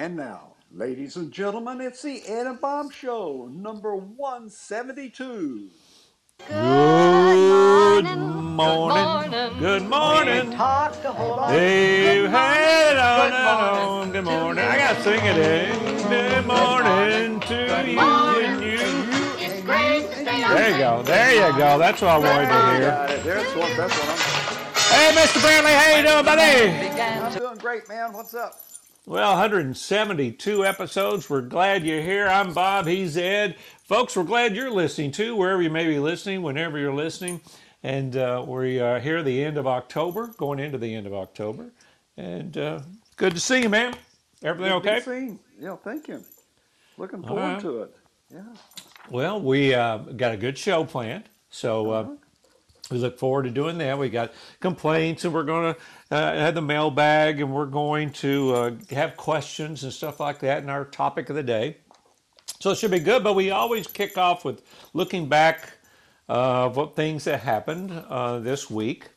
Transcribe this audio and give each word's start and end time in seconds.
And 0.00 0.16
now, 0.16 0.54
ladies 0.72 1.16
and 1.16 1.30
gentlemen, 1.30 1.82
it's 1.82 2.00
the 2.00 2.22
Ed 2.26 2.46
and 2.46 2.58
Bob 2.58 2.90
Show, 2.90 3.50
number 3.52 3.94
172. 3.94 5.68
Good 6.38 8.04
Good 8.06 8.16
morning. 8.16 9.04
morning. 9.04 9.58
Good 9.58 9.82
morning. 9.82 10.52
Talk 10.52 11.02
the 11.02 11.12
whole 11.12 11.46
Hey, 11.48 12.26
hey, 12.26 12.26
on 12.26 12.30
Good 12.30 13.34
and 13.34 13.44
morning 13.44 13.84
on. 13.84 14.12
Good 14.12 14.24
morning. 14.24 14.64
I 14.64 14.78
got 14.78 14.96
to 14.96 15.02
sing 15.02 15.20
it 15.22 15.36
in. 15.36 16.08
Good 16.08 16.46
morning 16.46 17.40
to 17.40 17.54
you 17.54 18.00
and 18.00 18.62
you. 18.62 18.78
It's 19.38 19.60
great 19.60 20.08
to 20.08 20.14
stay 20.14 20.42
on 20.42 20.54
There 20.54 20.70
you 20.70 20.78
go. 20.78 21.02
There 21.02 21.34
you 21.34 21.58
go. 21.58 21.78
That's 21.78 22.00
what 22.00 22.10
I 22.10 22.16
wanted 22.16 22.48
to 22.48 22.72
hear. 22.72 22.90
Got 22.90 23.10
it. 23.10 23.22
There's 23.22 23.54
one. 23.54 23.76
That's 23.76 23.94
what 23.98 24.18
Hey, 24.88 25.12
Mr. 25.14 25.40
Brantley, 25.42 25.74
how 25.78 25.94
you 25.94 26.02
doing, 26.02 26.24
buddy? 26.24 27.00
I'm, 27.02 27.24
I'm 27.24 27.38
doing 27.38 27.58
great, 27.58 27.86
man. 27.86 28.14
What's 28.14 28.32
up? 28.32 28.69
Well, 29.10 29.30
172 29.30 30.64
episodes. 30.64 31.28
We're 31.28 31.40
glad 31.40 31.84
you're 31.84 32.00
here. 32.00 32.28
I'm 32.28 32.54
Bob. 32.54 32.86
He's 32.86 33.16
Ed. 33.16 33.56
Folks, 33.82 34.16
we're 34.16 34.22
glad 34.22 34.54
you're 34.54 34.70
listening 34.70 35.10
too, 35.10 35.34
wherever 35.34 35.60
you 35.60 35.68
may 35.68 35.84
be 35.84 35.98
listening, 35.98 36.42
whenever 36.42 36.78
you're 36.78 36.94
listening. 36.94 37.40
And 37.82 38.16
uh, 38.16 38.44
we 38.46 38.78
are 38.78 39.00
here 39.00 39.20
the 39.24 39.42
end 39.42 39.58
of 39.58 39.66
October, 39.66 40.28
going 40.38 40.60
into 40.60 40.78
the 40.78 40.94
end 40.94 41.08
of 41.08 41.12
October. 41.12 41.72
And 42.16 42.56
uh, 42.56 42.82
good 43.16 43.34
to 43.34 43.40
see 43.40 43.62
you, 43.62 43.68
man. 43.68 43.96
Everything 44.44 44.80
Good 44.80 44.88
okay? 44.88 45.00
scene. 45.00 45.40
Yeah, 45.58 45.74
thank 45.74 46.06
you. 46.06 46.22
Looking 46.96 47.24
forward 47.24 47.42
right. 47.42 47.60
to 47.62 47.82
it. 47.82 47.96
Yeah. 48.32 48.42
Well, 49.10 49.40
we 49.40 49.74
uh, 49.74 49.98
got 49.98 50.34
a 50.34 50.36
good 50.36 50.56
show 50.56 50.84
planned. 50.84 51.24
So 51.50 51.90
uh, 51.90 52.08
we 52.92 52.98
look 52.98 53.18
forward 53.18 53.42
to 53.42 53.50
doing 53.50 53.78
that. 53.78 53.98
We 53.98 54.08
got 54.08 54.32
complaints, 54.60 55.24
and 55.24 55.34
we're 55.34 55.42
going 55.42 55.74
to 55.74 55.80
uh, 56.10 56.34
had 56.34 56.54
the 56.54 56.62
mailbag, 56.62 57.40
and 57.40 57.52
we're 57.52 57.66
going 57.66 58.10
to 58.10 58.54
uh, 58.54 58.70
have 58.90 59.16
questions 59.16 59.84
and 59.84 59.92
stuff 59.92 60.20
like 60.20 60.40
that 60.40 60.62
in 60.62 60.68
our 60.68 60.84
topic 60.84 61.30
of 61.30 61.36
the 61.36 61.42
day. 61.42 61.76
So 62.58 62.70
it 62.70 62.78
should 62.78 62.90
be 62.90 62.98
good, 62.98 63.22
but 63.24 63.34
we 63.34 63.50
always 63.50 63.86
kick 63.86 64.18
off 64.18 64.44
with 64.44 64.62
looking 64.92 65.28
back 65.28 65.70
uh, 66.28 66.66
of 66.66 66.76
what 66.76 66.94
things 66.94 67.24
that 67.24 67.40
happened 67.40 67.92
uh, 68.08 68.38
this 68.40 68.68
week 68.68 69.08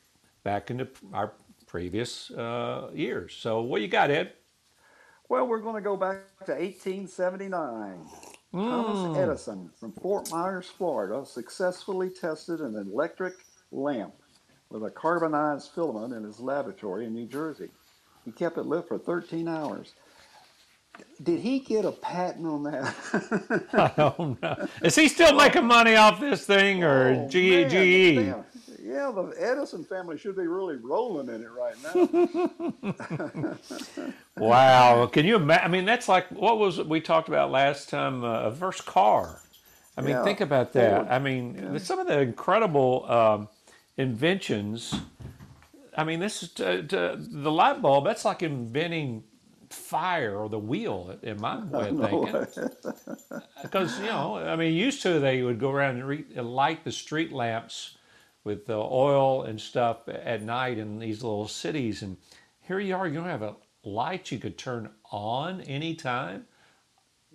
back 0.43 0.71
into 0.71 0.87
our 1.13 1.33
previous 1.65 2.31
uh, 2.31 2.89
years. 2.93 3.33
So 3.33 3.61
what 3.61 3.81
you 3.81 3.87
got, 3.87 4.11
Ed? 4.11 4.33
Well, 5.29 5.47
we're 5.47 5.59
going 5.59 5.75
to 5.75 5.81
go 5.81 5.97
back 5.97 6.21
to 6.45 6.53
1879. 6.53 8.05
Thomas 8.53 9.17
Edison 9.17 9.71
from 9.79 9.93
Fort 9.93 10.29
Myers, 10.29 10.67
Florida, 10.67 11.25
successfully 11.25 12.11
tested 12.11 12.59
an 12.59 12.75
electric 12.75 13.33
lamp 13.71 14.13
with 14.73 14.83
a 14.83 14.89
carbonized 14.89 15.69
filament 15.73 16.13
in 16.13 16.23
his 16.23 16.39
laboratory 16.39 17.05
in 17.05 17.13
New 17.13 17.27
Jersey. 17.27 17.69
He 18.25 18.31
kept 18.31 18.57
it 18.57 18.65
lit 18.65 18.87
for 18.87 18.97
13 18.97 19.47
hours. 19.47 19.93
Did 21.21 21.39
he 21.39 21.59
get 21.59 21.85
a 21.85 21.91
patent 21.91 22.45
on 22.47 22.63
that? 22.63 22.95
I 23.73 23.91
don't 23.95 24.41
know. 24.41 24.67
Is 24.83 24.95
he 24.95 25.07
still 25.07 25.35
making 25.35 25.65
money 25.65 25.95
off 25.95 26.19
this 26.19 26.45
thing, 26.45 26.83
or 26.83 27.13
Oh, 27.13 27.29
G- 27.29 27.49
man, 27.49 27.69
GE? 27.69 28.15
Yeah, 28.83 29.11
the 29.11 29.33
Edison 29.39 29.83
family 29.85 30.17
should 30.17 30.35
be 30.35 30.47
really 30.47 30.75
rolling 30.77 31.29
in 31.29 31.41
it 31.43 31.49
right 31.51 31.75
now. 31.83 33.55
Wow, 34.37 35.05
can 35.07 35.25
you 35.25 35.35
imagine? 35.35 35.65
I 35.65 35.67
mean, 35.69 35.85
that's 35.85 36.09
like 36.09 36.27
what 36.29 36.57
was 36.57 36.81
we 36.81 36.99
talked 36.99 37.27
about 37.27 37.51
last 37.51 37.89
time? 37.89 38.23
Uh, 38.23 38.43
a 38.45 38.51
first 38.51 38.85
car. 38.85 39.39
I 39.95 40.01
mean, 40.01 40.11
Yeah, 40.11 40.23
think 40.23 40.41
about 40.41 40.73
that. 40.73 41.11
I 41.11 41.19
mean, 41.19 41.79
some 41.79 41.99
of 41.99 42.07
the 42.07 42.19
incredible 42.19 43.05
um, 43.09 43.47
inventions. 43.97 44.95
I 45.95 46.03
mean, 46.03 46.19
this 46.19 46.43
is 46.43 46.51
to, 46.53 46.83
to, 46.83 47.17
the 47.19 47.51
light 47.51 47.81
bulb. 47.81 48.05
That's 48.05 48.25
like 48.25 48.43
inventing 48.43 49.23
fire 49.69 50.37
or 50.37 50.49
the 50.49 50.59
wheel, 50.59 51.17
in 51.21 51.41
my 51.41 51.63
way 51.65 51.89
of 51.89 52.53
thinking. 52.53 52.69
Because 53.61 53.97
you 53.99 54.07
know, 54.07 54.37
I 54.37 54.55
mean, 54.55 54.73
used 54.73 55.01
to 55.03 55.19
they 55.19 55.41
would 55.41 55.59
go 55.59 55.71
around 55.71 55.95
and 55.95 56.07
re- 56.07 56.25
light 56.35 56.83
the 56.83 56.91
street 56.91 57.31
lamps 57.31 57.97
with 58.43 58.65
the 58.65 58.77
oil 58.77 59.43
and 59.43 59.59
stuff 59.59 60.07
at 60.07 60.41
night 60.41 60.77
in 60.77 60.99
these 60.99 61.23
little 61.23 61.47
cities, 61.47 62.01
and 62.01 62.17
here 62.61 62.79
you 62.79 62.95
are. 62.95 63.07
You 63.07 63.15
don't 63.15 63.25
have 63.25 63.41
a 63.41 63.55
light 63.83 64.31
you 64.31 64.37
could 64.37 64.57
turn 64.57 64.89
on 65.11 65.61
anytime. 65.61 66.45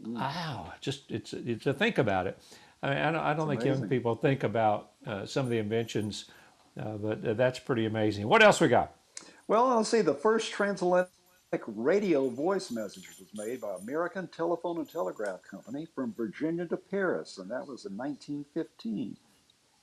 Wow, 0.04 0.74
just 0.80 1.10
it's 1.10 1.32
it's 1.32 1.64
to 1.64 1.72
think 1.72 1.98
about 1.98 2.26
it. 2.26 2.38
I 2.82 2.90
mean, 2.90 2.98
I 2.98 3.10
don't, 3.10 3.20
I 3.22 3.34
don't 3.34 3.48
think 3.48 3.64
young 3.64 3.88
people 3.88 4.14
think 4.14 4.44
about 4.44 4.90
uh, 5.06 5.26
some 5.26 5.44
of 5.44 5.50
the 5.50 5.58
inventions, 5.58 6.26
uh, 6.28 6.32
but 6.78 7.26
uh, 7.26 7.34
that's 7.34 7.58
pretty 7.58 7.86
amazing. 7.86 8.28
What 8.28 8.42
else 8.42 8.60
we 8.60 8.68
got? 8.68 8.94
Well, 9.48 9.66
I'll 9.66 9.84
see. 9.84 10.02
The 10.02 10.14
first 10.14 10.52
transatlantic 10.52 11.10
radio 11.66 12.28
voice 12.28 12.70
message 12.70 13.08
was 13.18 13.28
made 13.34 13.60
by 13.60 13.74
American 13.82 14.28
Telephone 14.28 14.78
and 14.78 14.90
Telegraph 14.90 15.40
Company 15.50 15.86
from 15.94 16.14
Virginia 16.16 16.66
to 16.66 16.76
Paris, 16.76 17.38
and 17.38 17.50
that 17.50 17.66
was 17.66 17.86
in 17.86 17.96
1915. 17.96 19.16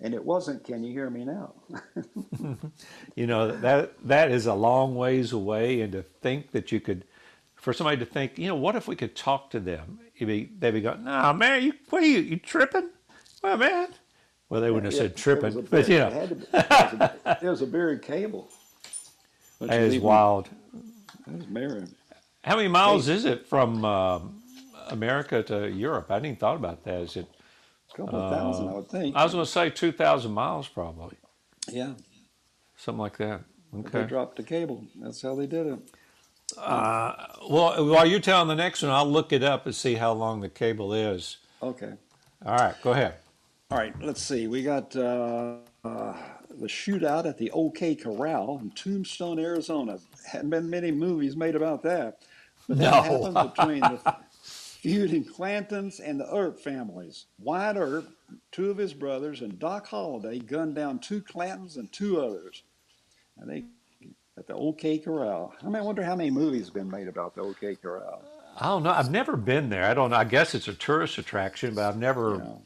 And 0.01 0.13
it 0.13 0.23
wasn't 0.25 0.63
"Can 0.63 0.83
you 0.83 0.91
hear 0.93 1.09
me 1.09 1.25
now?" 1.25 1.53
You 3.15 3.27
know 3.27 3.51
that 3.57 3.93
that 4.07 4.31
is 4.31 4.45
a 4.45 4.53
long 4.53 4.95
ways 4.95 5.33
away, 5.33 5.81
and 5.81 5.91
to 5.93 6.03
think 6.21 6.51
that 6.51 6.71
you 6.71 6.79
could, 6.81 7.05
for 7.55 7.73
somebody 7.73 7.97
to 7.97 8.05
think, 8.05 8.37
you 8.39 8.47
know, 8.47 8.55
what 8.55 8.75
if 8.75 8.87
we 8.87 8.95
could 8.95 9.15
talk 9.15 9.51
to 9.51 9.59
them? 9.59 9.99
Be, 10.19 10.51
they'd 10.59 10.71
be 10.71 10.81
going, 10.81 11.03
"No, 11.05 11.33
man, 11.33 11.63
you 11.63 11.73
what 11.89 12.03
are 12.03 12.07
you 12.07 12.19
you 12.19 12.37
tripping? 12.37 12.89
Well, 13.43 13.57
man." 13.57 13.89
Well, 14.49 14.61
they 14.61 14.69
wouldn't 14.69 14.93
have 14.93 14.99
said 14.99 15.17
tripping, 15.17 15.57
a 15.57 15.61
but 15.61 15.87
you 15.89 15.97
know, 15.99 16.09
be, 16.11 16.17
it, 16.17 16.69
was 16.69 16.93
a, 17.25 17.37
it 17.41 17.49
was 17.49 17.61
a 17.61 17.67
buried 17.67 18.01
cable. 18.03 18.47
That 19.59 19.91
you 19.91 20.01
wild. 20.01 20.49
It 21.27 21.49
was. 21.49 21.89
How 22.43 22.55
many 22.55 22.67
miles 22.67 23.07
is 23.09 23.25
it 23.25 23.47
from 23.47 23.83
um, 23.83 24.43
America 24.89 25.41
to 25.43 25.69
Europe? 25.71 26.07
I 26.11 26.15
hadn't 26.15 26.27
even 26.27 26.37
thought 26.37 26.57
about 26.57 26.83
that. 26.83 27.01
Is 27.01 27.15
it? 27.15 27.27
A 27.91 27.97
couple 27.97 28.19
of 28.19 28.31
thousand, 28.31 28.67
I 28.67 28.73
would 28.73 28.87
think. 28.89 29.15
I 29.15 29.23
was 29.23 29.33
going 29.33 29.45
to 29.45 29.49
say 29.49 29.69
two 29.71 29.91
thousand 29.91 30.31
miles, 30.33 30.67
probably 30.67 31.17
yeah, 31.71 31.93
something 32.77 32.99
like 32.99 33.17
that. 33.17 33.41
but 33.73 33.91
they 33.91 34.03
dropped 34.03 34.35
the 34.35 34.43
cable. 34.43 34.83
That's 35.01 35.21
how 35.21 35.33
they 35.33 35.47
did 35.47 35.65
it. 35.67 35.79
Well, 36.57 37.85
while 37.87 38.05
you're 38.05 38.19
telling 38.19 38.47
the 38.47 38.55
next 38.55 38.83
one, 38.83 38.91
I'll 38.91 39.09
look 39.09 39.33
it 39.33 39.43
up 39.43 39.65
and 39.65 39.73
see 39.73 39.95
how 39.95 40.11
long 40.13 40.41
the 40.41 40.49
cable 40.49 40.93
is. 40.93 41.37
Okay. 41.63 41.93
All 42.45 42.55
right, 42.57 42.75
go 42.83 42.91
ahead. 42.91 43.15
All 43.71 43.79
right, 43.79 43.93
let's 44.01 44.21
see. 44.21 44.47
We 44.47 44.61
got 44.61 44.95
uh, 44.95 45.55
uh, 45.83 46.15
the 46.51 46.67
shootout 46.67 47.25
at 47.25 47.37
the 47.37 47.49
OK 47.51 47.95
Corral 47.95 48.59
in 48.61 48.69
Tombstone, 48.71 49.39
Arizona. 49.39 49.97
Hadn't 50.25 50.51
been 50.51 50.69
many 50.69 50.91
movies 50.91 51.35
made 51.35 51.55
about 51.55 51.81
that. 51.83 52.19
But 52.67 52.77
that 52.77 52.91
No. 52.91 53.01
happened 53.01 53.53
between 53.55 53.81
the 53.81 53.99
feuding 54.43 55.25
Clantons 55.25 55.99
and 55.99 56.19
the 56.19 56.31
Earp 56.31 56.59
families. 56.59 57.25
Wyatt 57.39 57.77
Earp, 57.77 58.07
two 58.51 58.69
of 58.69 58.77
his 58.77 58.93
brothers, 58.93 59.41
and 59.41 59.57
Doc 59.57 59.87
Holliday 59.87 60.39
gunned 60.39 60.75
down 60.75 60.99
two 60.99 61.21
Clantons 61.21 61.77
and 61.77 61.91
two 61.91 62.21
others. 62.21 62.61
And 63.37 63.49
they 63.49 63.63
at 64.37 64.45
the 64.45 64.53
OK 64.53 64.99
Corral. 64.99 65.55
I 65.61 65.65
mean, 65.65 65.77
I 65.77 65.81
wonder 65.81 66.03
how 66.03 66.15
many 66.15 66.29
movies 66.29 66.65
have 66.65 66.73
been 66.75 66.89
made 66.91 67.07
about 67.07 67.33
the 67.33 67.41
OK 67.41 67.75
Corral. 67.77 68.21
I 68.59 68.67
don't 68.67 68.83
know. 68.83 68.91
I've 68.91 69.09
never 69.11 69.35
been 69.35 69.69
there. 69.69 69.85
I 69.85 69.95
don't 69.95 70.11
know. 70.11 70.17
I 70.17 70.23
guess 70.23 70.53
it's 70.53 70.67
a 70.67 70.73
tourist 70.73 71.17
attraction, 71.17 71.73
but 71.73 71.85
I've 71.87 71.97
never 71.97 72.37
know. 72.37 72.61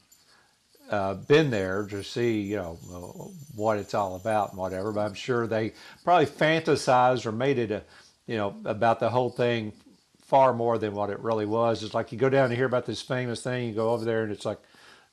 Uh, 0.89 1.13
been 1.15 1.49
there 1.49 1.85
to 1.85 2.03
see, 2.03 2.41
you 2.41 2.55
know, 2.57 2.77
uh, 2.91 3.23
what 3.55 3.77
it's 3.77 3.93
all 3.93 4.15
about 4.15 4.49
and 4.49 4.57
whatever. 4.57 4.91
But 4.91 5.01
I'm 5.01 5.13
sure 5.13 5.47
they 5.47 5.73
probably 6.03 6.25
fantasized 6.25 7.25
or 7.25 7.31
made 7.31 7.59
it 7.59 7.71
a, 7.71 7.83
you 8.27 8.37
know, 8.37 8.55
about 8.65 8.99
the 8.99 9.09
whole 9.09 9.29
thing 9.29 9.73
far 10.21 10.53
more 10.53 10.77
than 10.77 10.93
what 10.93 11.09
it 11.09 11.19
really 11.19 11.45
was. 11.45 11.83
It's 11.83 11.93
like 11.93 12.11
you 12.11 12.17
go 12.17 12.29
down 12.29 12.45
and 12.45 12.53
hear 12.53 12.65
about 12.65 12.85
this 12.85 13.01
famous 13.01 13.41
thing, 13.41 13.69
you 13.69 13.73
go 13.73 13.89
over 13.89 14.05
there 14.05 14.23
and 14.23 14.31
it's 14.31 14.45
like, 14.45 14.59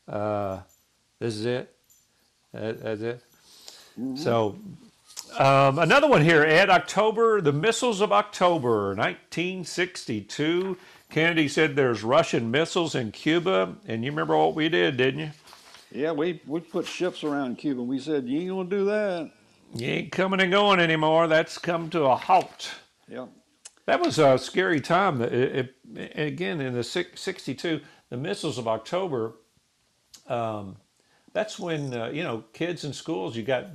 uh, 0.09 0.61
this 1.19 1.35
is 1.35 1.47
it. 1.47 1.75
That, 2.53 2.83
that's 2.83 3.01
it. 3.01 3.23
So 4.17 4.57
um, 5.39 5.79
another 5.79 6.07
one 6.07 6.23
here, 6.23 6.43
Ed. 6.43 6.71
October, 6.71 7.41
the 7.41 7.53
missiles 7.53 8.01
of 8.01 8.13
October, 8.13 8.95
1962. 8.95 10.77
Kennedy 11.11 11.49
said 11.49 11.77
there's 11.77 12.03
Russian 12.03 12.51
missiles 12.51 12.95
in 12.95 13.13
Cuba, 13.13 13.77
and 13.87 14.05
you 14.05 14.11
remember 14.11 14.37
what 14.37 14.55
we 14.55 14.69
did, 14.69 14.97
didn't 14.97 15.21
you? 15.21 15.31
Yeah, 15.97 16.13
we, 16.13 16.43
we 16.47 16.61
put 16.61 16.87
ships 16.87 17.25
around 17.25 17.57
Cuba. 17.57 17.81
and 17.81 17.89
We 17.89 17.99
said, 17.99 18.29
you 18.29 18.41
ain't 18.41 18.51
going 18.51 18.69
to 18.69 18.77
do 18.77 18.85
that. 18.85 19.31
You 19.75 19.89
ain't 19.89 20.13
coming 20.13 20.41
and 20.43 20.53
going 20.53 20.79
anymore. 20.79 21.27
That's 21.27 21.57
come 21.57 21.89
to 21.91 22.03
a 22.03 22.15
halt. 22.15 22.71
Yeah. 23.09 23.27
That 23.87 24.01
was 24.01 24.19
a 24.19 24.37
scary 24.37 24.81
time. 24.81 25.23
It, 25.23 25.73
it, 25.95 26.13
again, 26.15 26.61
in 26.61 26.75
the 26.75 26.85
62, 26.85 27.81
the 28.11 28.17
missiles 28.17 28.59
of 28.59 28.69
October, 28.69 29.37
um, 30.29 30.77
that's 31.33 31.59
when, 31.59 31.95
uh, 31.95 32.09
you 32.09 32.23
know, 32.23 32.45
kids 32.53 32.85
in 32.85 32.93
schools, 32.93 33.35
you 33.35 33.43
got 33.43 33.67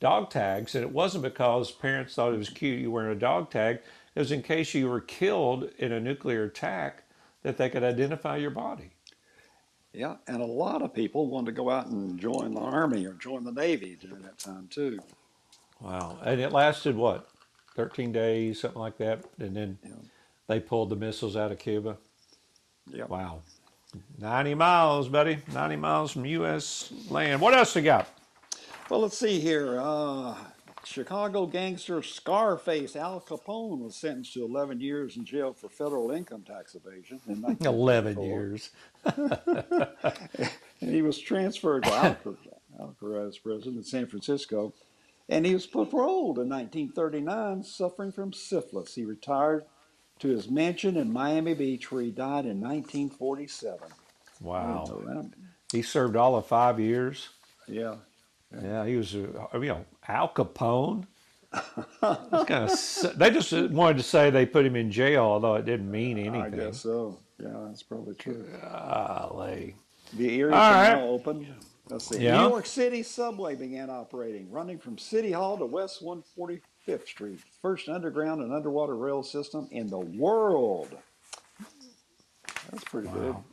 dog 0.00 0.30
tags, 0.30 0.74
and 0.74 0.82
it 0.82 0.90
wasn't 0.90 1.22
because 1.22 1.70
parents 1.70 2.16
thought 2.16 2.34
it 2.34 2.38
was 2.38 2.50
cute 2.50 2.80
you 2.80 2.90
wearing 2.90 3.16
a 3.16 3.20
dog 3.20 3.50
tag. 3.50 3.78
It 4.16 4.18
was 4.18 4.32
in 4.32 4.42
case 4.42 4.74
you 4.74 4.88
were 4.88 5.00
killed 5.00 5.70
in 5.78 5.92
a 5.92 6.00
nuclear 6.00 6.44
attack 6.44 7.04
that 7.42 7.58
they 7.58 7.70
could 7.70 7.84
identify 7.84 8.38
your 8.38 8.50
body. 8.50 8.93
Yeah, 9.94 10.16
and 10.26 10.42
a 10.42 10.46
lot 10.46 10.82
of 10.82 10.92
people 10.92 11.28
wanted 11.28 11.46
to 11.46 11.52
go 11.52 11.70
out 11.70 11.86
and 11.86 12.18
join 12.18 12.52
the 12.54 12.60
army 12.60 13.06
or 13.06 13.12
join 13.14 13.44
the 13.44 13.52
navy 13.52 13.96
during 14.00 14.22
that 14.22 14.38
time 14.38 14.66
too. 14.68 14.98
Wow. 15.80 16.18
And 16.24 16.40
it 16.40 16.50
lasted 16.52 16.96
what? 16.96 17.28
13 17.76 18.10
days, 18.10 18.60
something 18.60 18.80
like 18.80 18.98
that. 18.98 19.24
And 19.38 19.56
then 19.56 19.78
Yeah. 19.84 19.90
they 20.48 20.58
pulled 20.60 20.90
the 20.90 20.96
missiles 20.96 21.36
out 21.36 21.52
of 21.52 21.58
Cuba. 21.60 21.96
Yep. 22.88 23.08
Wow. 23.08 23.42
90 24.18 24.54
miles, 24.54 25.08
buddy. 25.08 25.38
90 25.52 25.76
miles 25.76 26.10
from 26.12 26.26
U.S. 26.26 26.92
land. 27.08 27.40
What 27.40 27.54
else 27.54 27.76
you 27.76 27.82
got? 27.82 28.08
Well, 28.90 29.00
let's 29.00 29.16
see 29.16 29.38
here. 29.38 29.80
Uh, 29.80 30.34
Chicago 30.86 31.46
gangster 31.46 32.02
Scarface 32.02 32.96
Al 32.96 33.20
Capone 33.20 33.78
was 33.78 33.96
sentenced 33.96 34.34
to 34.34 34.44
11 34.44 34.80
years 34.80 35.16
in 35.16 35.24
jail 35.24 35.52
for 35.52 35.68
federal 35.68 36.10
income 36.10 36.42
tax 36.42 36.74
evasion 36.74 37.20
in 37.28 37.44
11 37.66 38.20
years. 38.22 38.70
And 40.80 40.92
he 40.94 41.00
was 41.00 41.18
transferred 41.18 41.84
to 41.84 41.90
Alcar- 41.90 42.36
Alcatraz 42.78 43.38
prison 43.38 43.76
in 43.76 43.84
San 43.84 44.06
Francisco. 44.06 44.74
And 45.30 45.46
he 45.46 45.54
was 45.54 45.66
paroled 45.66 46.38
in 46.38 46.48
1939, 46.50 47.62
suffering 47.62 48.12
from 48.12 48.34
syphilis. 48.34 48.94
He 48.94 49.06
retired 49.06 49.64
to 50.18 50.28
his 50.28 50.50
mansion 50.50 50.98
in 50.98 51.10
Miami 51.10 51.54
Beach, 51.54 51.90
where 51.90 52.02
he 52.02 52.10
died 52.10 52.44
in 52.44 52.60
1947. 52.60 53.88
Wow. 54.42 55.30
He 55.72 55.80
served 55.80 56.16
all 56.16 56.36
of 56.36 56.46
five 56.46 56.78
years. 56.78 57.30
Yeah. 57.66 57.96
Yeah, 58.62 58.84
he 58.84 58.96
was, 58.96 59.14
uh, 59.14 59.48
you 59.54 59.68
know, 59.68 59.84
Al 60.08 60.28
Capone. 60.28 61.06
That's 62.00 62.48
kind 62.48 62.70
of, 62.70 63.18
they 63.18 63.30
just 63.30 63.52
wanted 63.52 63.98
to 63.98 64.02
say 64.02 64.30
they 64.30 64.44
put 64.44 64.66
him 64.66 64.74
in 64.76 64.90
jail, 64.90 65.22
although 65.22 65.54
it 65.54 65.64
didn't 65.64 65.90
mean 65.90 66.18
anything. 66.18 66.40
I 66.40 66.50
guess 66.50 66.80
so. 66.80 67.18
Yeah, 67.40 67.50
that's 67.66 67.82
probably 67.82 68.14
true. 68.14 68.46
Golly. 68.60 69.76
The 70.14 70.34
Erie 70.34 70.52
All 70.52 70.58
right. 70.58 70.90
Canal 70.94 71.10
opened. 71.10 71.46
Let's 71.90 72.06
see. 72.06 72.18
Yeah. 72.18 72.42
New 72.42 72.48
York 72.50 72.66
City 72.66 73.02
subway 73.02 73.54
began 73.54 73.90
operating, 73.90 74.50
running 74.50 74.78
from 74.78 74.98
City 74.98 75.32
Hall 75.32 75.58
to 75.58 75.66
West 75.66 76.02
145th 76.02 77.06
Street. 77.06 77.40
First 77.60 77.88
underground 77.88 78.42
and 78.42 78.52
underwater 78.52 78.96
rail 78.96 79.22
system 79.22 79.68
in 79.70 79.88
the 79.88 79.98
world. 79.98 80.96
That's 82.70 82.84
pretty 82.84 83.08
Wow. 83.08 83.44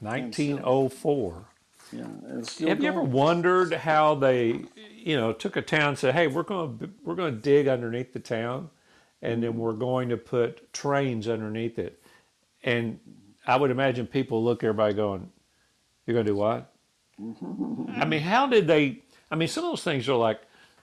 1904. 0.00 1.44
Yeah, 1.92 2.04
and 2.04 2.40
it's 2.40 2.52
still 2.52 2.68
Have 2.68 2.82
you 2.82 2.88
ever 2.88 3.02
wondered 3.02 3.72
how 3.72 4.14
they, 4.14 4.62
you 4.96 5.16
know, 5.16 5.32
took 5.32 5.56
a 5.56 5.62
town 5.62 5.90
and 5.90 5.98
said, 5.98 6.14
"Hey, 6.14 6.26
we're 6.26 6.42
going 6.42 6.78
to 6.78 6.90
we're 7.04 7.14
going 7.14 7.34
to 7.34 7.40
dig 7.40 7.68
underneath 7.68 8.12
the 8.12 8.18
town, 8.18 8.70
and 9.20 9.42
then 9.42 9.56
we're 9.56 9.74
going 9.74 10.08
to 10.08 10.16
put 10.16 10.72
trains 10.72 11.28
underneath 11.28 11.78
it." 11.78 12.02
And 12.64 12.98
I 13.46 13.56
would 13.56 13.70
imagine 13.70 14.06
people 14.06 14.42
look 14.42 14.62
at 14.62 14.68
everybody 14.68 14.94
going, 14.94 15.30
"You're 16.06 16.14
going 16.14 16.26
to 16.26 16.32
do 16.32 16.36
what?" 16.36 16.72
I 17.20 18.04
mean, 18.04 18.22
how 18.22 18.46
did 18.46 18.66
they? 18.66 19.02
I 19.30 19.34
mean, 19.34 19.48
some 19.48 19.64
of 19.64 19.70
those 19.70 19.84
things 19.84 20.08
are 20.08 20.16
like 20.16 20.40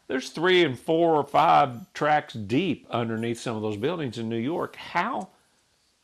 there's 0.08 0.30
three 0.30 0.64
and 0.64 0.78
four 0.78 1.16
or 1.16 1.24
five 1.24 1.92
tracks 1.94 2.34
deep 2.34 2.88
underneath 2.90 3.40
some 3.40 3.56
of 3.56 3.62
those 3.62 3.78
buildings 3.78 4.18
in 4.18 4.28
New 4.28 4.38
York. 4.38 4.76
How? 4.76 5.30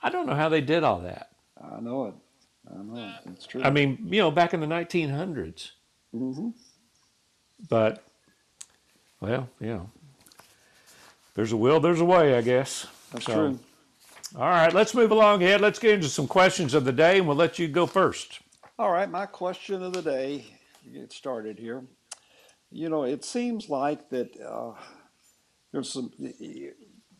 I 0.02 0.10
don't 0.10 0.28
know 0.28 0.36
how 0.36 0.50
they 0.50 0.62
did 0.62 0.84
all 0.84 1.00
that. 1.02 1.32
I 1.60 1.80
know 1.80 2.06
it. 2.06 2.14
I 2.72 2.82
know 2.82 2.96
it. 3.26 3.32
It's 3.32 3.46
true. 3.48 3.64
I 3.64 3.70
mean, 3.70 4.08
you 4.10 4.20
know, 4.20 4.32
back 4.32 4.54
in 4.54 4.60
the 4.60 4.68
1900s. 4.68 5.72
Mm-hmm. 6.14 6.50
But, 7.70 8.04
well, 9.22 9.50
you 9.60 9.68
know, 9.68 9.90
there's 11.36 11.52
a 11.52 11.58
will, 11.58 11.80
there's 11.80 12.02
a 12.02 12.06
way, 12.06 12.38
I 12.38 12.42
guess. 12.42 12.88
That's 13.12 13.26
So, 13.26 13.34
true. 13.34 13.60
All 14.36 14.50
right, 14.50 14.74
let's 14.74 14.94
move 14.94 15.12
along 15.12 15.44
ahead. 15.44 15.62
Let's 15.62 15.80
get 15.80 15.94
into 15.94 16.10
some 16.10 16.28
questions 16.28 16.74
of 16.74 16.84
the 16.84 16.92
day, 16.92 17.20
and 17.20 17.28
we'll 17.28 17.38
let 17.38 17.58
you 17.58 17.68
go 17.68 17.86
first. 17.86 18.40
All 18.78 18.92
right, 18.92 19.10
my 19.10 19.26
question 19.26 19.82
of 19.82 19.94
the 19.94 20.02
day. 20.02 20.46
Get 20.92 21.14
started 21.14 21.58
here. 21.58 21.84
You 22.70 22.90
know, 22.90 23.04
it 23.04 23.24
seems 23.24 23.70
like 23.70 24.10
that 24.10 24.38
uh, 24.42 24.74
there's 25.72 25.92
some 25.92 26.12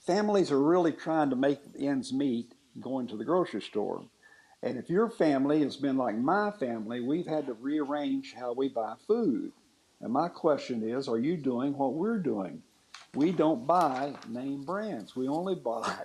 families 0.06 0.52
are 0.52 0.62
really 0.62 0.92
trying 0.92 1.30
to 1.30 1.36
make 1.36 1.60
ends 1.80 2.12
meet 2.12 2.54
going 2.82 3.08
to 3.08 3.18
the 3.18 3.24
grocery 3.24 3.62
store. 3.62 4.04
And 4.66 4.78
if 4.80 4.90
your 4.92 5.10
family 5.10 5.64
has 5.64 5.78
been 5.78 5.98
like 5.98 6.18
my 6.18 6.52
family, 6.52 7.02
we've 7.02 7.28
had 7.28 7.48
to 7.48 7.56
rearrange 7.56 8.36
how 8.36 8.54
we 8.54 8.70
buy 8.70 8.96
food. 9.08 9.54
And 10.02 10.14
my 10.14 10.30
question 10.30 10.90
is, 10.90 11.10
are 11.10 11.20
you 11.20 11.38
doing 11.38 11.78
what 11.78 11.96
we're 11.96 12.20
doing? 12.20 12.64
We 13.16 13.34
don't 13.34 13.68
buy 13.68 14.16
name 14.30 14.66
brands. 14.66 15.16
We 15.18 15.30
only 15.30 15.56
buy 15.66 15.98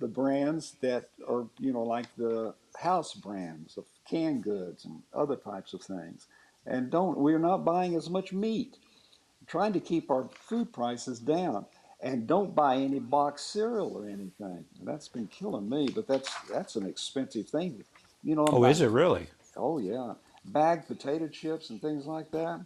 the 0.00 0.08
brands 0.08 0.76
that 0.82 1.10
are, 1.28 1.46
you 1.60 1.72
know, 1.74 1.84
like 1.84 2.06
the 2.16 2.54
house 2.78 3.14
brands 3.14 3.78
of 3.78 3.86
canned 4.10 4.44
goods 4.44 4.86
and 4.86 5.02
other 5.14 5.36
types 5.36 5.74
of 5.74 5.82
things. 5.82 6.28
And 6.66 6.90
don't 6.90 7.18
we're 7.18 7.40
not 7.40 7.64
buying 7.66 7.96
as 7.96 8.10
much 8.10 8.32
meat. 8.34 8.78
trying 9.46 9.74
to 9.74 9.80
keep 9.80 10.10
our 10.10 10.30
food 10.34 10.72
prices 10.72 11.20
down. 11.20 11.66
And 12.02 12.26
don't 12.28 12.54
buy 12.54 12.76
any 12.76 13.00
box 13.00 13.42
cereal 13.44 13.96
or 13.96 14.06
anything. 14.08 14.66
That's 14.84 15.08
been 15.08 15.28
killing 15.28 15.68
me, 15.70 15.88
but 15.94 16.08
that's 16.08 16.30
that's 16.52 16.76
an 16.76 16.86
expensive 16.86 17.48
thing. 17.48 17.84
You 18.22 18.34
know, 18.34 18.46
Oh, 18.48 18.64
is 18.64 18.80
it 18.80 18.88
really? 18.88 19.26
Oh 19.56 19.78
yeah, 19.78 20.14
bagged 20.44 20.86
potato 20.86 21.28
chips 21.28 21.70
and 21.70 21.80
things 21.80 22.06
like 22.06 22.30
that. 22.32 22.60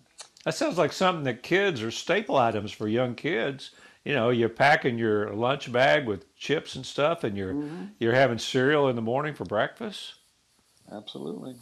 That 0.44 0.54
sounds 0.54 0.78
like 0.78 0.92
something 0.92 1.24
that 1.24 1.42
kids 1.42 1.82
are 1.82 1.90
staple 1.90 2.36
items 2.36 2.72
for 2.72 2.88
young 2.88 3.14
kids. 3.14 3.70
You 4.04 4.14
know, 4.14 4.30
you're 4.30 4.48
packing 4.48 4.98
your 4.98 5.32
lunch 5.32 5.70
bag 5.70 6.06
with 6.06 6.34
chips 6.36 6.74
and 6.74 6.84
stuff, 6.84 7.22
and 7.22 7.36
you're 7.36 7.54
mm-hmm. 7.54 7.86
you're 7.98 8.14
having 8.14 8.38
cereal 8.38 8.88
in 8.88 8.96
the 8.96 9.02
morning 9.02 9.34
for 9.34 9.44
breakfast. 9.44 10.14
Absolutely, 10.90 11.54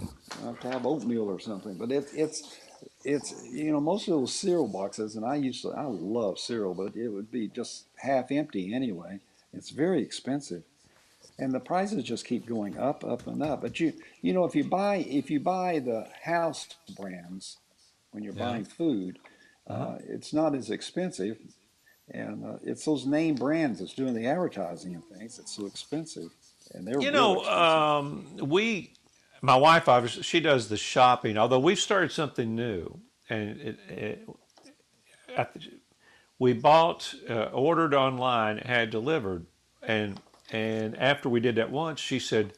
I 0.43 0.47
have 0.47 0.61
to 0.61 0.71
have 0.71 0.87
oatmeal 0.87 1.29
or 1.29 1.39
something. 1.39 1.75
But 1.75 1.93
it's 1.93 2.15
it's 2.15 2.59
it's 3.05 3.45
you 3.51 3.71
know 3.71 3.81
most 3.81 4.09
of 4.09 4.15
those 4.15 4.35
cereal 4.35 4.69
boxes, 4.69 5.17
and 5.17 5.25
I 5.25 5.37
used 5.37 5.63
to 5.63 5.71
I 5.71 5.85
love 5.85 6.39
cereal, 6.39 6.75
but 6.75 6.97
it 6.97 7.09
would 7.09 7.31
be 7.31 7.49
just 7.49 7.85
half 7.97 8.31
empty 8.31 8.73
anyway. 8.73 9.21
It's 9.53 9.71
very 9.71 10.03
expensive, 10.03 10.63
and 11.41 11.53
the 11.53 11.61
prices 11.61 12.05
just 12.05 12.27
keep 12.27 12.47
going 12.47 12.79
up, 12.79 13.05
up, 13.05 13.27
and 13.27 13.43
up. 13.43 13.63
But 13.63 13.81
you 13.81 13.93
you 14.23 14.33
know 14.33 14.45
if 14.45 14.55
you 14.55 14.65
buy 14.65 14.97
if 14.97 15.31
you 15.31 15.41
buy 15.41 15.79
the 15.81 16.07
house 16.23 16.69
brands 16.97 17.59
when 18.13 18.23
you're 18.23 18.35
Yeah. 18.35 18.49
buying 18.51 18.65
food, 18.65 19.19
Uh-huh. 19.67 19.85
uh, 19.85 19.99
it's 20.09 20.33
not 20.33 20.55
as 20.55 20.71
expensive. 20.71 21.39
And 22.13 22.45
uh, 22.45 22.59
it's 22.65 22.85
those 22.85 23.07
name 23.07 23.37
brands 23.37 23.79
that's 23.79 23.95
doing 23.95 24.15
the 24.15 24.27
advertising 24.27 24.95
and 24.97 25.05
things. 25.05 25.39
It's 25.39 25.55
so 25.55 25.67
expensive, 25.67 26.31
and 26.75 26.85
they're 26.85 27.01
You 27.01 27.13
know, 27.13 27.45
um, 27.45 28.37
we, 28.41 28.95
my 29.43 29.55
wife, 29.55 29.89
obviously, 29.89 30.25
she 30.25 30.41
does 30.41 30.69
the 30.69 30.77
shopping. 30.77 31.39
Although 31.39 31.61
we've 31.61 31.79
started 31.79 32.11
something 32.11 32.57
new, 32.57 33.01
and 33.29 33.61
it, 33.61 33.79
it, 33.89 34.29
we 36.41 36.53
bought, 36.53 37.15
uh, 37.29 37.45
ordered 37.53 37.95
online, 37.95 38.59
had 38.59 38.91
delivered, 38.91 39.47
and 39.83 40.21
and 40.51 40.97
after 40.99 41.29
we 41.29 41.41
did 41.41 41.57
that 41.57 41.71
once, 41.71 42.01
she 42.01 42.19
said, 42.19 42.53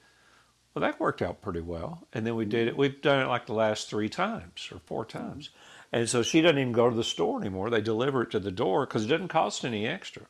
"Well, 0.74 0.80
that 0.82 1.00
worked 1.00 1.22
out 1.22 1.40
pretty 1.42 1.60
well." 1.60 2.06
And 2.12 2.26
then 2.26 2.34
we 2.36 2.44
did 2.44 2.69
it. 2.69 2.76
We've 2.76 3.00
done 3.00 3.20
it 3.20 3.28
like 3.28 3.46
the 3.46 3.55
last 3.55 3.88
three 3.90 4.08
times 4.08 4.69
or 4.72 4.78
four 4.86 5.05
times, 5.05 5.50
and 5.93 6.08
so 6.08 6.22
she 6.22 6.40
doesn't 6.40 6.58
even 6.58 6.72
go 6.72 6.88
to 6.90 6.96
the 6.96 7.05
store 7.05 7.40
anymore. 7.40 7.70
They 7.70 7.81
deliver 7.81 8.22
it 8.22 8.31
to 8.32 8.40
the 8.40 8.50
door 8.52 8.86
because 8.86 9.05
it 9.05 9.08
doesn't 9.08 9.28
cost 9.28 9.64
any 9.64 9.86
extra. 9.86 10.22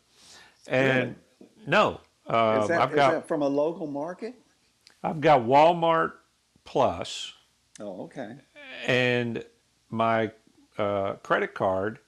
And 0.69 1.17
no, 1.67 2.01
uh, 2.29 2.61
Is 2.63 2.69
that, 2.69 2.81
I've 2.81 2.91
is 2.91 2.97
got 2.97 3.11
that 3.13 3.29
from 3.29 3.43
a 3.43 3.49
local 3.49 3.87
market? 3.87 4.35
I've 5.03 5.21
got 5.21 5.41
Walmart 5.43 6.13
Plus, 6.65 7.33
Oh, 7.81 8.03
okay. 8.05 8.37
and 8.87 9.45
my 9.91 10.31
uh, 10.79 11.15
credit 11.15 11.55
card 11.55 11.99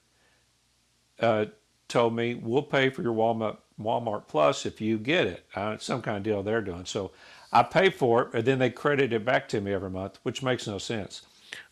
uh, 1.19 1.47
told 1.89 2.15
me 2.15 2.35
we'll 2.37 2.63
pay 2.63 2.91
for 2.91 3.03
your 3.03 3.13
Walmart 3.15 3.57
Walmart 3.81 4.29
Plus 4.29 4.67
if 4.67 4.81
you 4.81 4.99
get 4.99 5.27
it. 5.27 5.47
Uh, 5.55 5.73
it's 5.75 5.85
some 5.85 6.03
kind 6.03 6.19
of 6.19 6.23
deal 6.23 6.43
they're 6.43 6.61
doing. 6.63 6.85
So 6.87 7.13
I 7.53 7.63
pay 7.63 7.91
for 7.91 8.23
it, 8.23 8.35
and 8.35 8.45
then 8.45 8.59
they 8.59 8.71
credit 8.71 9.13
it 9.13 9.25
back 9.25 9.49
to 9.51 9.61
me 9.61 9.73
every 9.73 9.91
month, 9.91 10.19
which 10.23 10.43
makes 10.43 10.67
no 10.67 10.79
sense. 10.79 11.23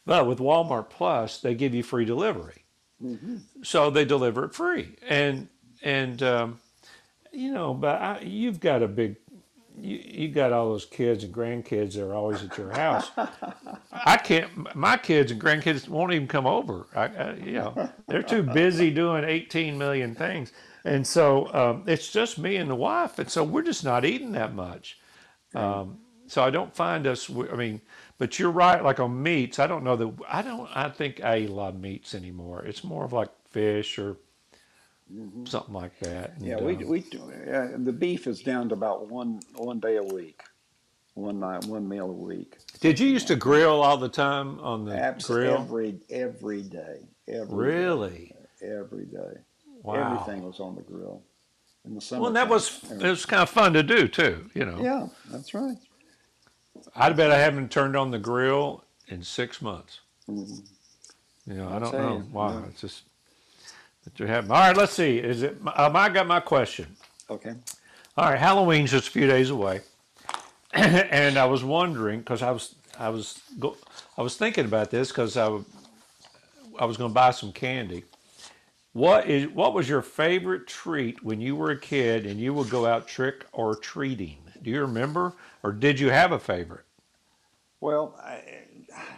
But 0.07 0.27
with 0.27 0.39
Walmart 0.39 0.91
Plus, 0.91 1.41
they 1.41 1.55
give 1.55 1.75
you 1.75 1.83
free 1.83 2.05
delivery, 2.05 2.65
so 3.63 3.91
they 3.91 4.05
deliver 4.05 4.45
it 4.45 4.55
free. 4.55 4.97
And 5.09 5.49
and 5.83 6.23
um, 6.23 6.61
you 7.33 7.53
know, 7.53 7.75
but 7.75 8.01
I, 8.01 8.21
you've 8.21 8.61
got 8.61 8.83
a 8.83 8.89
big 8.89 9.17
you, 9.79 9.97
you 10.05 10.29
got 10.29 10.53
all 10.53 10.71
those 10.71 10.85
kids 10.85 11.25
and 11.25 11.35
grandkids 11.35 11.95
that 11.95 12.05
are 12.05 12.15
always 12.15 12.43
at 12.45 12.57
your 12.59 12.73
house. 12.73 13.11
I 13.93 14.17
can't. 14.17 14.75
My 14.75 14.97
kids 14.97 15.33
and 15.33 15.41
grandkids 15.41 15.89
won't 15.89 16.13
even 16.13 16.29
come 16.29 16.47
over. 16.47 16.87
I, 16.95 17.05
I, 17.07 17.35
you 17.35 17.53
know, 17.55 17.91
they're 18.09 18.23
too 18.23 18.43
busy 18.43 18.91
doing 18.91 19.25
18 19.25 19.79
million 19.79 20.15
things, 20.15 20.53
and 20.85 21.07
so 21.07 21.53
um, 21.55 21.85
it's 21.87 22.11
just 22.11 22.39
me 22.39 22.57
and 22.57 22.71
the 22.71 22.75
wife, 22.75 23.19
and 23.19 23.31
so 23.31 23.45
we're 23.45 23.63
just 23.63 23.85
not 23.85 24.05
eating 24.05 24.33
that 24.33 24.55
much. 24.55 24.99
Um, 25.55 25.99
so 26.27 26.43
I 26.43 26.51
don't 26.51 26.75
find 26.75 27.07
us. 27.07 27.29
I 27.31 27.57
mean, 27.57 27.81
but 28.19 28.39
you're 28.39 28.51
right. 28.51 28.83
Like 28.83 29.01
on 29.01 29.23
meats, 29.23 29.59
I 29.59 29.67
don't 29.67 29.85
know 29.85 29.97
that. 29.97 30.13
I 30.29 30.43
don't. 30.43 30.69
I 30.75 30.89
think 30.89 31.23
I 31.23 31.39
eat 31.41 31.51
a 31.51 31.53
lot 31.53 31.75
of 31.75 31.81
meats 31.81 32.15
anymore. 32.15 32.65
It's 32.65 32.83
more 32.85 33.05
of 33.05 33.13
like 33.13 33.29
fish 33.51 33.99
or 33.99 34.17
something 35.45 35.75
like 35.75 35.99
that. 36.01 36.35
Yeah, 36.41 36.57
we 36.61 36.77
um, 36.77 36.89
we 36.89 37.01
uh, 37.53 37.69
the 37.77 37.93
beef 37.93 38.27
is 38.27 38.41
down 38.41 38.69
to 38.71 38.75
about 38.75 39.09
one 39.09 39.41
one 39.57 39.79
day 39.79 39.97
a 39.97 40.03
week, 40.03 40.43
one 41.15 41.41
night, 41.41 41.67
one 41.67 41.87
meal 41.89 42.09
a 42.09 42.13
week. 42.13 42.57
Did 42.81 42.99
you 42.99 43.09
used 43.09 43.27
to 43.29 43.37
grill 43.37 43.83
all 43.83 43.99
the 43.99 44.09
time 44.09 44.59
on 44.61 44.85
the 44.87 44.99
Abs- 44.99 45.27
grill? 45.27 45.55
every 45.59 45.97
every 46.09 46.63
day, 46.63 47.01
every 47.29 47.47
day, 47.47 47.55
Really? 47.55 48.35
every 48.63 49.05
day. 49.05 49.41
Wow. 49.83 49.95
Everything 50.23 50.45
was 50.47 50.61
on 50.61 50.75
the 50.77 50.83
grill. 50.83 51.23
in 51.85 51.95
the 51.97 52.01
summer. 52.01 52.21
Well, 52.23 52.29
and 52.29 52.37
that 52.37 52.49
was 52.49 52.81
it 52.91 53.03
was 53.03 53.27
kind 53.27 53.43
of 53.43 53.51
fun 53.51 53.73
to 53.73 53.83
do 53.83 54.07
too. 54.09 54.49
You 54.55 54.65
know, 54.65 54.81
Yeah, 54.81 55.09
that's 55.31 55.53
right. 55.55 55.77
I 56.95 57.11
bet 57.11 57.31
I 57.31 57.39
haven't 57.39 57.71
turned 57.71 57.97
on 57.97 58.11
the 58.11 58.19
grill 58.19 58.85
in 59.09 59.23
six 59.23 59.61
months. 59.61 60.01
Mhm. 60.29 60.65
You 61.47 61.55
know, 61.55 61.69
I 61.69 61.73
I'll 61.75 61.81
don't 61.81 61.93
know. 61.93 62.17
you, 62.19 62.25
Wow, 62.33 62.59
yeah. 62.61 62.67
it's 62.69 62.81
just 62.81 63.03
that 64.05 64.19
you 64.21 64.27
have. 64.27 64.51
All 64.51 64.59
right, 64.59 64.77
let's 64.77 64.93
see. 64.93 65.19
Is 65.19 65.43
it? 65.43 65.59
Um, 65.75 65.97
I 65.97 66.09
got 66.09 66.27
my 66.29 66.39
question. 66.41 66.87
Okay. 67.29 67.55
All 68.17 68.31
right, 68.31 68.39
Halloween's 68.39 68.91
just 68.93 69.09
a 69.09 69.11
few 69.11 69.27
days 69.27 69.51
away, 69.51 69.81
and 70.73 71.37
I 71.39 71.45
was 71.47 71.65
wondering 71.65 72.21
because 72.21 72.43
I 72.43 72.51
was 72.53 72.75
I 72.99 73.09
was 73.09 73.41
go, 73.59 73.77
I 74.17 74.23
was 74.23 74.37
thinking 74.37 74.67
about 74.67 74.91
this 74.91 75.09
because 75.09 75.37
I, 75.37 75.47
I 76.79 76.85
was 76.85 76.97
going 76.97 77.11
to 77.11 77.15
buy 77.15 77.31
some 77.33 77.53
candy. 77.53 78.05
What 78.93 79.29
is 79.29 79.49
what 79.49 79.75
was 79.75 79.89
your 79.89 80.01
favorite 80.03 80.67
treat 80.67 81.23
when 81.23 81.41
you 81.43 81.57
were 81.57 81.71
a 81.71 81.79
kid 81.81 82.25
and 82.27 82.41
you 82.41 82.55
would 82.55 82.71
go 82.71 82.87
out 82.87 83.07
trick 83.07 83.45
or 83.53 83.77
treating? 83.77 84.53
Do 84.63 84.71
you 84.71 84.81
remember, 84.83 85.35
or 85.63 85.73
did 85.73 86.01
you 86.01 86.11
have 86.11 86.33
a 86.33 86.39
favorite? 86.39 86.87
Well, 87.81 88.19
I, 88.23 88.43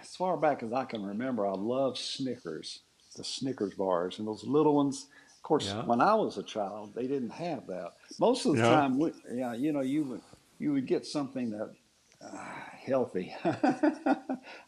as 0.00 0.16
far 0.16 0.36
back 0.36 0.62
as 0.62 0.72
I 0.72 0.84
can 0.84 1.04
remember, 1.04 1.46
I 1.46 1.52
love 1.52 1.98
Snickers, 1.98 2.80
the 3.16 3.24
Snickers 3.24 3.74
bars, 3.74 4.18
and 4.18 4.26
those 4.26 4.44
little 4.44 4.74
ones. 4.76 5.08
Of 5.36 5.42
course, 5.42 5.74
Yeah. 5.74 5.84
when 5.84 6.00
I 6.00 6.14
was 6.14 6.38
a 6.38 6.42
child, 6.42 6.94
they 6.94 7.06
didn't 7.06 7.30
have 7.30 7.66
that. 7.66 7.92
Most 8.18 8.46
of 8.46 8.56
the 8.56 8.58
Yeah. 8.58 8.64
time, 8.66 8.98
we, 8.98 9.12
yeah, 9.32 9.52
you 9.54 9.72
know, 9.72 9.82
you 9.82 10.04
would 10.04 10.22
you 10.58 10.72
would 10.72 10.86
get 10.86 11.04
something 11.04 11.50
that 11.50 11.74
uh, 12.22 12.54
healthy. 12.84 13.34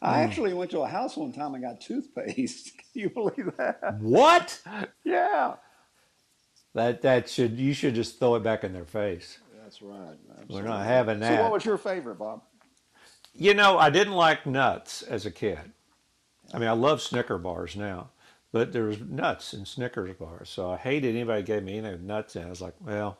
I 0.01 0.21
actually 0.21 0.53
went 0.53 0.71
to 0.71 0.81
a 0.81 0.87
house 0.87 1.15
one 1.17 1.31
time 1.31 1.53
and 1.53 1.63
got 1.63 1.81
toothpaste. 1.81 2.77
Can 2.77 2.85
you 2.93 3.09
believe 3.09 3.51
that? 3.57 3.97
What? 3.99 4.61
Yeah. 5.03 5.55
That 6.73 7.01
that 7.01 7.29
should 7.29 7.57
you 7.57 7.73
should 7.73 7.95
just 7.95 8.19
throw 8.19 8.35
it 8.35 8.43
back 8.43 8.63
in 8.63 8.73
their 8.73 8.85
face. 8.85 9.39
That's 9.63 9.81
right. 9.81 10.15
We're 10.49 10.61
not 10.61 10.85
having 10.85 11.19
that. 11.19 11.37
So, 11.37 11.43
what 11.43 11.51
was 11.51 11.65
your 11.65 11.77
favorite, 11.77 12.15
Bob? 12.15 12.41
You 13.33 13.53
know, 13.53 13.77
I 13.77 13.89
didn't 13.89 14.13
like 14.13 14.45
nuts 14.45 15.01
as 15.01 15.25
a 15.25 15.31
kid. 15.31 15.59
I 16.53 16.59
mean, 16.59 16.69
I 16.69 16.73
love 16.73 17.01
Snicker 17.01 17.37
bars 17.37 17.75
now, 17.75 18.09
but 18.51 18.71
there 18.71 18.85
was 18.85 18.99
nuts 19.01 19.53
in 19.53 19.65
Snickers 19.65 20.15
bars, 20.17 20.49
so 20.49 20.71
I 20.71 20.77
hated 20.77 21.15
anybody 21.15 21.43
gave 21.43 21.63
me 21.63 21.77
any 21.77 21.97
nuts 21.97 22.35
in. 22.35 22.43
it. 22.43 22.45
I 22.45 22.49
was 22.49 22.61
like, 22.61 22.75
well, 22.79 23.17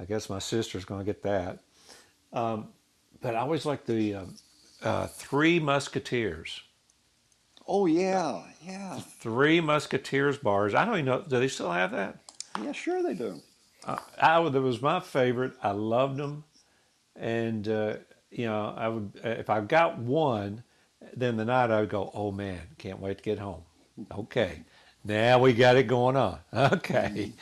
I 0.00 0.04
guess 0.04 0.30
my 0.30 0.38
sister's 0.38 0.84
going 0.84 1.00
to 1.00 1.04
get 1.04 1.22
that. 1.22 1.58
Um, 2.32 2.68
but 3.20 3.34
I 3.34 3.40
always 3.40 3.66
liked 3.66 3.86
the 3.86 4.14
um, 4.14 4.34
uh, 4.82 5.06
Three 5.06 5.58
Musketeers. 5.58 6.62
Oh 7.68 7.86
yeah, 7.86 8.42
yeah, 8.64 9.00
Three 9.20 9.60
Musketeers 9.60 10.38
bars. 10.38 10.74
I 10.74 10.84
don't 10.84 10.94
even 10.94 11.06
know. 11.06 11.22
Do 11.22 11.38
they 11.38 11.48
still 11.48 11.70
have 11.70 11.92
that? 11.92 12.18
yeah. 12.62 12.72
Sure 12.72 13.02
they 13.02 13.14
do. 13.14 13.40
Uh, 13.84 13.98
I 14.20 14.48
that 14.48 14.60
was 14.60 14.82
my 14.82 15.00
favorite. 15.00 15.52
I 15.62 15.70
loved 15.72 16.16
them, 16.16 16.44
and 17.16 17.66
uh, 17.68 17.94
you 18.30 18.46
know, 18.46 18.74
I 18.76 18.88
would 18.88 19.12
if 19.24 19.50
I 19.50 19.60
got 19.60 19.98
one, 19.98 20.62
then 21.16 21.36
the 21.36 21.44
night 21.44 21.70
I 21.70 21.80
would 21.80 21.90
go, 21.90 22.10
oh 22.14 22.32
man, 22.32 22.60
can't 22.78 23.00
wait 23.00 23.18
to 23.18 23.24
get 23.24 23.38
home. 23.38 23.62
Okay, 24.10 24.62
now 25.04 25.38
we 25.38 25.52
got 25.52 25.76
it 25.76 25.84
going 25.84 26.16
on. 26.16 26.38
Okay, 26.54 27.32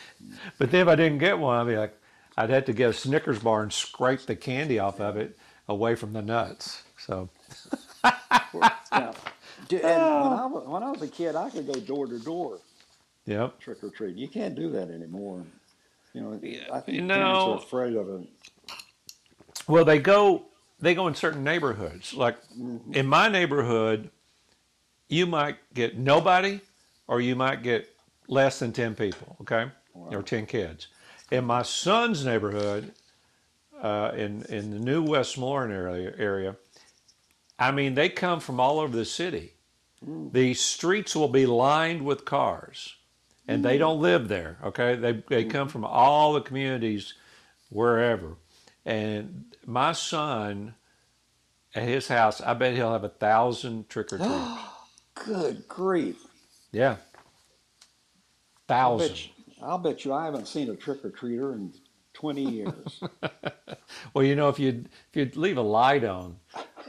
but 0.59 0.71
then 0.71 0.83
if 0.83 0.89
I 0.89 0.97
didn't 0.97 1.19
get 1.19 1.39
one, 1.39 1.57
I'd 1.57 1.67
be 1.67 1.77
like, 1.77 1.97
I'd 2.37 2.51
have 2.51 2.67
to 2.67 2.73
get 2.73 2.91
a 2.91 2.93
Snickers 2.93 3.39
bar 3.39 3.63
and 3.63 3.73
scrape 3.73 4.27
the 4.27 4.37
candy 4.37 4.79
off 4.79 5.01
of 5.01 5.17
it 5.17 5.37
away 5.71 5.95
from 5.95 6.13
the 6.13 6.23
nuts. 6.23 6.83
So 6.99 7.29
Yeah. 8.93 9.13
D- 9.69 9.77
And 9.83 9.85
when 9.85 9.93
I 9.93 10.43
ah. 10.43 10.47
was 10.49 10.67
when 10.67 10.83
I 10.83 10.91
was 10.91 11.03
a 11.03 11.09
kid, 11.09 11.37
I 11.37 11.49
could 11.49 11.67
go 11.67 11.75
door 11.75 12.07
to 12.07 12.19
door 12.19 12.59
yep. 13.27 13.59
trick 13.61 13.83
or 13.83 13.91
treat. 13.91 14.17
You 14.17 14.29
can't 14.29 14.55
do 14.55 14.71
that 14.71 14.91
anymore. 14.91 15.45
You 16.13 16.23
know, 16.23 16.33
I 16.35 16.81
think 16.81 16.99
you 16.99 17.07
parents 17.07 17.39
are 17.39 17.57
afraid 17.57 17.95
of 17.95 18.09
it. 18.09 18.29
Well, 19.69 19.85
they 19.85 20.01
go 20.01 20.47
they 20.81 20.95
go 20.95 21.07
in 21.07 21.15
certain 21.15 21.45
neighborhoods. 21.45 22.15
Like 22.15 22.37
mm-hmm. 22.49 22.93
in 22.93 23.07
my 23.07 23.29
neighborhood, 23.29 24.11
you 25.09 25.27
might 25.27 25.57
get 25.73 25.97
nobody, 25.97 26.61
or 27.07 27.21
you 27.21 27.37
might 27.37 27.63
get 27.63 27.89
less 28.27 28.59
than 28.59 28.73
ten 28.73 28.95
people. 28.95 29.37
Okay, 29.43 29.71
or 29.95 30.23
ten 30.23 30.47
kids. 30.47 30.89
In 31.31 31.45
my 31.45 31.63
son's 31.63 32.25
neighborhood, 32.25 32.93
uh, 33.81 34.13
in 34.15 34.43
in 34.45 34.71
the 34.71 34.79
new 34.79 35.03
Westmoreland 35.03 35.73
area, 35.73 36.13
area, 36.19 36.57
I 37.59 37.71
mean, 37.71 37.95
they 37.95 38.09
come 38.09 38.41
from 38.41 38.61
all 38.61 38.81
over 38.81 38.97
the 38.97 39.05
city. 39.05 39.55
Mm. 40.07 40.33
The 40.33 40.55
streets 40.55 41.15
will 41.15 41.29
be 41.29 41.47
lined 41.47 42.05
with 42.05 42.25
cars, 42.25 42.97
and 43.47 43.65
they 43.65 43.77
mm. 43.77 43.81
don't 43.81 44.01
live 44.01 44.29
there. 44.29 44.59
Okay, 44.65 44.97
they 44.97 45.13
they 45.29 45.45
mm. 45.45 45.51
come 45.51 45.69
from 45.69 45.85
all 45.85 46.33
the 46.33 46.41
communities, 46.41 47.15
wherever. 47.69 48.37
And 48.85 49.45
my 49.67 49.93
son, 49.93 50.75
at 51.75 51.83
his 51.83 52.09
house, 52.09 52.41
I 52.41 52.55
bet 52.55 52.75
he'll 52.75 52.93
have 52.93 53.05
a 53.05 53.11
thousand 53.11 53.89
trick 53.89 54.13
or 54.13 54.19
treaters. 54.19 54.59
Good 55.15 55.69
grief! 55.69 56.17
yeah, 56.73 56.97
I'll 58.69 58.99
bet, 58.99 59.27
you, 59.27 59.31
I'll 59.63 59.79
bet 59.79 60.05
you 60.05 60.13
I 60.13 60.25
haven't 60.25 60.47
seen 60.47 60.71
a 60.71 60.77
trick 60.77 61.05
or 61.05 61.11
treater 61.11 61.55
in 61.55 61.73
twenty 62.21 62.49
years. 62.51 63.03
Well, 64.15 64.25
you 64.25 64.35
know, 64.37 64.49
if 64.49 64.59
you'd 64.59 64.87
if 64.87 65.17
you'd 65.17 65.37
leave 65.37 65.57
a 65.57 65.63
light 65.63 66.05
on 66.05 66.37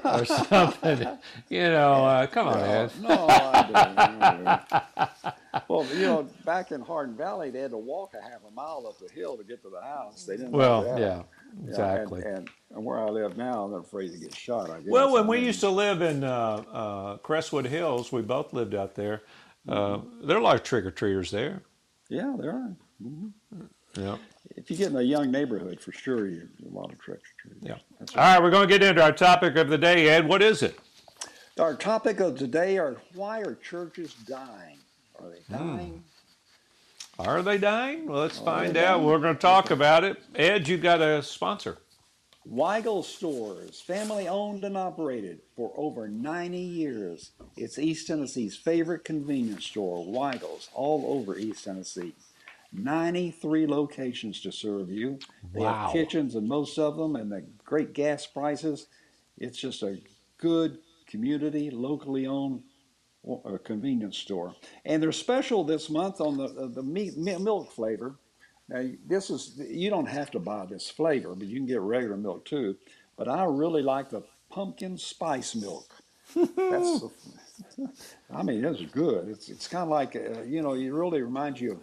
or 0.04 0.24
something, 0.24 1.00
you 1.50 1.62
know, 1.64 2.06
uh, 2.06 2.28
come 2.28 2.48
on, 2.48 2.60
Ed. 2.60 2.92
no, 3.02 3.28
I 3.28 3.64
didn't. 3.68 5.64
Well, 5.68 5.86
you 5.94 6.06
know, 6.06 6.28
back 6.46 6.72
in 6.72 6.80
Hardin 6.82 7.16
Valley, 7.18 7.50
they 7.50 7.60
had 7.60 7.72
to 7.72 7.78
walk 7.78 8.14
a 8.18 8.22
half 8.22 8.40
a 8.48 8.52
mile 8.52 8.86
up 8.88 8.98
the 9.00 9.12
hill 9.14 9.36
to 9.38 9.44
get 9.44 9.62
to 9.64 9.70
the 9.70 9.82
house. 9.82 10.26
They 10.26 10.38
didn't. 10.38 10.52
Well, 10.52 10.86
yeah, 10.86 10.98
Yeah, 11.00 11.24
exactly. 11.68 12.22
And, 12.22 12.38
and, 12.38 12.50
and 12.76 12.86
where 12.86 13.00
I 13.00 13.10
live 13.10 13.36
now, 13.38 13.66
I'm 13.66 13.74
afraid 13.74 14.12
to 14.14 14.18
get 14.18 14.34
shot. 14.36 14.70
I 14.70 14.78
guess. 14.80 14.88
Well, 14.90 15.12
when 15.12 15.28
we 15.28 15.40
used 15.40 15.60
to 15.62 15.70
live 15.70 16.02
in 16.02 16.24
uh, 16.24 16.64
uh, 16.72 17.18
Crestwood 17.18 17.66
Hills, 17.66 18.12
we 18.12 18.22
both 18.22 18.54
lived 18.54 18.76
out 18.76 18.96
there. 18.96 19.24
Uh, 19.68 19.98
Mm-hmm. 19.98 20.28
there 20.28 20.38
are 20.38 20.40
a 20.40 20.44
lot 20.44 20.56
of 20.56 20.64
trick 20.64 20.86
or 20.86 20.92
treaters 20.92 21.32
there. 21.32 21.62
Yeah, 22.10 22.34
there 22.40 22.52
are. 22.52 22.76
Yeah. 23.98 24.18
If 24.56 24.70
you 24.70 24.78
get 24.78 24.90
in 24.92 24.98
a 24.98 25.02
young 25.02 25.32
neighborhood, 25.32 25.80
for 25.80 25.92
sure, 25.92 26.28
you 26.28 26.48
a 26.66 26.76
lot 26.76 26.92
of 26.92 27.00
trick 27.00 27.20
or 27.20 27.50
treaters. 27.50 27.62
Yeah. 27.62 28.06
All 28.22 28.34
right, 28.34 28.42
we're 28.44 28.52
going 28.52 28.68
to 28.68 28.78
get 28.80 28.84
into 28.88 29.02
our 29.02 29.12
topic 29.12 29.56
of 29.56 29.70
the 29.70 29.78
day, 29.78 30.10
Ed. 30.10 30.28
What 30.28 30.42
is 30.42 30.62
it? 30.64 30.78
Our 31.60 31.76
topic 31.76 32.20
of 32.20 32.38
today 32.38 32.78
are 32.78 32.98
why 33.14 33.40
are 33.42 33.56
churches 33.56 34.14
dying? 34.28 34.78
Are 35.20 35.30
they 35.30 35.56
Hmm. 35.56 35.78
dying? 35.78 36.04
Are 37.20 37.42
they 37.44 37.58
dying? 37.58 38.08
Well, 38.08 38.22
let's 38.22 38.40
Are 38.40 38.46
find 38.46 38.76
out. 38.78 38.96
dying? 38.98 39.06
We're 39.06 39.20
going 39.20 39.36
to 39.36 39.40
talk 39.42 39.70
about 39.72 40.04
it. 40.04 40.18
Ed, 40.36 40.68
you 40.68 40.78
got 40.78 41.02
a 41.02 41.22
sponsor. 41.22 41.78
Weigel 42.50 43.04
Stores, 43.06 43.80
family 43.82 44.28
owned 44.28 44.64
and 44.64 44.76
operated 44.76 45.42
for 45.56 45.72
over 45.76 46.08
90 46.08 46.58
years. 46.58 47.32
It's 47.56 47.78
East 47.78 48.08
Tennessee's 48.08 48.58
favorite 48.58 49.04
convenience 49.04 49.66
store, 49.66 50.04
Weigel's, 50.04 50.70
all 50.74 51.06
over 51.08 51.38
East 51.38 51.64
Tennessee. 51.66 52.14
93 52.74 53.68
locations 53.68 54.42
to 54.42 54.51
serve 54.51 54.90
you. 54.90 55.20
They 55.54 55.60
Wow. 55.62 55.74
have 55.86 55.92
kitchens 55.94 56.36
in 56.36 56.48
most 56.48 56.78
of 56.80 56.98
them 56.98 57.16
and 57.16 57.32
the 57.32 57.42
great 57.66 57.94
gas 57.94 58.25
prices. 58.25 58.88
It's 59.38 59.58
just 59.58 59.84
a 59.84 60.00
good 60.38 60.80
community, 61.08 61.70
locally 61.70 62.28
owned 62.28 62.63
uh, 63.30 63.58
convenience 63.63 64.18
store. 64.18 64.56
And 64.86 65.01
they're 65.04 65.12
special 65.12 65.63
this 65.63 65.90
month 65.90 66.22
on 66.22 66.38
the, 66.38 66.46
uh, 66.46 66.68
the 66.68 66.82
meat, 66.84 67.18
mi- 67.18 67.38
milk 67.38 67.72
flavor. 67.72 68.16
Now, 68.70 68.90
this 69.06 69.30
is, 69.30 69.58
you 69.58 69.90
don't 69.90 70.08
have 70.08 70.32
to 70.32 70.40
buy 70.40 70.66
this 70.66 70.90
flavor, 70.90 71.36
but 71.36 71.48
you 71.48 71.58
can 71.58 71.66
get 71.68 71.82
regular 71.82 72.18
milk 72.18 72.46
too. 72.46 72.78
But 73.18 73.28
I 73.28 73.44
really 73.44 73.82
like 73.84 74.10
the 74.10 74.24
pumpkin 74.50 74.98
spice 74.98 75.56
milk. 75.56 75.94
That's, 76.34 77.04
I 78.34 78.44
mean, 78.44 78.63
it's 78.63 78.82
good. 78.92 79.28
It's, 79.28 79.50
it's 79.50 79.68
kind 79.68 79.84
of 79.84 79.90
like, 79.90 80.16
uh, 80.16 80.42
you 80.44 80.62
know, 80.62 80.74
it 80.74 80.90
really 80.90 81.22
reminds 81.22 81.60
you 81.60 81.74
of, 81.74 81.80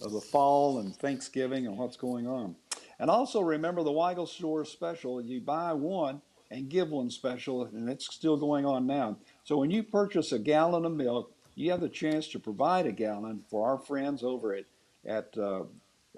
of 0.00 0.12
the 0.12 0.20
fall 0.20 0.78
and 0.78 0.94
Thanksgiving 0.96 1.66
and 1.66 1.76
what's 1.76 1.96
going 1.96 2.26
on. 2.26 2.56
And 2.98 3.10
also 3.10 3.40
remember 3.40 3.82
the 3.82 3.90
Weigel 3.90 4.28
Store 4.28 4.64
special. 4.64 5.20
You 5.20 5.40
buy 5.40 5.72
one 5.72 6.22
and 6.50 6.68
give 6.68 6.90
one 6.90 7.10
special, 7.10 7.64
and 7.64 7.88
it's 7.88 8.12
still 8.14 8.36
going 8.36 8.64
on 8.64 8.86
now. 8.86 9.16
So 9.42 9.56
when 9.56 9.70
you 9.70 9.82
purchase 9.82 10.32
a 10.32 10.38
gallon 10.38 10.84
of 10.84 10.92
milk, 10.92 11.32
you 11.54 11.70
have 11.70 11.80
the 11.80 11.88
chance 11.88 12.28
to 12.28 12.38
provide 12.38 12.86
a 12.86 12.92
gallon 12.92 13.44
for 13.48 13.68
our 13.68 13.78
friends 13.78 14.22
over 14.22 14.54
at 14.54 14.64
at 15.06 15.36
uh, 15.36 15.64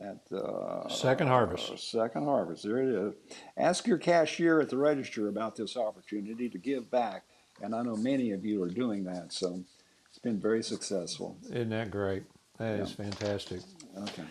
at 0.01 0.21
uh, 0.33 0.89
Second 0.89 1.29
Harvest. 1.29 1.91
Second 1.91 2.25
Harvest. 2.25 2.65
There 2.65 2.79
it 2.79 2.89
is. 2.89 3.15
Ask 3.57 3.87
your 3.87 3.99
cashier 3.99 4.61
at 4.61 4.69
the 4.69 4.77
register 4.77 5.29
about 5.29 5.57
this 5.57 5.77
opportunity 5.77 6.49
to 6.51 6.59
give 6.59 6.91
back, 6.91 7.25
and 7.63 7.75
I 7.75 7.83
know 7.83 7.97
many 7.97 8.33
of 8.33 8.45
you 8.45 8.63
are 8.63 8.69
doing 8.69 9.05
that. 9.05 9.33
So 9.33 9.63
it's 10.09 10.19
been 10.19 10.39
very 10.39 10.63
successful. 10.63 11.39
Isn't 11.45 11.71
that 11.71 11.91
great? 11.91 12.25
That 12.59 12.81
is 12.81 12.93
fantastic. 12.93 13.61
Okay. 13.97 14.23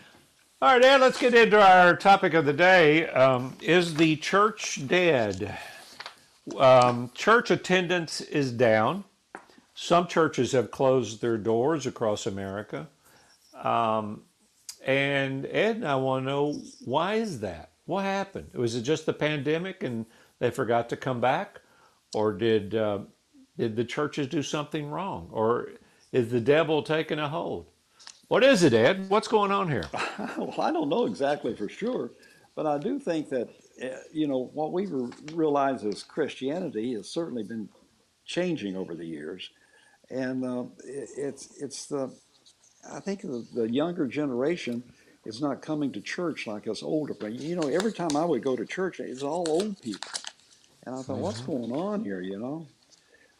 All 0.61 0.73
right, 0.73 0.83
Ed, 0.83 1.01
let's 1.01 1.19
get 1.19 1.33
into 1.33 1.61
our 1.61 1.95
topic 1.95 2.33
of 2.33 2.45
the 2.45 2.53
day. 2.53 3.07
Um, 3.09 3.55
is 3.61 3.95
the 3.95 4.15
church 4.15 4.87
dead? 4.87 5.57
Um, 6.57 7.11
church 7.13 7.51
attendance 7.51 8.21
is 8.21 8.51
down. 8.51 9.03
Some 9.73 10.07
churches 10.07 10.53
have 10.53 10.71
closed 10.71 11.21
their 11.21 11.37
doors 11.37 11.85
across 11.85 12.25
America. 12.25 12.87
Um, 13.61 14.23
And 14.85 15.45
Ed 15.47 15.77
and 15.77 15.87
I 15.87 15.95
want 15.95 16.25
to 16.25 16.29
know 16.29 16.61
why 16.83 17.15
is 17.15 17.39
that? 17.39 17.71
What 17.85 18.03
happened? 18.03 18.49
Was 18.53 18.75
it 18.75 18.83
just 18.83 19.05
the 19.05 19.13
pandemic 19.13 19.83
and 19.83 20.05
they 20.39 20.51
forgot 20.51 20.89
to 20.89 20.97
come 20.97 21.19
back, 21.19 21.61
or 22.13 22.33
did 22.33 22.75
uh, 22.75 22.99
did 23.57 23.75
the 23.75 23.85
churches 23.85 24.27
do 24.27 24.43
something 24.43 24.89
wrong, 24.89 25.29
or 25.31 25.69
is 26.11 26.29
the 26.29 26.39
devil 26.39 26.83
taking 26.83 27.19
a 27.19 27.29
hold? 27.29 27.67
What 28.27 28.43
is 28.43 28.63
it, 28.63 28.73
Ed? 28.73 29.07
What's 29.09 29.27
going 29.27 29.51
on 29.51 29.69
here? 29.69 29.85
well, 30.37 30.59
I 30.59 30.71
don't 30.71 30.89
know 30.89 31.05
exactly 31.05 31.55
for 31.55 31.69
sure, 31.69 32.11
but 32.55 32.65
I 32.65 32.79
do 32.79 32.99
think 32.99 33.29
that 33.29 33.49
uh, 33.83 33.97
you 34.11 34.27
know 34.27 34.49
what 34.53 34.73
we 34.73 34.87
realize 35.33 35.83
is 35.83 36.01
Christianity 36.01 36.93
has 36.95 37.07
certainly 37.07 37.43
been 37.43 37.69
changing 38.25 38.75
over 38.75 38.95
the 38.95 39.05
years, 39.05 39.51
and 40.09 40.43
uh, 40.43 40.63
it, 40.83 41.09
it's 41.17 41.49
it's 41.61 41.85
the 41.85 42.11
I 42.91 42.99
think 42.99 43.21
the, 43.21 43.45
the 43.53 43.71
younger 43.71 44.07
generation 44.07 44.83
is 45.25 45.39
not 45.39 45.61
coming 45.61 45.91
to 45.91 46.01
church 46.01 46.47
like 46.47 46.67
us 46.67 46.81
older. 46.81 47.15
You 47.29 47.55
know, 47.55 47.67
every 47.67 47.93
time 47.93 48.15
I 48.15 48.25
would 48.25 48.43
go 48.43 48.55
to 48.55 48.65
church, 48.65 48.99
it's 48.99 49.21
all 49.23 49.47
old 49.47 49.79
people, 49.81 50.11
and 50.83 50.95
I 50.95 51.01
thought, 51.03 51.19
what's 51.19 51.41
going 51.41 51.71
on 51.71 52.03
here? 52.03 52.21
You 52.21 52.39
know, 52.39 52.67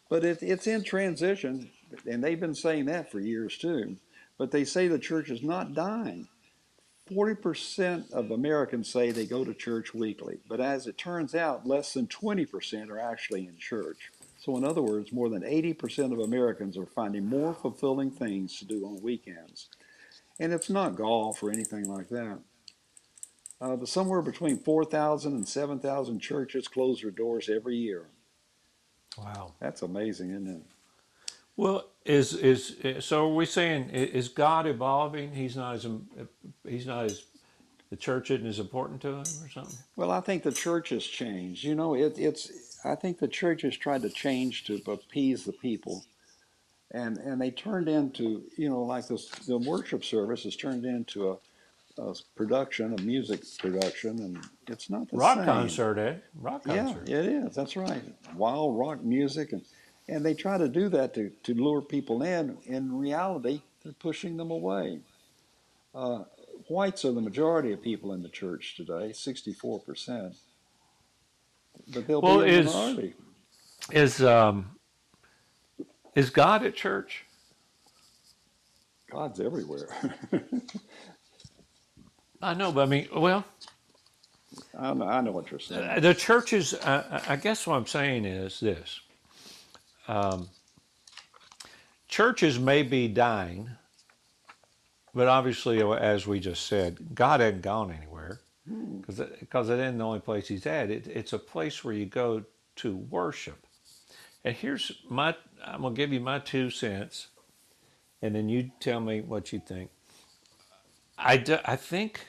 but 0.10 0.24
it, 0.24 0.44
it's 0.44 0.68
in 0.68 0.84
transition, 0.84 1.72
and 2.06 2.24
they've 2.24 2.40
been 2.40 2.54
saying 2.54 2.86
that 2.86 3.12
for 3.12 3.20
years 3.20 3.58
too. 3.58 3.98
But 4.38 4.52
they 4.52 4.66
say 4.66 4.88
the 4.88 5.00
church 5.00 5.30
is 5.30 5.42
not 5.42 5.74
dying. 5.74 6.28
40% 7.10 8.12
of 8.12 8.32
Americans 8.32 8.90
say 8.90 9.12
they 9.12 9.28
go 9.28 9.46
to 9.46 9.54
church 9.54 9.94
weekly, 9.94 10.40
but 10.50 10.60
as 10.60 10.88
it 10.88 10.98
turns 10.98 11.36
out, 11.36 11.68
less 11.68 11.94
than 11.94 12.08
20% 12.08 12.90
are 12.90 13.00
actually 13.00 13.48
in 13.48 13.58
church. 13.58 14.12
So, 14.40 14.58
in 14.58 14.64
other 14.64 14.82
words, 14.82 15.12
more 15.12 15.30
than 15.30 15.44
80% 15.44 16.12
of 16.12 16.20
Americans 16.20 16.78
are 16.78 16.88
finding 16.88 17.28
more 17.28 17.54
fulfilling 17.54 18.10
things 18.10 18.58
to 18.58 18.66
do 18.66 18.86
on 18.86 19.02
weekends. 19.02 19.70
And 20.40 20.52
it's 20.52 20.70
not 20.70 20.96
golf 20.96 21.44
or 21.44 21.52
anything 21.52 21.88
like 21.88 22.10
that. 22.10 22.40
Uh, 23.62 23.76
but 23.76 23.88
somewhere 23.88 24.22
between 24.22 24.58
4,000 24.58 25.34
and 25.34 25.48
7,000 25.48 26.20
churches 26.20 26.68
close 26.68 27.02
their 27.02 27.12
doors 27.12 27.50
every 27.50 27.78
year. 27.78 28.08
Wow. 29.18 29.54
That's 29.60 29.82
amazing, 29.82 30.32
isn't 30.32 30.48
it? 30.48 30.62
Well, 31.58 31.86
is 32.06 32.34
is 32.34 32.76
so? 33.06 33.26
Are 33.30 33.34
we 33.34 33.46
saying 33.46 33.90
i- 33.94 33.96
is 33.98 34.30
God 34.30 34.68
evolving? 34.68 35.34
He's 35.34 35.56
not 35.56 35.76
as 35.76 35.86
im- 35.86 36.08
he's 36.68 36.86
not 36.86 37.06
as 37.06 37.24
the 37.90 37.96
church 37.96 38.30
isn't 38.32 38.46
as 38.46 38.60
important 38.60 39.02
to 39.02 39.08
him 39.10 39.20
or 39.44 39.50
something. 39.50 39.78
Well, 39.96 40.12
I 40.12 40.20
think 40.20 40.44
the 40.44 40.52
church 40.52 40.90
has 40.90 41.04
changed. 41.04 41.64
You 41.64 41.76
know, 41.76 41.96
it, 41.96 42.18
it's. 42.20 42.80
I 42.84 42.96
think 42.96 43.20
the 43.20 43.28
church 43.28 43.64
has 43.64 43.76
tried 43.78 44.02
to 44.04 44.10
change 44.10 44.66
to 44.66 44.80
appease 44.88 45.46
the 45.46 45.54
people, 45.54 46.04
and 46.92 47.18
and 47.18 47.42
they 47.42 47.52
turned 47.52 47.88
into 47.88 48.44
you 48.58 48.70
know 48.70 48.84
like 48.84 49.08
this. 49.08 49.30
The 49.30 49.58
worship 49.58 50.04
service 50.04 50.44
has 50.44 50.56
turned 50.56 50.86
into 50.86 51.32
a, 51.32 52.02
a 52.02 52.14
production, 52.36 52.94
a 53.00 53.02
music 53.02 53.44
production, 53.58 54.20
and 54.20 54.40
it's 54.68 54.90
not 54.90 55.10
the 55.10 55.18
Rock 55.18 55.38
same. 55.38 55.46
concert, 55.46 55.98
eh? 55.98 56.16
Rock 56.36 56.66
concert. 56.66 57.08
Yeah, 57.08 57.18
concert. 57.18 57.26
it 57.26 57.26
is. 57.48 57.56
That's 57.56 57.76
right. 57.78 58.04
Wild 58.36 58.78
rock 58.78 59.02
music, 59.04 59.54
and 59.54 59.64
and 60.08 60.26
they 60.26 60.34
try 60.34 60.58
to 60.58 60.68
do 60.70 60.90
that 60.90 61.14
to 61.16 61.32
to 61.44 61.54
lure 61.54 61.82
people 61.82 62.24
in. 62.24 62.58
In 62.66 62.98
reality, 62.98 63.62
they're 63.84 63.94
pushing 63.94 64.38
them 64.38 64.52
away. 64.52 65.00
Uh, 65.96 66.24
whites 66.70 67.06
are 67.06 67.12
the 67.14 67.22
majority 67.22 67.74
of 67.74 67.82
people 67.82 68.14
in 68.14 68.24
the 68.24 68.30
church 68.30 68.76
today, 68.78 69.14
sixty-four 69.14 69.80
percent. 69.82 70.36
But 71.88 72.08
they'll 72.08 72.22
Well, 72.22 72.40
be 72.42 72.46
a 72.46 72.60
is- 72.60 72.66
minority. 72.68 73.14
Is 73.92 74.22
um 74.24 74.78
is 76.16 76.30
God 76.32 76.64
at 76.66 76.76
church? 76.76 77.26
God's 79.12 79.40
everywhere. 79.40 79.90
I 82.42 82.54
know, 82.56 82.72
but 82.72 82.84
I 82.84 82.86
mean, 82.88 83.08
well, 83.16 83.46
I 84.78 84.94
know, 84.94 85.08
I 85.08 85.22
know 85.22 85.32
what 85.32 85.52
you're 85.52 85.60
saying. 85.60 86.02
the 86.02 86.14
churches. 86.14 86.74
Uh, 86.74 87.22
I 87.28 87.36
guess 87.38 87.68
what 87.68 87.76
I'm 87.78 87.88
saying 87.88 88.26
is 88.26 88.60
this: 88.60 89.02
um, 90.08 90.50
churches 92.08 92.60
may 92.60 92.84
be 92.84 93.08
dying, 93.08 93.70
but 95.14 95.28
obviously, 95.28 95.82
as 95.82 96.28
we 96.28 96.40
just 96.40 96.66
said, 96.68 97.16
God 97.16 97.40
hadn't 97.40 97.62
gone 97.62 97.92
anywhere 97.92 98.42
because 99.00 99.20
because 99.40 99.70
it 99.70 99.80
isn't 99.80 99.98
the 99.98 100.06
only 100.06 100.20
place 100.20 100.48
He's 100.48 100.66
at. 100.66 100.90
It, 100.92 101.08
it's 101.08 101.34
a 101.34 101.40
place 101.40 101.84
where 101.84 101.94
you 101.94 102.06
go 102.06 102.44
to 102.78 102.96
worship. 102.96 103.66
And 104.44 104.56
here's 104.56 104.92
my: 105.10 105.36
I'm 105.64 105.82
gonna 105.82 105.96
give 105.96 106.14
you 106.14 106.20
my 106.20 106.40
two 106.40 106.70
cents, 106.70 107.28
and 108.22 108.36
then 108.36 108.50
you 108.50 108.72
tell 108.80 109.00
me 109.00 109.22
what 109.22 109.54
you 109.54 109.60
think. 109.60 109.90
I, 111.18 111.38
do, 111.38 111.58
I 111.66 111.76
think 111.76 112.22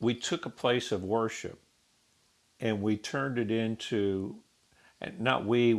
we 0.00 0.14
took 0.14 0.46
a 0.46 0.50
place 0.50 0.92
of 0.92 1.02
worship 1.02 1.60
and 2.60 2.82
we 2.82 2.96
turned 2.96 3.38
it 3.38 3.50
into, 3.50 4.36
not 5.18 5.46
we, 5.46 5.74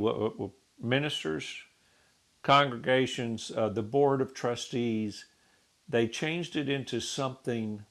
ministers, 0.81 1.55
congregations, 2.41 3.51
uh, 3.55 3.69
the 3.69 3.83
board 3.83 4.21
of 4.21 4.33
trustees, 4.33 5.25
they 5.87 6.07
changed 6.07 6.55
it 6.55 6.69
into 6.69 6.99
something 6.99 7.83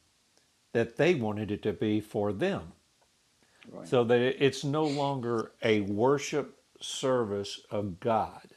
that 0.73 0.97
they 0.97 1.15
wanted 1.15 1.51
it 1.51 1.63
to 1.63 1.73
be 1.73 2.01
for 2.01 2.33
them. 2.33 2.73
Right. 3.71 3.87
So 3.87 4.05
that 4.05 4.21
it's 4.45 4.65
no 4.65 4.85
longer 4.85 5.53
a 5.63 5.83
worship 5.83 6.59
service 6.81 7.61
of 7.71 8.01
God. 8.01 8.55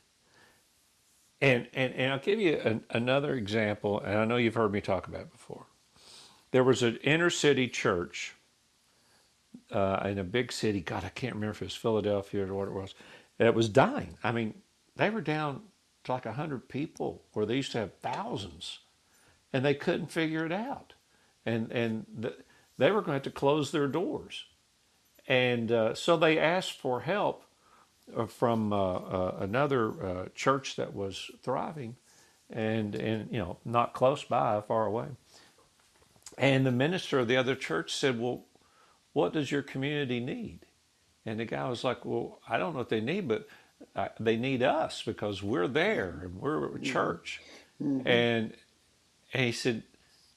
And, 1.42 1.68
and, 1.74 1.94
and 1.94 2.14
I'll 2.14 2.20
give 2.20 2.40
you 2.40 2.56
an, 2.58 2.84
another 2.90 3.36
example, 3.36 4.00
and 4.00 4.18
I 4.18 4.26
know 4.26 4.38
you've 4.38 4.56
heard 4.56 4.72
me 4.72 4.82
talk 4.82 5.08
about 5.08 5.22
it 5.22 5.32
before. 5.32 5.68
There 6.52 6.64
was 6.64 6.82
an 6.82 6.98
inner 7.04 7.30
city 7.30 7.68
church 7.68 8.36
uh, 9.72 10.02
in 10.06 10.20
a 10.20 10.24
big 10.24 10.52
city. 10.52 10.82
God, 10.82 11.04
I 11.04 11.10
can't 11.10 11.34
remember 11.34 11.52
if 11.52 11.62
it 11.62 11.66
was 11.66 11.76
Philadelphia 11.76 12.46
or 12.46 12.54
what 12.54 12.68
it 12.68 12.74
was. 12.74 12.96
It 13.40 13.54
was 13.54 13.70
dying. 13.70 14.18
I 14.24 14.32
mean, 14.32 14.54
they 14.96 15.10
were 15.10 15.22
down 15.22 15.62
to 16.06 16.14
like 16.14 16.26
100 16.26 16.70
people 16.70 17.24
where 17.34 17.46
they 17.46 17.56
used 17.56 17.72
to 17.74 17.80
have 17.80 17.94
thousands, 17.96 18.80
and 19.52 19.66
they 19.66 19.74
couldn't 19.74 20.12
figure 20.12 20.46
it 20.46 20.52
out. 20.52 20.94
And, 21.46 21.72
and 21.72 22.06
the, 22.18 22.36
they 22.78 22.92
were 22.92 23.02
going 23.02 23.08
to 23.08 23.14
have 23.14 23.24
to 23.24 23.32
close 23.32 23.72
their 23.72 23.88
doors. 23.88 24.46
And 25.28 25.72
uh, 25.72 25.96
so 25.96 26.18
they 26.18 26.38
asked 26.38 26.80
for 26.80 27.02
help 27.02 27.44
uh, 28.16 28.26
from 28.28 28.72
uh, 28.72 28.78
uh, 28.78 29.38
another 29.40 30.06
uh, 30.06 30.26
church 30.36 30.76
that 30.76 30.96
was 30.96 31.32
thriving 31.42 31.96
and, 32.50 32.94
and, 32.96 33.32
you 33.32 33.40
know, 33.40 33.58
not 33.66 33.94
close 33.94 34.24
by, 34.24 34.62
far 34.62 34.86
away. 34.86 35.08
And 36.38 36.66
the 36.66 36.72
minister 36.72 37.20
of 37.20 37.28
the 37.28 37.38
other 37.38 37.56
church 37.56 37.94
said, 37.94 38.20
Well, 38.20 38.46
what 39.16 39.32
does 39.32 39.50
your 39.50 39.62
community 39.62 40.20
need? 40.20 40.66
And 41.26 41.40
the 41.40 41.46
guy 41.46 41.70
was 41.70 41.86
like, 41.86 42.04
Well, 42.04 42.42
I 42.50 42.58
don't 42.58 42.74
know 42.74 42.80
what 42.80 42.90
they 42.90 43.00
need, 43.00 43.30
but 43.30 43.48
uh, 43.96 44.10
they 44.20 44.36
need 44.36 44.62
us 44.62 45.04
because 45.04 45.42
we're 45.42 45.70
there 45.70 46.20
and 46.24 46.36
we're 46.42 46.76
a 46.76 46.82
church. 46.82 47.42
And, 48.04 48.54
and 49.34 49.46
he 49.46 49.54
said, 49.54 49.84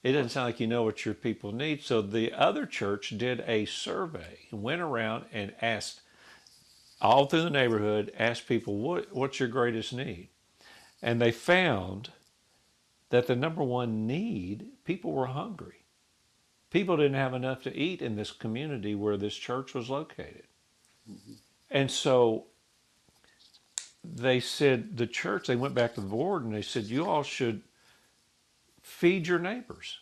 It 0.05 0.12
doesn't 0.12 0.29
sound 0.31 0.47
like 0.47 0.61
you 0.61 0.69
know 0.69 0.85
what 0.85 1.05
your 1.05 1.14
people 1.14 1.51
need. 1.51 1.83
So 1.83 2.01
the 2.01 2.33
other 2.33 2.67
church 2.67 3.14
did 3.19 3.41
a 3.49 3.64
survey 3.64 4.47
and 4.53 4.62
went 4.62 4.81
around 4.81 5.25
and 5.33 5.55
asked 5.61 6.03
all 7.01 7.27
through 7.27 7.43
the 7.43 7.51
neighborhood, 7.51 8.12
asked 8.17 8.47
people, 8.47 8.79
what, 8.79 9.12
What's 9.12 9.41
your 9.41 9.49
greatest 9.49 9.93
need? 9.93 10.29
And 11.03 11.21
they 11.21 11.33
found 11.33 12.12
that 13.11 13.27
the 13.27 13.35
number 13.35 13.64
one 13.64 14.07
need, 14.07 14.69
people 14.85 15.11
were 15.12 15.27
hungry. 15.27 15.85
People 16.70 16.96
didn't 16.96 17.14
have 17.14 17.35
enough 17.35 17.62
to 17.62 17.74
eat 17.74 18.02
in 18.02 18.16
this 18.16 18.31
community 18.31 18.94
where 18.94 19.16
this 19.16 19.35
church 19.35 19.74
was 19.74 19.88
located. 19.88 20.44
Mm-hmm. 21.11 21.33
And 21.70 21.90
so 21.90 22.46
they 24.04 24.40
said, 24.40 24.96
the 24.96 25.07
church, 25.07 25.46
they 25.46 25.57
went 25.57 25.74
back 25.74 25.94
to 25.94 26.00
the 26.00 26.07
board 26.07 26.44
and 26.44 26.54
they 26.54 26.62
said, 26.62 26.85
you 26.85 27.07
all 27.07 27.22
should 27.22 27.62
feed 28.83 29.26
your 29.26 29.38
neighbors. 29.38 29.98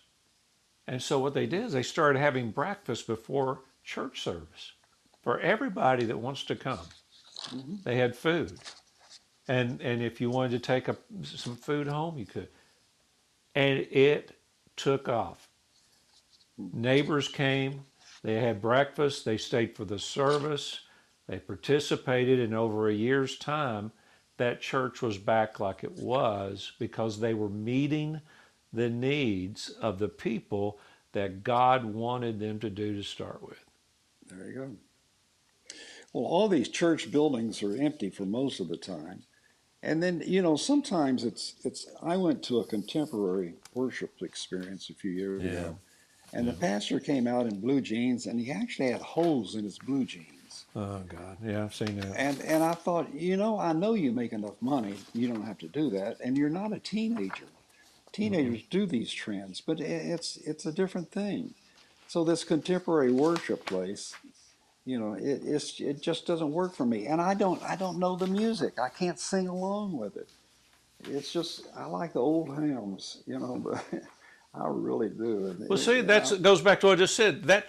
And 0.88 1.02
so 1.02 1.18
what 1.18 1.34
they 1.34 1.46
did 1.46 1.64
is 1.64 1.72
they 1.72 1.82
started 1.82 2.18
having 2.18 2.50
breakfast 2.50 3.06
before 3.06 3.60
church 3.84 4.22
service 4.22 4.72
for 5.22 5.40
everybody 5.40 6.04
that 6.04 6.18
wants 6.18 6.44
to 6.44 6.56
come. 6.56 6.78
Mm-hmm. 7.48 7.74
They 7.84 7.96
had 7.96 8.16
food. 8.16 8.58
And, 9.48 9.80
and 9.80 10.02
if 10.02 10.20
you 10.20 10.30
wanted 10.30 10.50
to 10.52 10.58
take 10.58 10.88
a, 10.88 10.96
some 11.22 11.56
food 11.56 11.86
home, 11.86 12.18
you 12.18 12.26
could. 12.26 12.48
And 13.54 13.78
it 13.78 14.38
took 14.76 15.08
off. 15.08 15.45
Neighbors 16.58 17.28
came, 17.28 17.84
they 18.22 18.34
had 18.36 18.62
breakfast, 18.62 19.24
they 19.24 19.36
stayed 19.38 19.76
for 19.76 19.84
the 19.84 19.98
service, 19.98 20.80
they 21.28 21.38
participated, 21.38 22.40
and 22.40 22.54
over 22.54 22.88
a 22.88 22.94
year's 22.94 23.38
time, 23.38 23.92
that 24.38 24.60
church 24.60 25.02
was 25.02 25.18
back 25.18 25.60
like 25.60 25.84
it 25.84 25.92
was 25.92 26.72
because 26.78 27.20
they 27.20 27.34
were 27.34 27.48
meeting 27.48 28.20
the 28.72 28.90
needs 28.90 29.70
of 29.70 29.98
the 29.98 30.08
people 30.08 30.78
that 31.12 31.44
God 31.44 31.84
wanted 31.84 32.38
them 32.40 32.60
to 32.60 32.70
do 32.70 32.94
to 32.94 33.02
start 33.02 33.42
with. 33.42 33.64
There 34.26 34.48
you 34.48 34.54
go. 34.54 34.76
Well, 36.12 36.24
all 36.24 36.48
these 36.48 36.68
church 36.68 37.10
buildings 37.12 37.62
are 37.62 37.76
empty 37.76 38.10
for 38.10 38.24
most 38.26 38.60
of 38.60 38.68
the 38.68 38.76
time. 38.76 39.24
And 39.82 40.02
then 40.02 40.22
you 40.26 40.42
know 40.42 40.56
sometimes 40.56 41.24
it's 41.24 41.56
it's. 41.64 41.86
I 42.02 42.16
went 42.16 42.42
to 42.44 42.60
a 42.60 42.66
contemporary 42.66 43.54
worship 43.74 44.22
experience 44.22 44.90
a 44.90 44.94
few 44.94 45.10
years 45.12 45.44
Yeah. 45.44 45.52
ago, 45.52 45.78
and 46.36 46.46
the 46.46 46.52
pastor 46.52 47.00
came 47.00 47.26
out 47.26 47.46
in 47.46 47.60
blue 47.60 47.80
jeans, 47.80 48.26
and 48.26 48.38
he 48.38 48.52
actually 48.52 48.90
had 48.90 49.00
holes 49.00 49.54
in 49.54 49.64
his 49.64 49.78
blue 49.78 50.04
jeans. 50.04 50.66
Oh 50.74 51.00
God, 51.08 51.38
yeah, 51.42 51.64
I've 51.64 51.74
seen 51.74 51.98
that. 51.98 52.14
And 52.14 52.40
and 52.42 52.62
I 52.62 52.72
thought, 52.74 53.12
you 53.14 53.38
know, 53.38 53.58
I 53.58 53.72
know 53.72 53.94
you 53.94 54.12
make 54.12 54.34
enough 54.34 54.60
money, 54.60 54.94
you 55.14 55.28
don't 55.28 55.46
have 55.46 55.58
to 55.58 55.68
do 55.68 55.88
that, 55.90 56.18
and 56.22 56.36
you're 56.36 56.50
not 56.50 56.74
a 56.74 56.78
teenager. 56.78 57.46
Teenagers 58.12 58.60
mm-hmm. 58.60 58.78
do 58.78 58.86
these 58.86 59.10
trends, 59.10 59.62
but 59.62 59.80
it's 59.80 60.36
it's 60.38 60.66
a 60.66 60.72
different 60.72 61.10
thing. 61.10 61.54
So 62.08 62.22
this 62.22 62.44
contemporary 62.44 63.12
worship 63.12 63.64
place, 63.64 64.14
you 64.84 64.98
know, 64.98 65.14
it 65.14 65.40
it's, 65.44 65.80
it 65.80 66.02
just 66.02 66.26
doesn't 66.26 66.52
work 66.52 66.74
for 66.74 66.84
me, 66.84 67.06
and 67.06 67.20
I 67.20 67.32
don't 67.32 67.62
I 67.62 67.76
don't 67.76 67.98
know 67.98 68.14
the 68.14 68.26
music. 68.26 68.78
I 68.78 68.90
can't 68.90 69.18
sing 69.18 69.48
along 69.48 69.96
with 69.96 70.18
it. 70.18 70.28
It's 71.04 71.32
just 71.32 71.66
I 71.74 71.86
like 71.86 72.12
the 72.12 72.20
old 72.20 72.54
hymns, 72.54 73.22
you 73.26 73.38
know, 73.38 73.56
but 73.64 73.82
I 74.58 74.68
really 74.68 75.08
do. 75.10 75.46
And 75.46 75.68
Well, 75.68 75.78
see, 75.78 76.00
that 76.00 76.42
goes 76.42 76.60
back 76.62 76.80
to 76.80 76.86
what 76.86 76.92
I 76.94 76.96
just 76.96 77.14
said. 77.16 77.44
That 77.44 77.66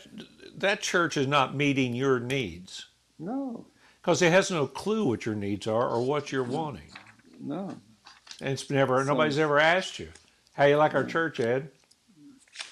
that 0.58 0.82
church 0.82 1.17
is 1.17 1.28
not 1.28 1.56
meeting 1.56 1.93
your 1.93 2.19
needs 2.19 2.88
no, 3.19 3.65
because 4.02 4.21
it 4.21 4.32
has 4.32 4.50
no 4.50 4.65
clue 4.67 5.06
what 5.06 5.26
your 5.26 5.36
needs 5.36 5.67
are 5.67 5.88
or 5.89 6.02
what 6.04 6.32
you're 6.32 6.43
wanting. 6.43 6.89
no. 7.39 7.76
And 8.39 8.50
it's 8.54 8.69
never 8.69 9.00
So- 9.04 9.12
nobody's 9.12 9.39
ever 9.39 9.60
asked 9.60 9.97
you 10.00 10.10
how 10.54 10.65
you 10.65 10.78
like 10.78 10.93
our 10.93 11.04
church, 11.04 11.39
Ed. 11.39 11.71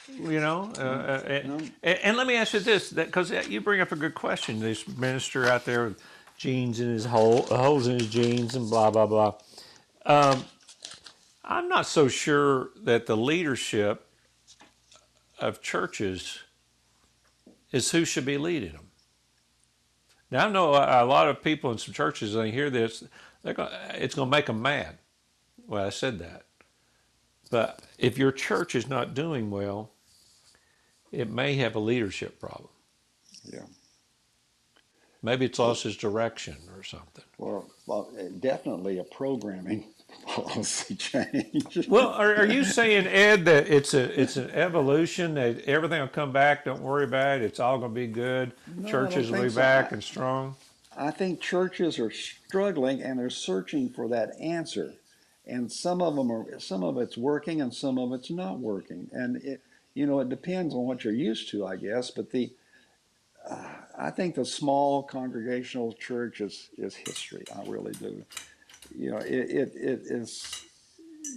You 0.08 0.40
know, 0.40 0.72
uh, 0.78 0.82
uh, 0.82 1.24
and, 1.28 1.48
No. 1.50 1.56
and, 1.84 2.00
and 2.04 2.18
let 2.18 2.28
me 2.28 2.36
ask 2.36 2.54
you 2.54 2.60
this: 2.62 2.94
because 2.94 3.32
you 3.50 3.60
bring 3.60 3.82
up 3.82 3.92
a 3.92 3.96
good 3.96 4.16
question. 4.16 4.60
This 4.60 4.88
minister 4.88 5.46
out 5.48 5.66
there 5.66 5.86
with 5.86 6.02
jeans 6.38 6.80
in 6.80 6.90
his 6.90 7.06
hole, 7.06 7.42
holes 7.44 7.88
in 7.88 8.00
his 8.00 8.10
jeans, 8.10 8.56
and 8.56 8.70
blah 8.70 8.92
blah 8.92 9.08
blah. 9.08 9.34
Um, 10.06 10.46
I'm 11.44 11.68
not 11.68 11.86
so 11.88 12.08
sure 12.08 12.70
that 12.84 13.08
the 13.08 13.18
leadership 13.18 14.05
of 15.40 15.62
churches 15.62 16.40
is 17.72 17.92
who 17.92 18.06
should 18.06 18.26
be 18.26 18.38
leading 18.38 18.74
them. 18.74 18.88
Now 20.32 20.48
I 20.48 20.50
know 20.50 20.72
a, 20.74 21.06
lot 21.06 21.28
of 21.28 21.44
people 21.44 21.72
in 21.72 21.78
some 21.78 21.94
churches. 21.94 22.34
They 22.34 22.52
hear 22.52 22.70
this, 22.70 23.04
they're 23.44 23.54
going, 23.54 23.70
it's 23.94 24.16
going 24.16 24.30
to 24.30 24.36
make 24.36 24.48
them 24.48 24.62
mad. 24.62 24.98
Well, 25.68 25.86
I 25.86 25.90
said 25.90 26.20
that. 26.20 26.44
But 27.52 27.82
if 27.98 28.18
your 28.18 28.32
church 28.32 28.76
is 28.76 28.88
not 28.88 29.14
doing 29.14 29.52
well, 29.52 29.92
it 31.12 31.30
may 31.30 31.56
have 31.56 31.76
a 31.76 31.80
leadership 31.80 32.40
problem. 32.40 32.70
Yeah. 33.44 33.66
Maybe 35.22 35.46
it's 35.46 35.60
lost 35.60 35.86
its 35.86 35.96
direction 35.96 36.58
or 36.76 36.84
something. 36.84 37.24
Well, 37.38 37.70
well, 37.88 38.10
eh, 38.20 38.30
definitely 38.40 39.00
a 39.00 39.04
programming 39.04 39.86
policy 40.26 40.96
change. 41.00 41.88
Well, 41.88 42.10
are, 42.10 42.36
are 42.36 42.46
you 42.46 42.64
saying, 42.64 43.08
Ed, 43.08 43.46
that 43.46 43.68
it's 43.68 43.94
a 43.94 44.20
it's 44.20 44.38
an 44.38 44.50
evolution 44.52 45.36
that 45.36 45.62
everything 45.66 46.00
will 46.02 46.08
come 46.08 46.32
back? 46.32 46.66
Don't 46.66 46.82
worry 46.82 47.04
about 47.06 47.38
it. 47.42 47.44
It's 47.44 47.60
all 47.60 47.78
going 47.78 47.92
to 47.92 47.96
be 47.96 48.08
good. 48.08 48.52
No, 48.76 48.90
Churches 48.90 49.30
will 49.32 49.44
be 49.44 49.50
so. 49.50 49.56
back 49.58 49.86
I- 49.86 49.96
and 49.96 50.04
strong. 50.04 50.56
I 50.98 51.12
think 51.12 51.42
churches 51.42 52.00
are 52.00 52.10
struggling 52.12 53.02
and 53.02 53.20
they're 53.20 53.30
searching 53.30 53.90
for 53.90 54.08
that 54.08 54.32
answer, 54.40 54.94
and 55.46 55.70
some 55.70 56.02
of 56.02 56.16
them 56.16 56.32
are 56.32 56.58
some 56.60 56.84
of 56.86 56.98
it's 56.98 57.18
working 57.18 57.62
and 57.62 57.74
some 57.74 57.98
of 57.98 58.14
it's 58.14 58.32
not 58.32 58.60
working, 58.60 59.10
and 59.12 59.38
it 59.44 59.62
you 59.94 60.06
know 60.06 60.20
it 60.22 60.30
depends 60.30 60.74
on 60.74 60.86
what 60.86 61.04
you're 61.04 61.14
used 61.14 61.50
to, 61.50 61.66
I 61.66 61.76
guess. 61.76 62.12
But 62.12 62.32
the 62.32 62.52
uh, 63.50 63.68
I 63.98 64.10
think 64.10 64.36
the 64.36 64.46
small 64.46 65.04
congregational 65.04 65.92
church 65.94 66.40
is 66.40 66.70
is 66.78 66.96
history. 66.96 67.44
I 67.54 67.68
really 67.70 67.92
do. 67.94 68.24
You 68.94 69.12
know, 69.12 69.18
it 69.18 69.50
it, 69.50 69.76
it 69.76 70.02
is 70.06 70.66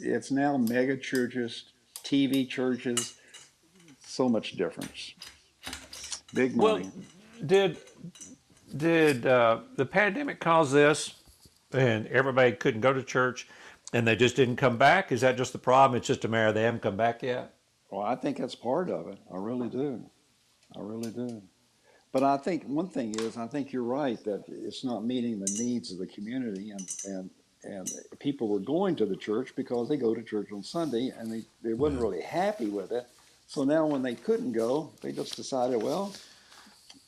it's 0.03 0.31
now 0.31 0.57
mega 0.57 0.97
churches, 0.97 1.65
TV 2.05 2.49
churches, 2.49 3.15
so 4.01 4.29
much 4.29 4.53
difference. 4.53 5.15
Big 6.35 6.57
money. 6.57 6.85
Well, 6.85 6.93
did 7.47 7.79
did 8.77 9.27
uh, 9.27 9.61
the 9.77 9.87
pandemic 9.87 10.41
cause 10.41 10.73
this, 10.73 11.15
and 11.73 12.07
everybody 12.09 12.53
couldn't 12.53 12.81
go 12.81 12.93
to 12.93 13.03
church, 13.03 13.49
and 13.93 14.07
they 14.07 14.17
just 14.17 14.37
didn't 14.37 14.57
come 14.57 14.77
back? 14.77 15.13
Is 15.13 15.23
that 15.23 15.37
just 15.37 15.53
the 15.53 15.59
problem? 15.59 15.97
It's 15.97 16.07
just 16.07 16.25
a 16.25 16.29
matter 16.29 16.53
they 16.53 16.63
haven't 16.63 16.83
come 16.83 16.97
back 16.97 17.23
yet. 17.23 17.55
Well, 17.91 18.03
I 18.03 18.17
think 18.17 18.37
that's 18.37 18.55
part 18.55 18.91
of 18.91 19.09
it. 19.09 19.19
I 19.33 19.37
really 19.37 19.69
do. 19.69 20.05
I 20.77 20.81
really 20.81 21.11
do. 21.11 21.43
But 22.13 22.23
I 22.23 22.37
think 22.37 22.65
one 22.65 22.89
thing 22.89 23.15
is, 23.19 23.37
I 23.37 23.47
think 23.47 23.73
you're 23.73 23.83
right 23.83 24.23
that 24.25 24.45
it's 24.49 24.85
not 24.85 25.05
meeting 25.05 25.39
the 25.39 25.63
needs 25.63 25.93
of 25.93 25.99
the 25.99 26.07
community, 26.07 26.71
and 26.71 26.89
and 27.05 27.31
and 27.64 27.90
people 28.18 28.49
were 28.49 28.61
going 28.61 28.97
to 28.97 29.07
the 29.07 29.16
church 29.16 29.55
because 29.57 29.88
they 29.88 29.97
go 29.97 30.14
to 30.14 30.23
church 30.23 30.53
on 30.53 30.62
Sunday, 30.62 31.12
and 31.16 31.33
they 31.33 31.42
they 31.62 31.75
wasn't 31.75 32.01
really 32.01 32.23
happy 32.23 32.66
with 32.66 32.92
it. 32.92 33.07
So 33.47 33.64
now 33.64 33.87
when 33.87 34.03
they 34.03 34.14
couldn't 34.14 34.53
go, 34.53 34.90
they 35.01 35.11
just 35.11 35.35
decided, 35.35 35.83
well, 35.83 36.12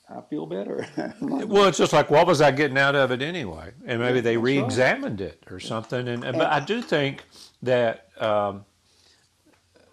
I 0.08 0.20
feel 0.22 0.46
better. 0.46 0.86
Well, 1.20 1.66
it's 1.66 1.78
just 1.78 1.92
like 1.92 2.10
what 2.10 2.26
was 2.26 2.40
I 2.40 2.50
getting 2.50 2.78
out 2.78 2.94
of 2.94 3.10
it 3.10 3.22
anyway, 3.22 3.72
and 3.86 4.00
maybe 4.00 4.20
they 4.20 4.36
that's 4.36 4.44
re-examined 4.44 5.20
it 5.20 5.44
or 5.50 5.60
something. 5.60 6.08
And, 6.08 6.24
and 6.24 6.36
but 6.36 6.50
I 6.50 6.60
do 6.60 6.80
think 6.82 7.24
that 7.62 8.08
um, 8.18 8.64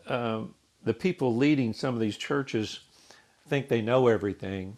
um, 0.07 0.55
the 0.83 0.93
people 0.93 1.35
leading 1.35 1.73
some 1.73 1.93
of 1.93 1.99
these 1.99 2.17
churches 2.17 2.79
think 3.47 3.67
they 3.67 3.81
know 3.81 4.07
everything, 4.07 4.77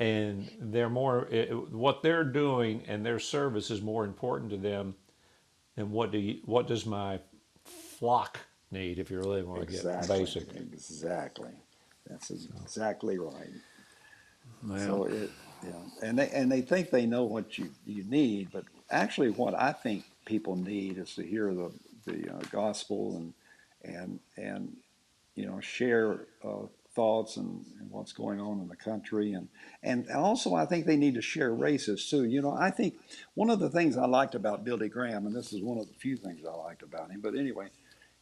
and 0.00 0.50
they're 0.58 0.88
more 0.88 1.28
it, 1.30 1.52
what 1.70 2.02
they're 2.02 2.24
doing 2.24 2.82
and 2.88 3.04
their 3.04 3.20
service 3.20 3.70
is 3.70 3.82
more 3.82 4.04
important 4.04 4.50
to 4.50 4.56
them 4.56 4.94
than 5.76 5.92
what 5.92 6.10
do 6.10 6.18
you, 6.18 6.40
what 6.46 6.66
does 6.66 6.86
my 6.86 7.20
flock 7.64 8.40
need 8.70 8.98
if 8.98 9.10
you 9.10 9.18
really 9.18 9.42
want 9.42 9.60
to 9.60 9.66
get 9.66 9.84
exactly. 9.84 10.18
basic. 10.18 10.56
Exactly. 10.56 11.52
That's 12.08 12.30
exactly 12.30 13.18
right. 13.18 13.50
Well, 14.66 14.78
So 14.78 15.04
it, 15.04 15.30
yeah, 15.62 15.72
and 16.02 16.18
they 16.18 16.28
and 16.30 16.50
they 16.50 16.62
think 16.62 16.90
they 16.90 17.06
know 17.06 17.24
what 17.24 17.58
you 17.58 17.70
you 17.86 18.04
need, 18.04 18.50
but 18.50 18.64
actually, 18.90 19.30
what 19.30 19.54
I 19.54 19.72
think 19.72 20.04
people 20.24 20.56
need 20.56 20.98
is 20.98 21.14
to 21.16 21.22
hear 21.22 21.52
the 21.52 21.70
the 22.06 22.34
uh, 22.34 22.40
gospel 22.50 23.16
and 23.16 23.34
and 23.84 24.18
and 24.36 24.76
you 25.34 25.46
know 25.46 25.60
share 25.60 26.26
uh, 26.42 26.66
thoughts 26.94 27.36
and, 27.36 27.64
and 27.80 27.90
what's 27.90 28.12
going 28.12 28.40
on 28.40 28.60
in 28.60 28.68
the 28.68 28.76
country, 28.76 29.32
and 29.32 29.48
and 29.82 30.10
also 30.10 30.54
I 30.54 30.66
think 30.66 30.86
they 30.86 30.96
need 30.96 31.14
to 31.14 31.22
share 31.22 31.54
races 31.54 32.08
too. 32.08 32.24
You 32.24 32.42
know, 32.42 32.52
I 32.52 32.70
think 32.70 32.94
one 33.34 33.50
of 33.50 33.60
the 33.60 33.70
things 33.70 33.96
I 33.96 34.06
liked 34.06 34.34
about 34.34 34.64
Billy 34.64 34.88
Graham, 34.88 35.26
and 35.26 35.34
this 35.34 35.52
is 35.52 35.62
one 35.62 35.78
of 35.78 35.88
the 35.88 35.94
few 35.94 36.16
things 36.16 36.44
I 36.46 36.52
liked 36.54 36.82
about 36.82 37.10
him, 37.10 37.20
but 37.20 37.34
anyway, 37.36 37.68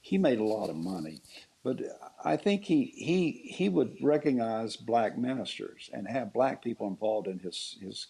he 0.00 0.18
made 0.18 0.38
a 0.38 0.44
lot 0.44 0.70
of 0.70 0.76
money. 0.76 1.20
But 1.64 1.80
I 2.24 2.36
think 2.36 2.64
he, 2.64 2.84
he 2.96 3.32
he 3.54 3.68
would 3.68 3.96
recognize 4.02 4.76
black 4.76 5.18
ministers 5.18 5.90
and 5.92 6.08
have 6.08 6.32
black 6.32 6.62
people 6.62 6.86
involved 6.88 7.26
in 7.28 7.38
his 7.40 7.78
his 7.82 8.08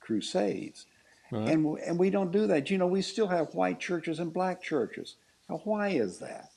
crusades, 0.00 0.86
Right. 1.30 1.48
and 1.50 1.78
and 1.80 1.98
we 1.98 2.10
don't 2.10 2.32
do 2.32 2.46
that. 2.48 2.70
You 2.70 2.78
know, 2.78 2.86
we 2.86 3.02
still 3.02 3.28
have 3.28 3.54
white 3.54 3.80
churches 3.80 4.18
and 4.20 4.32
black 4.32 4.62
churches. 4.62 5.16
Now, 5.48 5.60
why 5.64 5.88
is 5.90 6.18
that? 6.20 6.50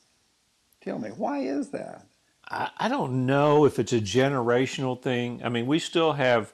Tell 0.82 0.98
me, 0.98 1.10
why 1.10 1.40
is 1.40 1.70
that? 1.70 2.06
I, 2.50 2.70
I 2.78 2.88
don't 2.88 3.26
know 3.26 3.64
if 3.66 3.78
it's 3.78 3.92
a 3.94 4.00
generational 4.00 5.00
thing. 5.00 5.42
I 5.44 5.50
mean, 5.50 5.66
we 5.66 5.78
still 5.78 6.14
have 6.14 6.52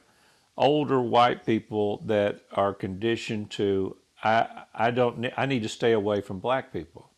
older 0.57 1.01
white 1.01 1.47
people 1.47 2.03
that 2.07 2.41
are 2.53 2.75
conditioned 2.75 3.51
to 3.53 3.97
I 4.25 4.65
I 4.75 4.91
don't 4.91 5.27
I 5.37 5.47
need 5.47 5.63
to 5.65 5.69
stay 5.69 5.93
away 5.93 6.21
from 6.23 6.41
black 6.41 6.73
people, 6.73 7.11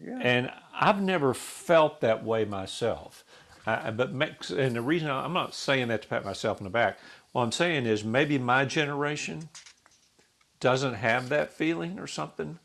Yeah, 0.00 0.18
and 0.20 0.52
I've 0.74 1.02
never 1.02 1.34
felt 1.34 2.00
that 2.00 2.24
way 2.24 2.44
myself. 2.44 3.24
I, 3.66 3.90
but 3.92 4.10
and 4.50 4.76
the 4.76 4.82
reason 4.82 5.10
I, 5.10 5.24
I'm 5.24 5.32
not 5.34 5.54
saying 5.54 5.88
that 5.88 6.02
to 6.02 6.08
pat 6.08 6.24
myself 6.24 6.58
in 6.58 6.64
the 6.64 6.70
back. 6.70 6.98
What 7.32 7.42
I'm 7.42 7.52
saying 7.52 7.86
is 7.86 8.04
maybe 8.04 8.38
my 8.38 8.64
generation 8.64 9.50
doesn't 10.60 10.94
have 10.94 11.28
that 11.30 11.52
feeling 11.52 11.98
or 11.98 12.06
something. 12.06 12.58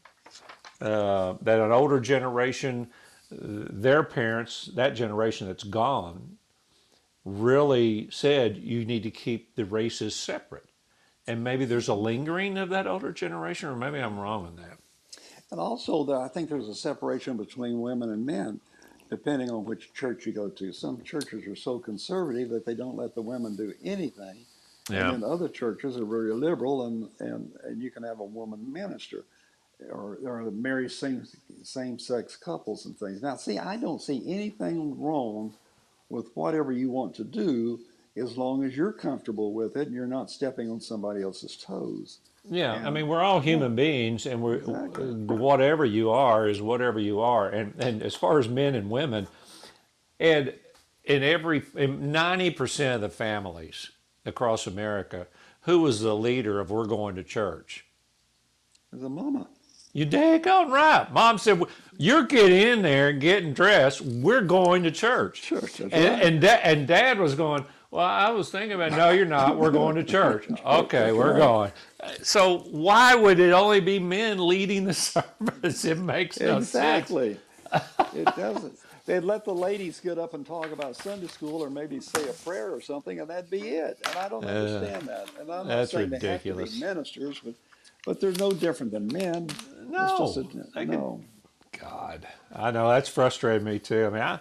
Uh, 0.82 1.36
that 1.42 1.60
an 1.60 1.72
older 1.72 2.00
generation, 2.00 2.90
their 3.40 4.04
parents, 4.04 4.70
that 4.76 4.96
generation 4.96 5.48
that's 5.48 5.64
gone, 5.64 6.38
really 7.26 8.10
said 8.12 8.58
you 8.58 8.86
need 8.86 9.04
to 9.04 9.12
keep 9.12 9.56
the 9.56 9.66
races 9.66 10.16
separate. 10.16 10.66
And 11.26 11.44
maybe 11.44 11.66
there's 11.66 11.88
a 11.88 11.94
lingering 11.94 12.58
of 12.58 12.70
that 12.70 12.86
older 12.86 13.14
generation, 13.14 13.70
or 13.70 13.76
maybe 13.76 14.00
I'm 14.00 14.20
wrong 14.20 14.48
in 14.48 14.56
that. 14.58 14.78
and 15.52 15.60
also 15.60 16.04
that 16.04 16.16
I 16.18 16.28
think 16.28 16.50
there's 16.50 16.68
a 16.68 16.76
separation 16.76 17.38
between 17.38 17.80
women 17.80 18.10
and 18.10 18.26
men, 18.26 18.60
depending 19.10 19.52
on 19.52 19.66
which 19.66 19.94
church 19.94 20.26
you 20.26 20.34
go 20.34 20.50
to. 20.50 20.74
Some 20.74 21.02
churches 21.04 21.48
are 21.48 21.56
so 21.56 21.80
conservative 21.80 22.50
that 22.50 22.66
they 22.66 22.74
don't 22.74 22.98
let 22.98 23.16
the 23.16 23.22
women 23.22 23.56
do 23.56 23.74
anything. 23.84 24.46
Yeah. 24.90 25.14
And 25.14 25.24
then 25.24 25.30
other 25.30 25.48
churches 25.48 25.96
are 25.96 26.06
very 26.06 26.34
liberal, 26.34 26.88
and, 26.88 27.10
and, 27.20 27.52
and 27.64 27.82
you 27.82 27.92
can 27.92 28.04
have 28.04 28.20
a 28.20 28.26
woman 28.26 28.74
minister, 28.74 29.24
or 29.92 30.20
or 30.26 30.52
marry 30.52 30.90
same 30.90 31.26
same 31.64 32.00
sex 32.00 32.36
couples 32.36 32.86
and 32.86 32.98
things. 32.98 33.22
Now, 33.22 33.36
see, 33.36 33.60
I 33.60 33.78
don't 33.78 34.02
see 34.02 34.24
anything 34.28 35.00
wrong 35.00 35.56
with 36.10 36.30
whatever 36.36 36.72
you 36.72 36.90
want 36.92 37.16
to 37.16 37.24
do 37.24 37.80
as 38.16 38.38
long 38.38 38.64
as 38.64 38.78
you're 38.78 38.94
comfortable 38.94 39.54
with 39.54 39.76
it 39.76 39.88
and 39.88 39.96
you're 39.96 40.08
not 40.08 40.30
stepping 40.30 40.70
on 40.70 40.80
somebody 40.80 41.24
else's 41.24 41.58
toes. 41.58 42.20
Yeah, 42.50 42.74
I 42.86 42.90
mean, 42.90 43.08
we're 43.08 43.22
all 43.22 43.40
human 43.40 43.76
beings, 43.76 44.26
and 44.26 44.42
we're 44.42 44.56
Exactly. 44.58 45.14
whatever 45.14 45.86
you 45.86 46.10
are 46.12 46.48
is 46.48 46.62
whatever 46.62 47.00
you 47.00 47.22
are. 47.22 47.50
And 47.50 47.74
and 47.80 48.04
as 48.04 48.16
far 48.16 48.40
as 48.40 48.50
men 48.50 48.76
and 48.76 48.90
women, 48.90 49.28
and 50.20 50.54
in 51.06 51.24
every 51.24 51.64
ninety 51.76 52.52
percent 52.52 52.96
of 52.96 53.02
the 53.02 53.10
families 53.10 53.92
across 54.26 54.68
America, 54.68 55.28
who 55.62 55.82
was 55.82 56.02
the 56.02 56.16
leader 56.16 56.60
of 56.60 56.70
we're 56.72 56.86
going 56.86 57.16
to 57.16 57.24
church? 57.24 57.86
A 58.94 59.10
mama. 59.10 59.48
You 59.94 60.08
daggone 60.08 60.70
right. 60.72 61.12
Mom 61.14 61.38
said, 61.38 61.62
"You're 61.98 62.24
getting 62.26 62.60
in 62.68 62.82
there 62.82 63.10
and 63.10 63.22
getting 63.22 63.54
dressed. 63.54 64.02
We're 64.02 64.42
going 64.42 64.82
to 64.84 64.92
church." 64.92 65.44
Church, 65.44 65.80
and 65.80 65.94
right. 65.94 66.02
and, 66.24 66.42
da- 66.42 66.62
and 66.64 66.88
Dad 66.88 67.20
was 67.20 67.36
going. 67.36 67.66
Well, 67.92 68.04
I 68.04 68.32
was 68.32 68.50
thinking 68.50 68.72
about. 68.72 68.94
No, 68.94 69.12
you're 69.12 69.28
not. 69.28 69.56
We're 69.56 69.70
going 69.70 69.96
to 69.96 70.04
church. 70.04 70.48
Okay, 70.66 71.12
we're 71.12 71.38
going. 71.38 71.72
So 72.24 72.60
why 72.72 73.14
would 73.14 73.40
it 73.40 73.52
only 73.52 73.82
be 73.82 74.00
men 74.00 74.46
leading 74.46 74.86
the 74.86 74.94
service? 74.96 75.86
It 75.86 76.00
makes 76.00 76.40
no 76.40 76.56
sense. 76.62 76.70
Exactly. 76.70 77.38
it 78.16 78.26
doesn't. 78.36 78.74
They'd 79.06 79.20
let 79.20 79.46
the 79.46 79.54
ladies 79.54 80.00
get 80.00 80.18
up 80.18 80.34
and 80.34 80.46
talk 80.46 80.72
about 80.72 80.96
Sunday 80.96 81.28
school 81.28 81.62
or 81.62 81.70
maybe 81.70 82.00
say 82.00 82.28
a 82.28 82.34
prayer 82.34 82.74
or 82.74 82.82
something, 82.82 83.20
and 83.20 83.30
that'd 83.30 83.50
be 83.52 83.60
it. 83.70 84.00
And 84.08 84.18
I 84.18 84.30
don't 84.30 84.46
understand 84.46 85.08
that. 85.08 85.28
And 85.40 85.52
I'm 85.52 85.68
not 85.68 85.68
that's 85.68 85.92
saying 85.92 86.10
they 86.10 86.16
have 86.16 86.24
ridiculous. 86.24 86.74
to 86.74 86.80
be 86.80 86.86
ministers, 86.86 87.40
but 87.44 87.54
but 88.06 88.20
they're 88.20 88.32
no 88.34 88.52
different 88.52 88.92
than 88.92 89.08
men. 89.08 89.48
No, 89.90 90.34
a, 90.36 90.44
could- 90.44 90.90
no. 90.90 91.22
God, 91.80 92.28
I 92.54 92.72
know 92.72 92.90
that's 92.90 93.10
frustrated 93.10 93.64
me 93.64 93.80
too. 93.80 94.06
I 94.06 94.10
mean, 94.10 94.22
I 94.22 94.40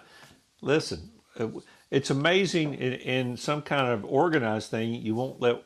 listen. 0.61 1.11
it- 1.35 1.51
It's 1.91 2.09
amazing 2.09 2.73
in, 2.73 2.93
in 2.93 3.37
some 3.37 3.61
kind 3.61 3.87
of 3.91 4.03
organized 4.05 4.71
thing, 4.71 4.95
you 4.95 5.13
won't 5.13 5.39
let 5.39 5.63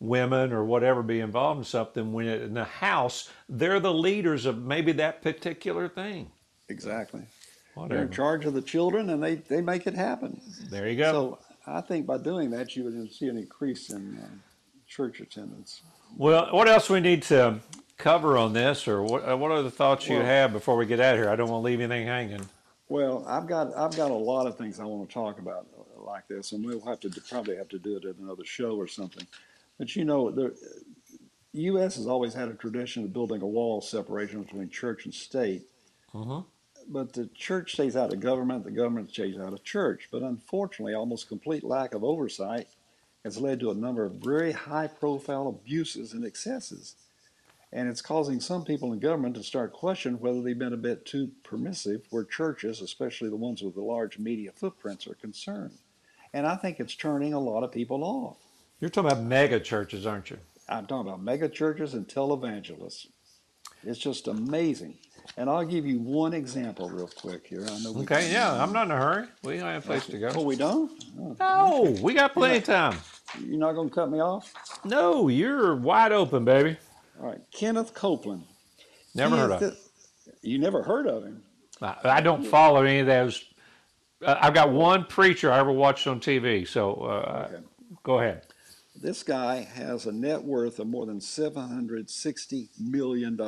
women 0.00 0.52
or 0.52 0.64
whatever 0.64 1.02
be 1.02 1.20
involved 1.20 1.58
in 1.58 1.64
something 1.64 2.12
when 2.14 2.26
in 2.26 2.54
the 2.54 2.64
house 2.64 3.28
they're 3.48 3.78
the 3.80 3.92
leaders 3.92 4.46
of 4.46 4.56
maybe 4.58 4.92
that 4.92 5.20
particular 5.22 5.86
thing. 5.88 6.30
Exactly. 6.70 7.22
They're 7.88 8.02
in 8.02 8.10
charge 8.10 8.46
of 8.46 8.54
the 8.54 8.62
children, 8.62 9.10
and 9.10 9.22
they, 9.22 9.34
they 9.34 9.60
make 9.60 9.86
it 9.86 9.92
happen. 9.94 10.40
There 10.70 10.88
you 10.88 10.96
go. 10.96 11.12
So 11.12 11.38
I 11.66 11.82
think 11.82 12.06
by 12.06 12.16
doing 12.18 12.48
that, 12.52 12.74
you 12.74 12.84
would 12.84 13.12
see 13.12 13.28
an 13.28 13.36
increase 13.36 13.90
in 13.90 14.16
uh, 14.16 14.26
church 14.88 15.20
attendance. 15.20 15.82
well, 16.16 16.48
what 16.52 16.68
else 16.68 16.88
we 16.88 17.00
need 17.00 17.22
to 17.24 17.60
cover 17.96 18.36
on 18.38 18.52
this, 18.52 18.86
or 18.88 19.02
what? 19.02 19.28
uh, 19.28 19.36
What 19.36 19.50
other 19.50 19.70
thoughts 19.70 20.08
you 20.08 20.16
Well- 20.16 20.24
have 20.26 20.52
before 20.52 20.76
we 20.76 20.86
get 20.86 21.00
out 21.00 21.14
of 21.14 21.20
here? 21.20 21.30
I 21.30 21.36
don't 21.36 21.48
want 21.50 21.62
to 21.62 21.66
leave 21.66 21.80
anything 21.80 22.06
hanging. 22.06 22.48
Well, 22.88 23.24
I've 23.26 23.46
got 23.46 23.74
I've 23.76 23.96
got 23.96 24.10
a 24.10 24.14
lot 24.14 24.46
of 24.46 24.56
things 24.56 24.78
I 24.78 24.84
want 24.84 25.08
to 25.08 25.12
talk 25.12 25.38
about 25.40 25.66
uh, 25.76 26.02
like 26.04 26.28
this, 26.28 26.52
and 26.52 26.64
we'll 26.64 26.80
have 26.82 27.00
to 27.00 27.10
probably 27.28 27.56
have 27.56 27.68
to 27.70 27.78
do 27.78 27.96
it 27.96 28.04
at 28.04 28.16
another 28.16 28.44
show 28.44 28.76
or 28.76 28.86
something. 28.86 29.26
But 29.78 29.96
you 29.96 30.04
know, 30.04 30.30
the 30.30 30.56
U.S. 31.52 31.96
has 31.96 32.06
always 32.06 32.32
had 32.34 32.48
a 32.48 32.54
tradition 32.54 33.02
of 33.02 33.12
building 33.12 33.42
a 33.42 33.46
wall 33.46 33.78
of 33.78 33.84
separation 33.84 34.42
between 34.42 34.68
church 34.68 35.04
and 35.04 35.12
state. 35.12 35.66
Mhm. 36.14 36.44
But 36.88 37.12
the 37.14 37.26
church 37.34 37.72
stays 37.72 37.96
out 37.96 38.12
of 38.12 38.20
government, 38.20 38.62
the 38.62 38.70
government 38.70 39.10
stays 39.10 39.36
out 39.36 39.52
of 39.52 39.64
church. 39.64 40.08
But 40.12 40.22
unfortunately, 40.22 40.94
almost 40.94 41.26
complete 41.28 41.64
lack 41.64 41.92
of 41.94 42.04
oversight 42.04 42.68
has 43.24 43.38
led 43.38 43.58
to 43.60 43.72
a 43.72 43.74
number 43.74 44.04
of 44.04 44.12
very 44.12 44.52
high-profile 44.52 45.48
abuses 45.48 46.12
and 46.12 46.24
excesses. 46.24 46.94
And 47.76 47.90
it's 47.90 48.00
causing 48.00 48.40
some 48.40 48.64
people 48.64 48.94
in 48.94 49.00
government 49.00 49.34
to 49.34 49.42
start 49.42 49.74
questioning 49.74 50.18
whether 50.18 50.40
they've 50.40 50.58
been 50.58 50.72
a 50.72 50.78
bit 50.78 51.04
too 51.04 51.30
permissive 51.44 52.06
where 52.08 52.24
churches, 52.24 52.80
especially 52.80 53.28
the 53.28 53.36
ones 53.36 53.60
with 53.60 53.74
the 53.74 53.82
large 53.82 54.18
media 54.18 54.50
footprints, 54.50 55.06
are 55.06 55.12
concerned. 55.12 55.76
And 56.32 56.46
I 56.46 56.56
think 56.56 56.80
it's 56.80 56.94
turning 56.94 57.34
a 57.34 57.38
lot 57.38 57.64
of 57.64 57.70
people 57.70 58.02
off. 58.02 58.38
You're 58.80 58.88
talking 58.88 59.10
about 59.10 59.24
mega 59.24 59.60
churches, 59.60 60.06
aren't 60.06 60.30
you? 60.30 60.38
I'm 60.70 60.86
talking 60.86 61.06
about 61.06 61.22
mega 61.22 61.50
churches 61.50 61.92
and 61.92 62.08
televangelists. 62.08 63.08
It's 63.84 63.98
just 63.98 64.26
amazing. 64.26 64.96
And 65.36 65.50
I'll 65.50 65.66
give 65.66 65.84
you 65.84 65.98
one 65.98 66.32
example 66.32 66.88
real 66.88 67.10
quick 67.14 67.46
here. 67.46 67.66
I 67.70 67.78
know 67.80 67.92
we 67.92 68.04
Okay, 68.04 68.32
yeah, 68.32 68.54
I'm 68.54 68.72
not 68.72 68.86
in 68.86 68.92
a 68.92 68.96
hurry. 68.96 69.26
We 69.42 69.58
don't 69.58 69.66
have 69.66 69.84
a 69.84 69.86
place 69.86 70.06
to 70.06 70.18
go. 70.18 70.30
Oh, 70.34 70.42
we 70.44 70.56
don't? 70.56 70.90
Oh, 71.20 71.36
No, 71.38 72.00
we 72.00 72.14
got 72.14 72.32
plenty 72.32 72.56
of 72.56 72.64
time. 72.64 72.96
You're 73.44 73.58
not 73.58 73.74
going 73.74 73.90
to 73.90 73.94
cut 73.94 74.10
me 74.10 74.20
off? 74.20 74.50
No, 74.82 75.28
you're 75.28 75.76
wide 75.76 76.12
open, 76.12 76.46
baby. 76.46 76.78
All 77.20 77.26
right. 77.26 77.40
Kenneth 77.52 77.94
Copeland. 77.94 78.44
Never 79.14 79.34
He 79.36 79.40
heard 79.42 79.50
of. 79.52 79.60
the- 79.60 79.76
You 80.42 80.58
never 80.58 80.82
heard 80.82 81.06
of 81.06 81.24
him? 81.24 81.42
I, 81.80 81.96
I 82.04 82.20
don't 82.20 82.44
follow 82.46 82.82
any 82.82 83.00
of 83.00 83.06
those. 83.06 83.44
Uh, 84.24 84.36
I've 84.40 84.54
got 84.54 84.70
one 84.70 85.04
preacher 85.04 85.52
I 85.52 85.58
ever 85.58 85.72
watched 85.72 86.06
on 86.06 86.20
TV. 86.20 86.66
So 86.66 86.94
uh, 86.94 87.48
Okay. 87.52 87.64
go 88.02 88.18
ahead. 88.18 88.46
This 89.00 89.22
guy 89.22 89.56
has 89.56 90.06
a 90.06 90.12
net 90.12 90.42
worth 90.42 90.78
of 90.78 90.86
more 90.86 91.04
than 91.04 91.20
$760 91.20 92.68
million. 92.80 93.38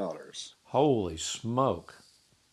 Holy 0.64 1.16
smoke! 1.16 1.94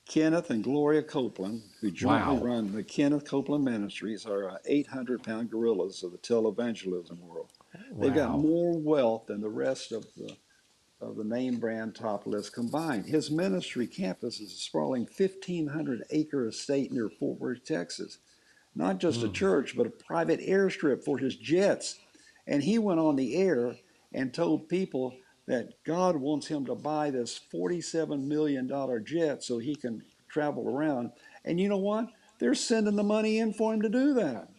Kenneth 0.07 0.49
and 0.51 0.63
Gloria 0.63 1.01
Copeland, 1.03 1.63
who 1.81 1.89
jointly 1.91 2.37
Wow. 2.37 2.43
run 2.43 2.71
the 2.73 2.83
Kenneth 2.83 3.25
Copeland 3.25 3.65
Ministries, 3.65 4.25
are 4.25 4.49
uh, 4.51 4.57
800 4.65 5.23
pound 5.23 5.49
gorillas 5.49 6.03
of 6.03 6.11
the 6.11 6.17
televangelism 6.19 7.19
world. 7.19 7.51
They've 7.99 8.13
got 8.13 8.39
more 8.39 8.77
wealth 8.79 9.25
than 9.27 9.41
the 9.41 9.49
rest 9.49 9.91
of 9.91 10.05
the 10.15 10.37
of 11.05 11.15
the 11.15 11.23
name 11.23 11.59
brand 11.59 11.95
top 11.95 12.25
list 12.25 12.53
combined. 12.53 13.05
His 13.05 13.29
ministry 13.29 13.87
campus 13.87 14.39
is 14.39 14.51
a 14.51 14.55
sprawling 14.57 15.07
1,500 15.17 16.03
acre 16.09 16.47
estate 16.47 16.91
near 16.91 17.09
Fort 17.09 17.39
Worth, 17.39 17.63
Texas. 17.63 18.17
Not 18.75 18.99
just 18.99 19.21
Hmm. 19.21 19.27
a 19.27 19.29
church, 19.29 19.77
but 19.77 19.87
a 19.87 19.91
private 19.91 20.39
airstrip 20.41 21.03
for 21.03 21.17
his 21.17 21.35
jets. 21.35 21.99
And 22.47 22.63
he 22.63 22.77
went 22.79 22.99
on 22.99 23.15
the 23.15 23.35
air 23.35 23.75
and 24.13 24.33
told 24.33 24.67
people 24.67 25.15
that 25.47 25.83
God 25.83 26.17
wants 26.17 26.47
him 26.47 26.65
to 26.65 26.75
buy 26.75 27.11
this 27.11 27.39
$47 27.53 28.23
million 28.27 28.67
jet 29.05 29.43
so 29.43 29.59
he 29.59 29.75
can 29.75 30.03
travel 30.27 30.67
around. 30.67 31.11
And 31.45 31.59
you 31.59 31.69
know 31.69 31.77
what? 31.77 32.07
They're 32.39 32.55
sending 32.55 32.95
the 32.95 33.03
money 33.03 33.37
in 33.37 33.53
for 33.53 33.73
him 33.73 33.81
to 33.81 33.89
do 33.89 34.13
that. 34.15 34.49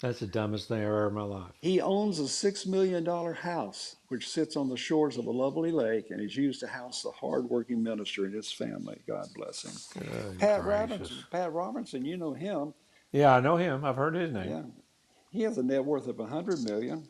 That's 0.00 0.20
the 0.20 0.26
dumbest 0.28 0.68
thing 0.68 0.78
I've 0.78 0.84
ever 0.84 1.00
heard 1.00 1.08
in 1.08 1.14
my 1.14 1.22
life. 1.22 1.52
He 1.60 1.80
owns 1.80 2.20
a 2.20 2.28
six 2.28 2.66
million 2.66 3.02
dollar 3.02 3.32
house 3.32 3.96
which 4.08 4.28
sits 4.28 4.56
on 4.56 4.68
the 4.68 4.76
shores 4.76 5.16
of 5.18 5.26
a 5.26 5.30
lovely 5.30 5.72
lake 5.72 6.10
and 6.10 6.20
is 6.20 6.36
used 6.36 6.60
to 6.60 6.68
house 6.68 7.02
the 7.02 7.10
hardworking 7.10 7.82
minister 7.82 8.24
and 8.24 8.34
his 8.34 8.52
family. 8.52 8.98
God 9.08 9.26
bless 9.34 9.64
him. 9.64 10.02
Good 10.02 10.38
Pat 10.38 10.62
gracious. 10.62 10.90
Robinson, 10.90 11.16
Pat 11.32 11.52
Robinson, 11.52 12.04
you 12.04 12.16
know 12.16 12.32
him. 12.32 12.74
Yeah, 13.10 13.34
I 13.34 13.40
know 13.40 13.56
him. 13.56 13.84
I've 13.84 13.96
heard 13.96 14.14
his 14.14 14.32
name. 14.32 14.48
Yeah, 14.48 14.62
he 15.30 15.42
has 15.42 15.58
a 15.58 15.62
net 15.62 15.84
worth 15.84 16.06
of 16.06 16.20
a 16.20 16.26
hundred 16.26 16.62
million. 16.62 17.08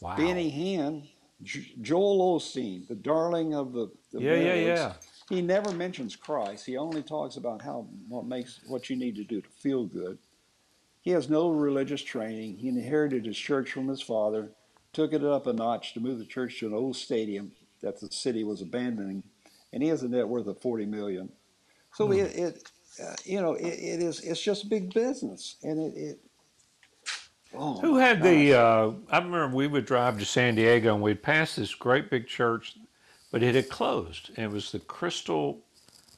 Wow. 0.00 0.16
Benny 0.16 0.50
Hinn, 0.50 1.06
J- 1.42 1.74
Joel 1.82 2.38
Osteen, 2.38 2.86
the 2.88 2.94
darling 2.94 3.54
of 3.54 3.72
the, 3.72 3.90
the 4.12 4.20
Yeah, 4.20 4.36
yeah, 4.36 4.54
yeah. 4.54 4.92
He 5.28 5.42
never 5.42 5.72
mentions 5.72 6.14
Christ. 6.16 6.64
He 6.64 6.76
only 6.76 7.02
talks 7.02 7.36
about 7.36 7.60
how 7.60 7.88
what 8.08 8.24
makes 8.24 8.60
what 8.68 8.88
you 8.88 8.96
need 8.96 9.16
to 9.16 9.24
do 9.24 9.40
to 9.42 9.48
feel 9.48 9.84
good. 9.84 10.18
He 11.06 11.12
has 11.12 11.30
no 11.30 11.50
religious 11.50 12.02
training. 12.02 12.56
He 12.56 12.66
inherited 12.66 13.26
his 13.26 13.38
church 13.38 13.70
from 13.70 13.86
his 13.86 14.02
father, 14.02 14.50
took 14.92 15.12
it 15.12 15.22
up 15.22 15.46
a 15.46 15.52
notch 15.52 15.94
to 15.94 16.00
move 16.00 16.18
the 16.18 16.24
church 16.24 16.58
to 16.58 16.66
an 16.66 16.74
old 16.74 16.96
stadium 16.96 17.52
that 17.80 18.00
the 18.00 18.08
city 18.10 18.42
was 18.42 18.60
abandoning, 18.60 19.22
and 19.72 19.84
he 19.84 19.88
has 19.88 20.02
a 20.02 20.08
net 20.08 20.26
worth 20.26 20.48
of 20.48 20.60
forty 20.60 20.84
million. 20.84 21.28
So 21.94 22.10
it, 22.10 22.34
it 22.34 22.70
uh, 23.00 23.14
you 23.24 23.40
know, 23.40 23.54
it, 23.54 23.68
it 23.68 24.02
is 24.02 24.18
it's 24.22 24.42
just 24.42 24.68
big 24.68 24.92
business, 24.92 25.58
and 25.62 25.78
it. 25.78 25.96
it 25.96 26.20
oh 27.54 27.80
Who 27.82 27.98
had 27.98 28.20
the? 28.20 28.54
Uh, 28.54 28.90
I 29.08 29.18
remember 29.18 29.54
we 29.54 29.68
would 29.68 29.86
drive 29.86 30.18
to 30.18 30.24
San 30.24 30.56
Diego 30.56 30.92
and 30.92 31.04
we'd 31.04 31.22
pass 31.22 31.54
this 31.54 31.72
great 31.72 32.10
big 32.10 32.26
church, 32.26 32.76
but 33.30 33.44
it 33.44 33.54
had 33.54 33.68
closed. 33.68 34.30
And 34.30 34.46
it 34.46 34.50
was 34.50 34.72
the 34.72 34.80
Crystal 34.80 35.60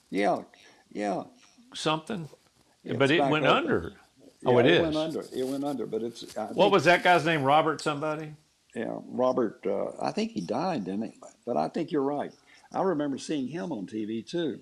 yeah, 0.09 0.39
yeah. 0.91 1.25
something, 1.75 2.31
It's 2.85 2.99
but 2.99 3.11
it 3.11 3.21
went 3.21 3.45
open. 3.45 3.59
under. 3.59 3.93
Oh, 4.47 4.53
Yeah, 4.53 4.59
it 4.61 4.67
is. 4.67 4.81
went 4.83 4.97
under. 4.97 5.25
It 5.35 5.47
went 5.47 5.65
under, 5.65 5.87
but 5.87 6.03
it's. 6.03 6.37
I 6.37 6.45
What 6.47 6.55
think- 6.57 6.73
was 6.73 6.85
that 6.85 7.03
guy's 7.03 7.25
name? 7.25 7.43
Robert 7.43 7.81
somebody? 7.81 8.35
Yeah, 8.75 8.97
Robert. 9.07 9.67
Uh, 9.67 9.91
I 10.01 10.13
think 10.13 10.33
he 10.33 10.41
died, 10.41 10.85
didn't 10.85 11.03
he? 11.11 11.19
But 11.47 11.57
I 11.57 11.69
think 11.69 11.91
you're 11.91 12.03
right. 12.03 12.33
I 12.73 12.83
remember 12.83 13.19
seeing 13.19 13.49
him 13.49 13.73
on 13.73 13.87
TV 13.87 14.23
too. 14.27 14.61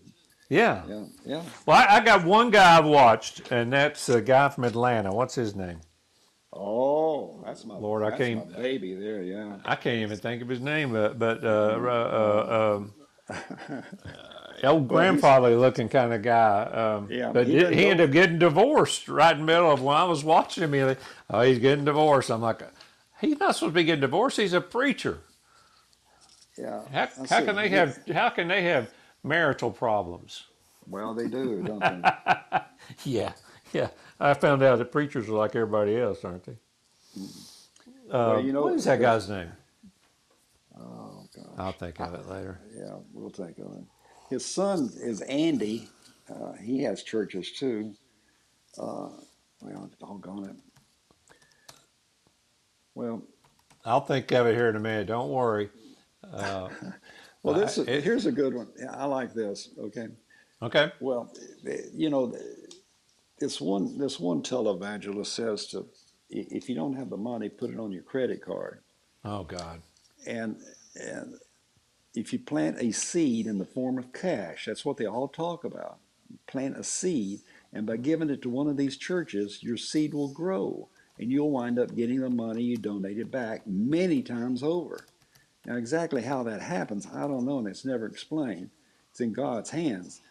Yeah. 0.48 0.82
Yeah, 0.88 1.04
yeah. 1.24 1.42
Well, 1.66 1.76
I, 1.76 1.96
I 1.96 2.00
got 2.00 2.24
one 2.24 2.50
guy 2.50 2.78
I've 2.78 2.84
watched, 2.86 3.50
and 3.50 3.72
that's 3.72 4.08
a 4.08 4.20
guy 4.22 4.48
from 4.48 4.62
Atlanta. 4.64 5.12
What's 5.12 5.34
his 5.34 5.56
name? 5.56 5.80
Oh, 6.52 7.42
that's 7.44 7.64
my 7.66 7.74
Lord, 7.76 8.04
I 8.04 8.10
that's 8.10 8.22
can't- 8.22 8.50
my 8.52 8.56
baby 8.56 8.94
there. 8.94 9.22
Yeah. 9.22 9.56
I 9.64 9.74
can't 9.74 9.96
even 10.02 10.16
think 10.16 10.40
of 10.40 10.48
his 10.48 10.60
name, 10.60 10.92
but, 10.92 11.18
but 11.18 11.44
uh, 11.44 11.48
uh, 11.48 12.76
um, 12.78 12.94
old 14.64 14.88
grandfatherly 14.88 15.54
looking 15.56 15.88
kind 15.88 16.12
of 16.12 16.22
guy. 16.22 16.62
Um, 16.64 17.08
Yeah, 17.10 17.32
but 17.32 17.46
he 17.46 17.54
he, 17.54 17.58
doesn't 17.60 17.74
he 17.78 17.84
go- 17.84 17.90
ended 17.90 18.08
up 18.08 18.12
getting 18.12 18.38
divorced 18.38 19.08
right 19.08 19.32
in 19.32 19.40
the 19.40 19.44
middle 19.46 19.70
of 19.70 19.82
when 19.82 19.96
I 19.96 20.04
was 20.04 20.24
watching 20.24 20.64
him. 20.64 20.72
He, 20.72 20.96
oh, 21.30 21.40
he's 21.42 21.58
getting 21.58 21.84
divorced. 21.84 22.30
I'm 22.30 22.40
like, 22.42 22.62
he's 23.20 23.38
not 23.38 23.54
supposed 23.54 23.72
to 23.72 23.74
be 23.74 23.84
getting 23.84 24.00
divorced. 24.00 24.36
He's 24.38 24.52
a 24.52 24.60
preacher. 24.60 25.18
Yeah. 26.56 26.80
How, 26.92 27.08
how 27.28 27.44
can 27.44 27.56
they 27.56 27.68
have 27.68 27.98
how 28.12 28.30
can 28.30 28.48
they 28.48 28.62
have 28.62 28.90
marital 29.22 29.70
problems? 29.70 30.44
Well, 30.88 31.14
they 31.14 31.28
do, 31.28 31.62
don't 31.62 31.80
they? 31.80 32.60
Yeah, 33.04 33.32
yeah. 33.72 33.88
I 34.20 34.32
found 34.34 34.62
out 34.62 34.78
that 34.78 34.92
preachers 34.92 35.28
are 35.28 35.32
like 35.32 35.56
everybody 35.56 35.96
else, 36.00 36.24
aren't 36.24 36.44
they? 36.44 36.56
Uh, 38.10 38.38
you 38.38 38.52
know, 38.52 38.62
what 38.62 38.74
is 38.74 38.84
that 38.84 39.00
guy's 39.00 39.28
name? 39.28 39.50
Oh 40.78 41.24
God. 41.34 41.48
I'll 41.58 41.72
think 41.72 41.98
of 42.00 42.14
it 42.14 42.28
later. 42.28 42.60
Yeah, 42.76 42.94
we'll 43.12 43.30
take 43.30 43.58
of 43.58 43.72
it. 43.72 43.84
His 44.30 44.44
son 44.44 44.90
is 44.96 45.20
Andy. 45.22 45.88
Uh, 46.28 46.52
he 46.54 46.82
has 46.82 47.02
churches 47.02 47.52
too. 47.52 47.94
Uh, 48.78 49.08
well, 49.62 49.90
doggone 50.00 50.50
it. 50.50 50.56
Well, 52.94 53.22
I'll 53.84 54.00
think 54.00 54.32
of 54.32 54.46
it 54.46 54.54
here 54.54 54.68
in 54.68 54.76
a 54.76 54.80
minute. 54.80 55.06
Don't 55.06 55.30
worry. 55.30 55.70
Uh, 56.24 56.68
well, 57.42 57.54
this 57.54 57.78
is, 57.78 57.86
it- 57.86 58.02
here's 58.04 58.26
a 58.26 58.32
good 58.32 58.54
one. 58.54 58.68
Yeah, 58.78 58.92
I 58.96 59.04
like 59.04 59.32
this. 59.34 59.70
Okay. 59.78 60.08
okay. 60.62 60.92
Well, 61.00 61.32
you 61.94 62.10
know, 62.10 62.34
this 63.38 63.60
one 63.60 63.96
this 63.98 64.18
one 64.18 64.42
televangelist 64.42 65.26
says 65.26 65.66
to, 65.68 65.86
if 66.30 66.68
you 66.68 66.74
don't 66.74 66.94
have 66.94 67.10
the 67.10 67.16
money, 67.16 67.48
put 67.48 67.70
it 67.70 67.78
on 67.78 67.92
your 67.92 68.02
credit 68.02 68.42
card, 68.44 68.80
Oh 69.24 69.44
God. 69.44 69.80
and 70.26 70.56
and 70.96 71.34
if 72.16 72.32
you 72.32 72.38
plant 72.38 72.80
a 72.80 72.92
seed 72.92 73.46
in 73.46 73.58
the 73.58 73.64
form 73.64 73.98
of 73.98 74.12
cash, 74.12 74.64
that's 74.64 74.84
what 74.84 74.96
they 74.96 75.06
all 75.06 75.28
talk 75.28 75.64
about. 75.64 75.98
Plant 76.46 76.78
a 76.78 76.82
seed, 76.82 77.40
and 77.72 77.86
by 77.86 77.98
giving 77.98 78.30
it 78.30 78.42
to 78.42 78.50
one 78.50 78.68
of 78.68 78.76
these 78.76 78.96
churches, 78.96 79.62
your 79.62 79.76
seed 79.76 80.14
will 80.14 80.32
grow, 80.32 80.88
and 81.18 81.30
you'll 81.30 81.50
wind 81.50 81.78
up 81.78 81.94
getting 81.94 82.20
the 82.20 82.30
money 82.30 82.62
you 82.62 82.76
donated 82.76 83.30
back 83.30 83.66
many 83.66 84.22
times 84.22 84.62
over. 84.62 85.06
Now, 85.66 85.76
exactly 85.76 86.22
how 86.22 86.42
that 86.44 86.62
happens, 86.62 87.06
I 87.12 87.22
don't 87.22 87.44
know, 87.44 87.58
and 87.58 87.68
it's 87.68 87.84
never 87.84 88.06
explained. 88.06 88.70
It's 89.10 89.20
in 89.20 89.32
God's 89.32 89.70
hands, 89.70 90.22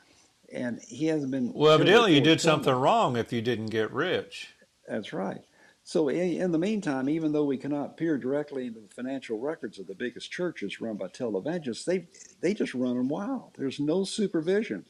and 0.52 0.82
He 0.88 1.06
hasn't 1.06 1.32
been. 1.32 1.54
Well, 1.54 1.74
evidently 1.74 2.16
you 2.16 2.22
did 2.22 2.42
something 2.42 2.74
wrong 2.74 3.16
if 3.16 3.32
you 3.32 3.42
didn't 3.42 3.68
get 3.68 3.92
rich. 3.92 4.56
That's 4.88 5.14
right. 5.14 5.42
So, 5.88 6.10
in, 6.10 6.42
in 6.42 6.52
the 6.52 6.58
meantime, 6.58 7.08
even 7.08 7.32
though 7.32 7.44
we 7.46 7.58
cannot 7.58 7.96
peer 7.96 8.18
directly 8.18 8.66
into 8.66 8.80
the 8.80 8.88
financial 8.88 9.40
records 9.40 9.78
of 9.78 9.86
the 9.86 9.94
biggest 9.94 10.32
churches 10.32 10.82
run 10.82 10.96
by 10.96 11.08
televangelists, 11.08 11.86
they 11.86 12.08
they 12.42 12.56
just 12.56 12.74
run 12.74 12.98
them 12.98 13.08
wild. 13.08 13.52
There's 13.56 13.80
no 13.80 14.04
supervision. 14.04 14.86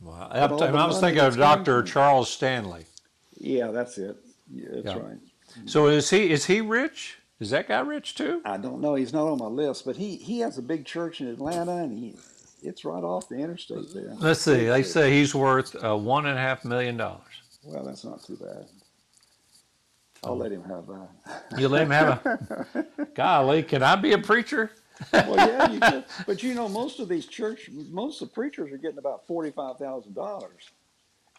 Wow. 0.00 0.28
But 0.32 0.52
all 0.52 0.62
I, 0.62 0.66
I 0.68 0.86
was 0.86 0.98
thinking 0.98 1.22
of 1.22 1.36
Dr. 1.36 1.82
Charles 1.82 2.30
Stanley. 2.30 2.86
Yeah, 3.38 3.70
that's 3.70 3.98
it. 3.98 4.16
Yeah, 4.50 4.68
that's 4.72 4.86
Yeah. 4.86 4.98
right. 4.98 5.18
So 5.66 5.88
is 5.88 6.08
he 6.08 6.30
is 6.30 6.46
he 6.46 6.62
rich? 6.62 7.18
Is 7.38 7.50
that 7.50 7.68
guy 7.68 7.80
rich 7.80 8.14
too? 8.14 8.40
I 8.46 8.56
don't 8.56 8.80
know. 8.80 8.94
He's 8.94 9.12
not 9.12 9.26
on 9.28 9.38
my 9.38 9.46
list, 9.46 9.84
but 9.84 9.96
he 9.96 10.16
he 10.16 10.40
has 10.40 10.56
a 10.56 10.62
big 10.62 10.86
church 10.86 11.20
in 11.20 11.26
Atlanta, 11.26 11.76
and 11.76 11.92
he 11.92 12.16
it's 12.62 12.82
right 12.84 13.04
off 13.04 13.28
the 13.28 13.36
interstate 13.36 13.92
there. 13.92 14.14
Let's 14.18 14.40
see. 14.40 14.66
They 14.66 14.82
say 14.82 15.10
he's 15.12 15.34
worth 15.34 15.76
uh, 15.84 15.96
one 15.96 16.24
and 16.24 16.38
a 16.38 16.40
half 16.40 16.64
million 16.64 16.96
dollars. 16.96 17.42
Well, 17.62 17.84
that's 17.84 18.04
not 18.04 18.22
too 18.24 18.36
bad. 18.36 18.66
I'll 20.24 20.36
let 20.36 20.52
him 20.52 20.62
have 20.64 20.86
that. 20.86 21.08
Uh, 21.26 21.56
you 21.58 21.68
let 21.68 21.82
him 21.82 21.90
have 21.90 22.08
a. 22.26 22.86
Golly, 23.14 23.62
can 23.62 23.82
I 23.82 23.96
be 23.96 24.12
a 24.12 24.18
preacher? 24.18 24.70
well, 25.12 25.36
yeah, 25.36 25.70
you 25.70 25.80
could. 25.80 26.04
But 26.26 26.42
you 26.42 26.52
know, 26.54 26.68
most 26.68 27.00
of 27.00 27.08
these 27.08 27.26
church, 27.26 27.70
most 27.72 28.20
of 28.20 28.28
the 28.28 28.34
preachers 28.34 28.70
are 28.72 28.76
getting 28.76 28.98
about 28.98 29.26
forty-five 29.26 29.78
thousand 29.78 30.14
dollars, 30.14 30.70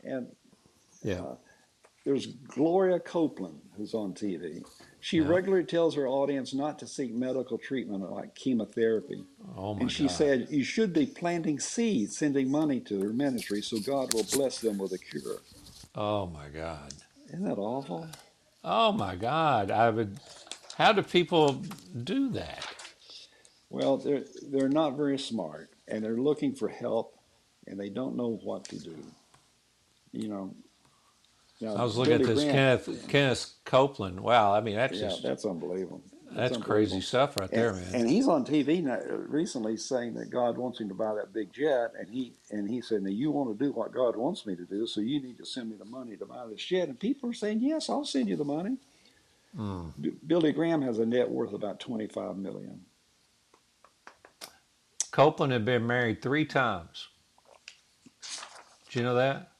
and 0.03 0.27
Yeah. 1.03 1.21
Uh, 1.21 1.35
there's 2.03 2.25
Gloria 2.25 2.99
Copeland 2.99 3.59
who's 3.77 3.93
on 3.93 4.13
TV. 4.13 4.63
She 4.99 5.17
Yeah. 5.17 5.27
regularly 5.27 5.63
tells 5.65 5.93
her 5.93 6.07
audience 6.07 6.51
not 6.51 6.79
to 6.79 6.87
seek 6.87 7.13
medical 7.13 7.59
treatment 7.59 8.09
like 8.11 8.33
chemotherapy, 8.33 9.23
Oh 9.55 9.75
my 9.75 9.81
and 9.81 9.91
she 9.91 10.07
God. 10.07 10.11
said 10.11 10.47
you 10.49 10.63
should 10.63 10.93
be 10.93 11.05
planting 11.05 11.59
seeds, 11.59 12.17
sending 12.17 12.49
money 12.49 12.79
to 12.81 12.97
their 12.97 13.13
ministry, 13.13 13.61
so 13.61 13.77
God 13.79 14.11
will 14.15 14.25
bless 14.33 14.59
them 14.59 14.79
with 14.79 14.93
a 14.93 14.97
cure. 14.97 15.37
oh 15.93 16.25
my 16.25 16.47
God. 16.49 16.91
Isn't 17.27 17.43
that 17.43 17.59
awful? 17.59 18.07
Oh 18.63 18.91
my 18.91 19.15
God. 19.15 19.71
I 19.71 19.89
would. 19.89 20.17
How 20.77 20.93
do 20.93 21.01
people 21.03 21.63
do 22.03 22.29
that? 22.31 22.65
Well, 23.69 23.97
they're 23.97 24.23
they're 24.49 24.69
not 24.69 24.97
very 24.97 25.17
smart, 25.17 25.69
and 25.87 26.03
they're 26.03 26.17
looking 26.17 26.53
for 26.53 26.67
help, 26.67 27.17
and 27.67 27.79
they 27.79 27.89
don't 27.89 28.15
know 28.17 28.39
what 28.43 28.65
to 28.65 28.77
do. 28.79 28.95
You 30.11 30.27
know. 30.27 30.55
Now, 31.61 31.75
I 31.75 31.83
was 31.83 31.95
looking 31.95 32.13
at 32.13 32.23
this 32.23 32.43
Graham- 32.43 32.53
Kenneth 32.79 33.07
Kenneth 33.07 33.53
Copeland. 33.65 34.19
Wow. 34.19 34.53
I 34.53 34.61
mean, 34.61 34.75
that's 34.75 34.97
Yeah, 34.97 35.09
just 35.09 35.23
that's 35.23 35.45
unbelievable. 35.45 36.01
That's 36.35 36.57
crazy 36.57 37.01
stuff 37.01 37.37
right 37.39 37.51
there, 37.51 37.71
and, 37.71 37.91
man. 37.91 38.01
and 38.01 38.09
he's 38.09 38.27
on 38.27 38.45
TV 38.45 38.83
now, 38.83 38.99
recently 39.27 39.77
saying 39.77 40.13
that 40.15 40.29
God 40.29 40.57
wants 40.57 40.79
him 40.79 40.89
to 40.89 40.95
buy 40.95 41.13
that 41.15 41.33
big 41.33 41.53
jet, 41.53 41.91
and 41.99 42.09
he 42.09 42.33
and 42.51 42.69
he 42.69 42.81
said, 42.81 43.03
"Now 43.03 43.09
you 43.09 43.31
want 43.31 43.57
to 43.57 43.65
do 43.65 43.71
what 43.71 43.93
God 43.93 44.15
wants 44.15 44.45
me 44.45 44.55
to 44.55 44.65
do, 44.65 44.87
so 44.87 45.01
you 45.01 45.21
need 45.21 45.37
to 45.37 45.45
send 45.45 45.69
me 45.69 45.77
the 45.77 45.85
money 45.85 46.17
to 46.17 46.25
buy 46.25 46.45
this 46.47 46.63
jet." 46.63 46.89
And 46.89 46.99
people 46.99 47.29
are 47.29 47.33
saying, 47.33 47.59
"Yes, 47.61 47.89
I'll 47.89 48.05
send 48.05 48.29
you 48.29 48.35
the 48.35 48.45
money." 48.45 48.77
Mm. 49.57 49.93
B- 49.99 50.13
Billy 50.25 50.53
Graham 50.53 50.81
has 50.81 50.99
a 50.99 51.05
net 51.05 51.29
worth 51.29 51.49
of 51.49 51.55
about 51.55 51.79
twenty-five 51.79 52.37
million. 52.37 52.85
Copeland 55.11 55.53
had 55.53 55.65
been 55.65 55.85
married 55.85 56.21
three 56.21 56.45
times. 56.45 57.09
Do 58.89 58.99
you 58.99 59.05
know 59.05 59.15
that? 59.15 59.51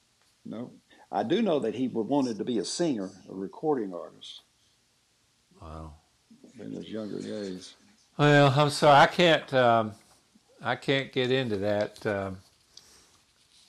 No, 0.46 0.72
I 1.12 1.24
do 1.24 1.42
know 1.42 1.60
that 1.60 1.76
he 1.76 1.88
wanted 1.88 2.38
to 2.38 2.46
be 2.46 2.60
a 2.60 2.66
singer, 2.66 3.10
a 3.30 3.34
recording 3.34 3.94
artist 3.94 4.42
Wow. 5.62 5.94
In 6.62 6.72
his 6.72 6.90
younger 6.90 7.20
days. 7.20 7.76
Well, 8.18 8.54
I'm 8.56 8.70
sorry, 8.70 9.00
I 9.00 9.08
can't. 9.08 9.54
Um, 9.54 9.92
I 10.62 10.76
can't 10.76 11.12
get 11.12 11.32
into 11.32 11.58
that. 11.58 12.06
Um, 12.06 12.38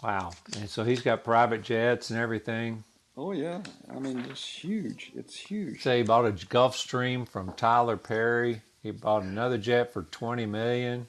wow. 0.02 0.32
And 0.58 0.68
so 0.68 0.84
he's 0.84 1.00
got 1.00 1.24
private 1.24 1.62
jets 1.62 2.10
and 2.10 2.18
everything. 2.18 2.84
Oh 3.16 3.32
yeah, 3.32 3.60
I 3.94 3.98
mean 3.98 4.24
it's 4.30 4.46
huge. 4.46 5.12
It's 5.14 5.36
huge. 5.36 5.82
Say 5.82 5.98
he 5.98 6.02
bought 6.02 6.24
a 6.24 6.32
Gulfstream 6.32 7.28
from 7.28 7.52
Tyler 7.52 7.98
Perry. 7.98 8.62
He 8.82 8.90
bought 8.90 9.22
another 9.22 9.58
jet 9.58 9.92
for 9.92 10.04
twenty 10.04 10.46
million. 10.46 11.06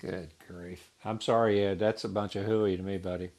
Good 0.00 0.30
grief! 0.48 0.90
I'm 1.04 1.20
sorry, 1.20 1.64
Ed. 1.64 1.78
That's 1.78 2.02
a 2.02 2.08
bunch 2.08 2.34
of 2.34 2.44
hooey 2.44 2.76
to 2.76 2.82
me, 2.82 2.98
buddy. 2.98 3.30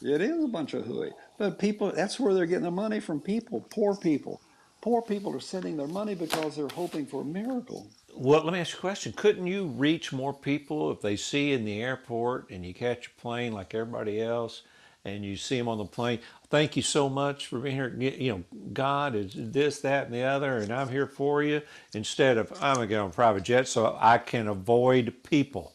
It 0.00 0.20
is 0.20 0.44
a 0.44 0.48
bunch 0.48 0.74
of 0.74 0.84
hooey. 0.84 1.10
But 1.36 1.58
people, 1.58 1.90
that's 1.90 2.20
where 2.20 2.34
they're 2.34 2.46
getting 2.46 2.64
the 2.64 2.70
money 2.70 3.00
from 3.00 3.20
people, 3.20 3.66
poor 3.68 3.96
people. 3.96 4.40
Poor 4.84 5.00
people 5.00 5.34
are 5.34 5.40
sending 5.40 5.78
their 5.78 5.86
money 5.86 6.14
because 6.14 6.56
they're 6.56 6.68
hoping 6.68 7.06
for 7.06 7.22
a 7.22 7.24
miracle. 7.24 7.86
Well, 8.14 8.44
let 8.44 8.52
me 8.52 8.60
ask 8.60 8.74
you 8.74 8.78
a 8.78 8.80
question. 8.82 9.14
Couldn't 9.14 9.46
you 9.46 9.64
reach 9.64 10.12
more 10.12 10.34
people 10.34 10.92
if 10.92 11.00
they 11.00 11.16
see 11.16 11.52
in 11.54 11.64
the 11.64 11.80
airport 11.80 12.50
and 12.50 12.66
you 12.66 12.74
catch 12.74 13.06
a 13.06 13.10
plane 13.18 13.54
like 13.54 13.74
everybody 13.74 14.20
else, 14.20 14.60
and 15.06 15.24
you 15.24 15.36
see 15.36 15.56
them 15.56 15.68
on 15.68 15.78
the 15.78 15.86
plane? 15.86 16.18
Thank 16.50 16.76
you 16.76 16.82
so 16.82 17.08
much 17.08 17.46
for 17.46 17.60
being 17.60 17.74
here. 17.76 17.96
You 17.98 18.32
know, 18.32 18.44
God 18.74 19.14
is 19.14 19.32
this, 19.34 19.80
that, 19.80 20.04
and 20.04 20.14
the 20.14 20.20
other, 20.20 20.58
and 20.58 20.70
I'm 20.70 20.90
here 20.90 21.06
for 21.06 21.42
you. 21.42 21.62
Instead 21.94 22.36
of 22.36 22.52
I'm 22.60 22.74
gonna 22.74 22.86
get 22.86 23.00
on 23.00 23.08
a 23.08 23.12
private 23.14 23.42
jet 23.44 23.66
so 23.66 23.96
I 23.98 24.18
can 24.18 24.48
avoid 24.48 25.14
people, 25.22 25.72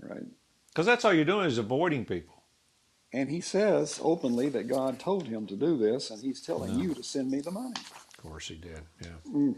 Right. 0.00 0.24
because 0.68 0.86
that's 0.86 1.04
all 1.04 1.12
you're 1.12 1.26
doing 1.26 1.44
is 1.44 1.58
avoiding 1.58 2.06
people. 2.06 2.44
And 3.12 3.28
he 3.28 3.42
says 3.42 4.00
openly 4.02 4.48
that 4.50 4.68
God 4.68 4.98
told 4.98 5.28
him 5.28 5.46
to 5.48 5.54
do 5.56 5.76
this, 5.76 6.10
and 6.10 6.22
he's 6.22 6.40
telling 6.40 6.78
Yeah. 6.78 6.86
you 6.86 6.94
to 6.94 7.02
send 7.02 7.30
me 7.30 7.40
the 7.40 7.50
money. 7.50 7.76
Of 8.18 8.24
course, 8.24 8.48
he 8.48 8.56
did. 8.56 8.80
Yeah. 9.00 9.52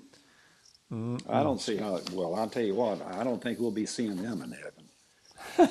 Mm. 0.92 1.20
I 1.28 1.42
don't 1.42 1.60
see 1.60 1.76
how, 1.76 2.00
well, 2.12 2.34
I'll 2.34 2.48
tell 2.48 2.62
you 2.64 2.74
what, 2.74 3.00
I 3.14 3.24
don't 3.24 3.42
think 3.42 3.58
we'll 3.58 3.70
be 3.70 3.86
seeing 3.86 4.16
them 4.22 4.42
in 4.42 4.52
heaven. 4.52 4.84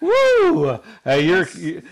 Woo! 0.00 0.78
Hey, 1.04 1.24
you're 1.26 1.48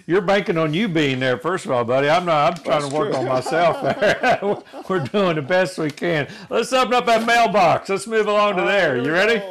you're 0.06 0.20
banking 0.20 0.58
on 0.58 0.74
you 0.74 0.88
being 0.88 1.20
there. 1.20 1.38
First 1.38 1.64
of 1.64 1.70
all, 1.70 1.84
buddy, 1.84 2.08
I'm 2.08 2.26
not. 2.26 2.58
I'm 2.58 2.62
trying 2.64 2.80
That's 2.82 2.92
to 2.92 2.98
work 2.98 3.12
true. 3.12 3.20
on 3.20 3.26
myself. 3.28 4.64
We're 4.90 5.00
doing 5.00 5.36
the 5.36 5.42
best 5.42 5.78
we 5.78 5.90
can. 5.90 6.28
Let's 6.50 6.70
open 6.74 6.92
up 6.94 7.06
that 7.06 7.24
mailbox. 7.26 7.88
Let's 7.88 8.06
move 8.06 8.26
along 8.26 8.56
to 8.56 8.62
there. 8.62 8.96
here 8.96 9.04
You 9.04 9.12
ready? 9.12 9.42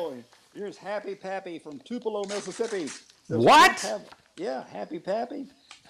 Here's 0.53 0.77
Happy 0.77 1.15
Pappy 1.15 1.57
from 1.57 1.79
Tupelo, 1.79 2.25
Mississippi. 2.25 2.89
What? 3.27 3.79
Have- 3.81 4.05
yeah, 4.37 4.65
Happy 4.67 4.99
Pappy. 4.99 5.47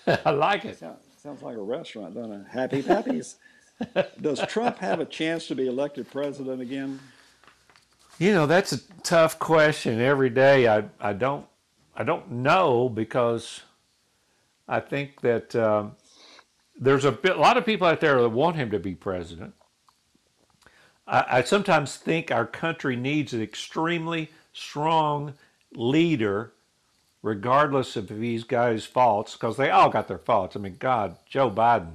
I 0.08 0.32
like 0.32 0.64
it. 0.64 0.82
Sounds 1.24 1.42
like 1.42 1.56
a 1.56 1.62
restaurant, 1.62 2.14
doesn't 2.14 2.34
it? 2.34 2.46
Happy 2.52 2.84
Pappies. 2.84 3.36
Does 4.22 4.46
Trump 4.48 4.78
have 4.80 5.00
a 5.00 5.06
chance 5.06 5.48
to 5.48 5.56
be 5.56 5.68
elected 5.68 6.12
president 6.12 6.62
again? 6.62 7.00
You 8.20 8.34
know, 8.34 8.46
that's 8.46 8.74
a 8.74 8.80
tough 9.04 9.40
question 9.40 10.02
every 10.02 10.30
day. 10.30 10.68
I, 10.68 10.84
I 11.00 11.14
don't 11.14 11.46
I 11.96 12.04
don't 12.04 12.30
know 12.30 12.90
because 12.90 13.62
I 14.68 14.82
think 14.82 15.22
that 15.22 15.56
um, 15.56 15.96
there's 16.78 17.06
a 17.06 17.12
bit, 17.14 17.38
a 17.38 17.40
lot 17.40 17.56
of 17.56 17.66
people 17.66 17.88
out 17.88 18.02
there 18.02 18.22
that 18.22 18.30
want 18.30 18.58
him 18.58 18.70
to 18.72 18.80
be 18.80 18.94
president. 18.94 19.54
I, 21.08 21.26
I 21.30 21.44
sometimes 21.44 21.96
think 21.96 22.32
our 22.32 22.46
country 22.46 22.98
needs 22.98 23.34
an 23.34 23.42
extremely 23.42 24.30
strong 24.52 25.36
leader, 25.74 26.53
regardless 27.24 27.96
of 27.96 28.10
these 28.10 28.44
guys' 28.44 28.86
faults, 28.86 29.34
because 29.34 29.58
they 29.58 29.72
all 29.72 29.90
got 29.90 30.08
their 30.08 30.20
faults. 30.20 30.56
I 30.56 30.60
mean, 30.60 30.76
God, 30.78 31.18
Joe 31.26 31.50
Biden, 31.50 31.94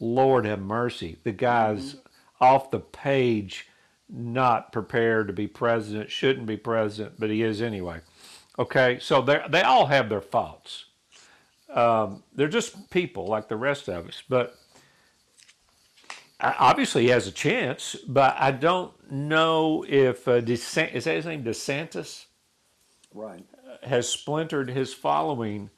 Lord 0.00 0.46
have 0.46 0.60
mercy, 0.60 1.18
the 1.22 1.30
guy's 1.30 1.96
off 2.40 2.72
the 2.72 2.80
page 2.80 3.68
not 4.08 4.72
prepared 4.72 5.28
to 5.28 5.32
be 5.32 5.46
president, 5.46 6.10
shouldn't 6.10 6.46
be 6.46 6.56
president, 6.56 7.14
but 7.20 7.30
he 7.30 7.42
is 7.42 7.62
anyway. 7.62 8.00
Okay, 8.58 8.98
so 9.00 9.22
they 9.22 9.40
they 9.48 9.62
all 9.62 9.86
have 9.86 10.08
their 10.08 10.20
faults. 10.20 10.86
Um, 11.72 12.22
they're 12.34 12.48
just 12.48 12.90
people 12.90 13.26
like 13.26 13.48
the 13.48 13.56
rest 13.56 13.88
of 13.88 14.06
us. 14.06 14.22
But 14.28 14.58
obviously 16.40 17.04
he 17.04 17.08
has 17.08 17.26
a 17.26 17.32
chance, 17.32 17.96
but 18.06 18.36
I 18.38 18.50
don't 18.50 18.92
know 19.10 19.84
if 19.88 20.26
uh, 20.28 20.40
DeSant- 20.40 20.92
is 20.92 21.04
that 21.04 21.16
his 21.16 21.26
name 21.26 21.44
DeSantis 21.44 22.26
Right. 23.14 23.44
has 23.82 24.08
splintered 24.08 24.70
his 24.70 24.94
following 24.94 25.70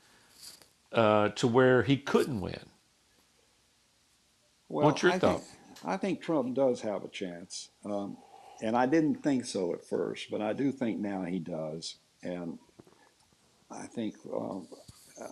uh, 0.93 1.31
to 1.31 1.49
where 1.49 1.83
he 1.83 1.97
couldn't 1.97 2.41
win. 2.41 2.67
Well, 4.69 4.87
What's 4.87 5.03
your 5.03 5.13
I 5.13 5.19
thought? 5.19 5.41
Think, 5.41 5.85
I 5.85 5.97
think 5.97 6.23
Trump 6.23 6.55
does 6.55 6.81
have 6.81 7.05
a 7.05 7.09
chance, 7.09 7.69
um, 7.85 8.17
and 8.63 8.77
I 8.77 8.87
didn't 8.87 9.23
think 9.23 9.45
so 9.45 9.73
at 9.73 9.85
first, 9.85 10.31
but 10.31 10.41
I 10.41 10.53
do 10.53 10.73
think 10.73 11.01
now 11.01 11.23
he 11.23 11.39
does, 11.39 11.97
and 12.23 12.59
I 13.71 13.87
think 13.87 14.17
um, 14.33 14.69
uh, 15.21 15.27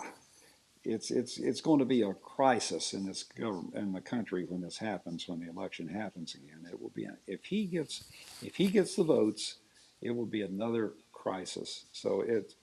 it's 0.84 1.10
it's 1.10 1.38
it's 1.38 1.60
going 1.60 1.78
to 1.78 1.84
be 1.84 2.02
a 2.02 2.12
crisis 2.12 2.92
in 2.92 3.06
this 3.06 3.22
government 3.22 3.74
in 3.76 3.92
the 3.92 4.00
country 4.00 4.44
when 4.48 4.60
this 4.60 4.78
happens 4.78 5.28
when 5.28 5.40
the 5.40 5.48
election 5.48 5.88
happens 5.88 6.34
again. 6.34 6.66
It 6.70 6.80
will 6.80 6.90
be 6.90 7.06
if 7.26 7.44
he 7.44 7.66
gets 7.66 8.04
if 8.42 8.56
he 8.56 8.68
gets 8.68 8.96
the 8.96 9.04
votes, 9.04 9.56
it 10.00 10.10
will 10.10 10.26
be 10.26 10.42
another 10.42 10.92
crisis. 11.22 11.84
So 11.92 12.22
it 12.22 12.54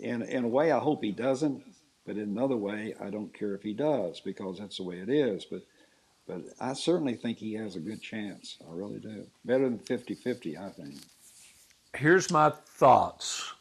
in 0.00 0.22
in 0.22 0.44
a 0.44 0.48
way, 0.48 0.72
I 0.72 0.78
hope 0.78 1.02
he 1.02 1.12
doesn't. 1.12 1.62
But 2.06 2.16
in 2.16 2.24
another 2.24 2.56
way, 2.56 2.94
I 3.00 3.08
don't 3.08 3.32
care 3.32 3.54
if 3.54 3.62
he 3.62 3.72
does 3.72 4.20
because 4.20 4.58
that's 4.58 4.76
the 4.76 4.82
way 4.82 4.96
it 4.96 5.08
is. 5.08 5.44
But 5.44 5.62
but 6.26 6.42
I 6.60 6.72
certainly 6.72 7.14
think 7.14 7.38
he 7.38 7.54
has 7.54 7.76
a 7.76 7.80
good 7.80 8.00
chance. 8.00 8.56
I 8.66 8.72
really 8.72 8.98
do. 8.98 9.26
Better 9.44 9.64
than 9.64 9.78
50-50, 9.78 10.58
I 10.58 10.70
think. 10.70 10.94
Here's 11.94 12.30
my 12.30 12.48
thoughts. 12.50 13.52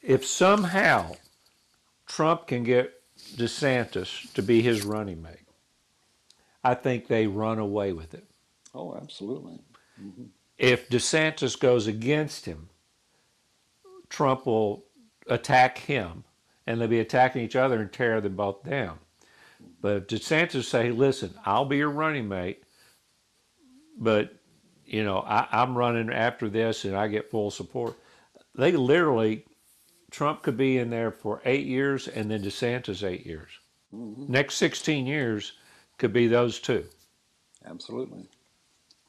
If 0.00 0.24
somehow 0.24 1.16
Trump 2.06 2.46
can 2.46 2.64
get 2.64 2.94
DeSantis 3.36 4.32
to 4.32 4.42
be 4.42 4.62
his 4.62 4.86
running 4.86 5.20
mate, 5.20 5.46
I 6.62 6.74
think 6.74 7.08
they 7.08 7.26
run 7.26 7.58
away 7.58 7.92
with 7.92 8.14
it. 8.14 8.24
Oh, 8.74 8.96
absolutely. 8.96 9.60
Mm-hmm. 10.02 10.24
If 10.58 10.88
DeSantis 10.88 11.58
goes 11.58 11.86
against 11.86 12.46
him, 12.46 12.68
Trump 14.08 14.46
will 14.46 14.84
attack 15.26 15.78
him 15.78 16.24
and 16.66 16.80
they'll 16.80 16.88
be 16.88 17.00
attacking 17.00 17.42
each 17.42 17.56
other 17.56 17.80
and 17.80 17.92
tear 17.92 18.20
them 18.20 18.36
both 18.36 18.62
down. 18.62 18.98
But 19.80 19.96
if 19.96 20.06
DeSantis 20.06 20.64
say, 20.64 20.90
listen, 20.90 21.34
I'll 21.44 21.64
be 21.64 21.78
your 21.78 21.90
running 21.90 22.28
mate, 22.28 22.62
but 23.98 24.34
you 24.86 25.02
know, 25.02 25.20
I, 25.20 25.46
I'm 25.50 25.76
running 25.76 26.12
after 26.12 26.48
this 26.48 26.84
and 26.84 26.96
I 26.96 27.08
get 27.08 27.30
full 27.30 27.50
support. 27.50 27.98
They 28.54 28.72
literally 28.72 29.44
Trump 30.10 30.42
could 30.42 30.56
be 30.56 30.78
in 30.78 30.90
there 30.90 31.10
for 31.10 31.42
eight 31.44 31.66
years 31.66 32.06
and 32.06 32.30
then 32.30 32.42
DeSantis 32.42 33.02
eight 33.02 33.26
years. 33.26 33.50
Mm-hmm. 33.92 34.30
Next 34.30 34.54
16 34.56 35.06
years 35.06 35.54
could 35.98 36.12
be 36.12 36.28
those 36.28 36.60
two. 36.60 36.84
Absolutely. 37.64 38.28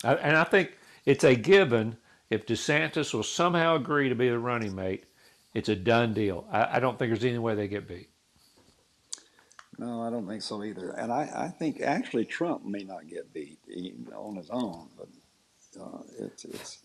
I, 0.04 0.16
and 0.16 0.36
I 0.36 0.44
think 0.44 0.78
it's 1.06 1.24
a 1.24 1.36
given 1.36 1.98
if 2.30 2.46
DeSantis 2.46 3.14
will 3.14 3.24
somehow 3.24 3.76
agree 3.76 4.10
to 4.10 4.16
be 4.16 4.30
the 4.30 4.40
running 4.40 4.76
mate, 4.76 5.06
it's 5.54 5.70
a 5.70 5.76
done 5.76 6.14
deal. 6.14 6.48
I, 6.52 6.78
I 6.78 6.80
don't 6.80 6.98
think 6.98 7.12
there's 7.12 7.24
any 7.24 7.38
way 7.38 7.56
they 7.56 7.68
get 7.68 7.88
beat. 7.88 8.10
No, 9.78 10.02
I 10.02 10.10
don't 10.10 10.28
think 10.28 10.42
so 10.42 10.64
either. 10.64 10.92
And 10.92 11.12
I, 11.12 11.30
I 11.36 11.48
think 11.48 11.82
actually 11.82 12.26
Trump 12.26 12.66
may 12.66 12.84
not 12.84 13.08
get 13.08 13.34
beat 13.34 13.60
on 14.16 14.36
his 14.36 14.50
own, 14.50 14.88
but 14.98 15.08
uh, 15.82 16.00
it's 16.20 16.46
it's. 16.46 16.80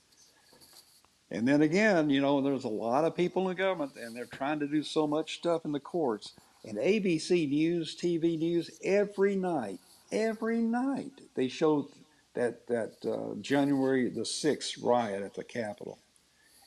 And 1.32 1.46
then 1.46 1.62
again, 1.62 2.10
you 2.10 2.20
know, 2.20 2.40
there's 2.40 2.64
a 2.64 2.68
lot 2.68 3.04
of 3.04 3.14
people 3.14 3.42
in 3.42 3.48
the 3.48 3.54
government, 3.54 3.92
and 3.96 4.16
they're 4.16 4.26
trying 4.26 4.58
to 4.58 4.66
do 4.66 4.82
so 4.82 5.06
much 5.06 5.36
stuff 5.36 5.64
in 5.64 5.70
the 5.70 5.78
courts. 5.78 6.32
And 6.64 6.76
ABC 6.76 7.48
News, 7.48 7.96
TV 7.96 8.36
News, 8.36 8.70
every 8.82 9.36
night, 9.36 9.78
every 10.10 10.58
night 10.58 11.12
they 11.36 11.46
show 11.46 11.88
that 12.34 12.66
that 12.68 12.94
uh, 13.04 13.34
January 13.40 14.08
the 14.08 14.24
sixth 14.24 14.78
riot 14.78 15.22
at 15.22 15.34
the 15.34 15.44
Capitol, 15.44 15.98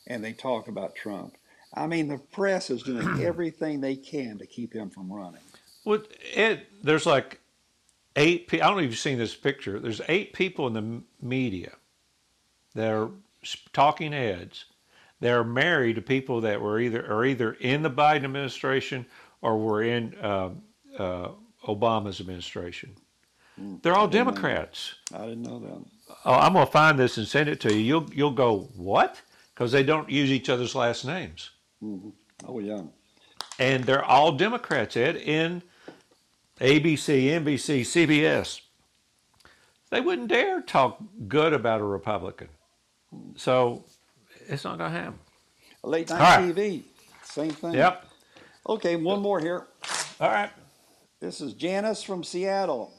and 0.08 0.24
they 0.24 0.34
talk 0.34 0.68
about 0.68 0.96
Trump. 0.96 1.36
I 1.74 1.88
mean, 1.88 2.08
the 2.08 2.18
press 2.18 2.70
is 2.70 2.84
doing 2.84 3.22
everything 3.22 3.82
they 3.82 3.96
can 3.96 4.38
to 4.40 4.46
keep 4.46 4.74
him 4.74 4.90
from 4.90 5.12
running. 5.12 5.42
Well, 5.86 6.04
Ed, 6.34 6.68
there's 6.82 7.06
like 7.06 7.40
eight. 8.16 8.48
Pe- 8.48 8.62
I 8.62 8.68
don't 8.68 8.78
know 8.78 8.84
if 8.84 8.90
you've 8.90 9.00
seen 9.00 9.18
this 9.18 9.36
picture. 9.36 9.80
There's 9.80 10.02
eight 10.08 10.34
people 10.34 10.68
in 10.68 10.74
the 10.74 10.80
m- 10.80 11.06
media 11.22 11.74
that 12.76 12.92
are 12.92 13.10
talking 13.72 14.12
heads. 14.12 14.66
They're 15.20 15.44
married 15.44 15.96
to 15.96 16.02
people 16.02 16.42
that 16.42 16.62
were 16.62 16.80
either 16.80 17.06
are 17.12 17.26
either 17.26 17.54
in 17.54 17.82
the 17.82 17.90
Biden 17.90 18.26
administration 18.26 19.06
or 19.42 19.58
were 19.58 19.84
in 19.84 20.16
uh, 20.22 20.50
uh, 20.98 21.30
Obama's 21.66 22.20
administration. 22.20 22.96
Mm. 23.60 23.82
They're 23.82 23.94
all 23.94 24.08
didn't 24.08 24.26
know 24.28 24.32
that. 24.32 24.42
Democrats. 24.42 24.96
I 25.14 25.20
didn't 25.20 25.44
know 25.44 25.60
that. 25.60 26.16
Oh, 26.26 26.34
I'm 26.34 26.54
gonna 26.54 26.66
find 26.66 26.98
this 26.98 27.18
and 27.18 27.28
send 27.28 27.50
it 27.50 27.60
to 27.62 27.74
you. 27.74 27.80
You'll 27.80 28.14
you'll 28.14 28.32
go 28.32 28.70
what? 28.76 29.22
Because 29.54 29.72
they 29.72 29.84
don't 29.84 30.10
use 30.10 30.32
each 30.32 30.50
other's 30.50 30.74
last 30.74 31.06
names, 31.06 31.52
mm-hmm. 31.84 32.10
Oh 32.48 32.60
yeah. 32.60 32.82
and 33.60 33.84
they're 33.84 34.04
all 34.04 34.32
Democrats. 34.32 34.98
Ed 34.98 35.16
in 35.16 35.62
ABC, 36.60 37.26
NBC, 37.26 37.82
CBS. 37.82 38.62
They 39.92 40.02
wouldn't 40.02 40.30
dare 40.30 40.62
talk 40.62 41.00
good 41.28 41.54
about 41.54 41.82
a 41.82 41.84
Republican. 41.84 42.50
Hmm. 43.14 43.32
So 43.36 43.86
it's 44.48 44.64
not 44.64 44.78
gonna 44.78 44.90
happen. 44.90 45.20
Late 45.84 46.10
night 46.10 46.20
right. 46.20 46.56
TV, 46.56 46.84
same 47.24 47.52
thing. 47.52 47.74
Yep. 47.74 48.06
Okay, 48.68 48.96
one 48.96 49.22
more 49.22 49.40
here. 49.40 49.68
All 50.20 50.32
right. 50.32 50.50
This 51.20 51.42
is 51.42 51.54
Janice 51.54 52.02
from 52.02 52.24
Seattle. 52.24 52.94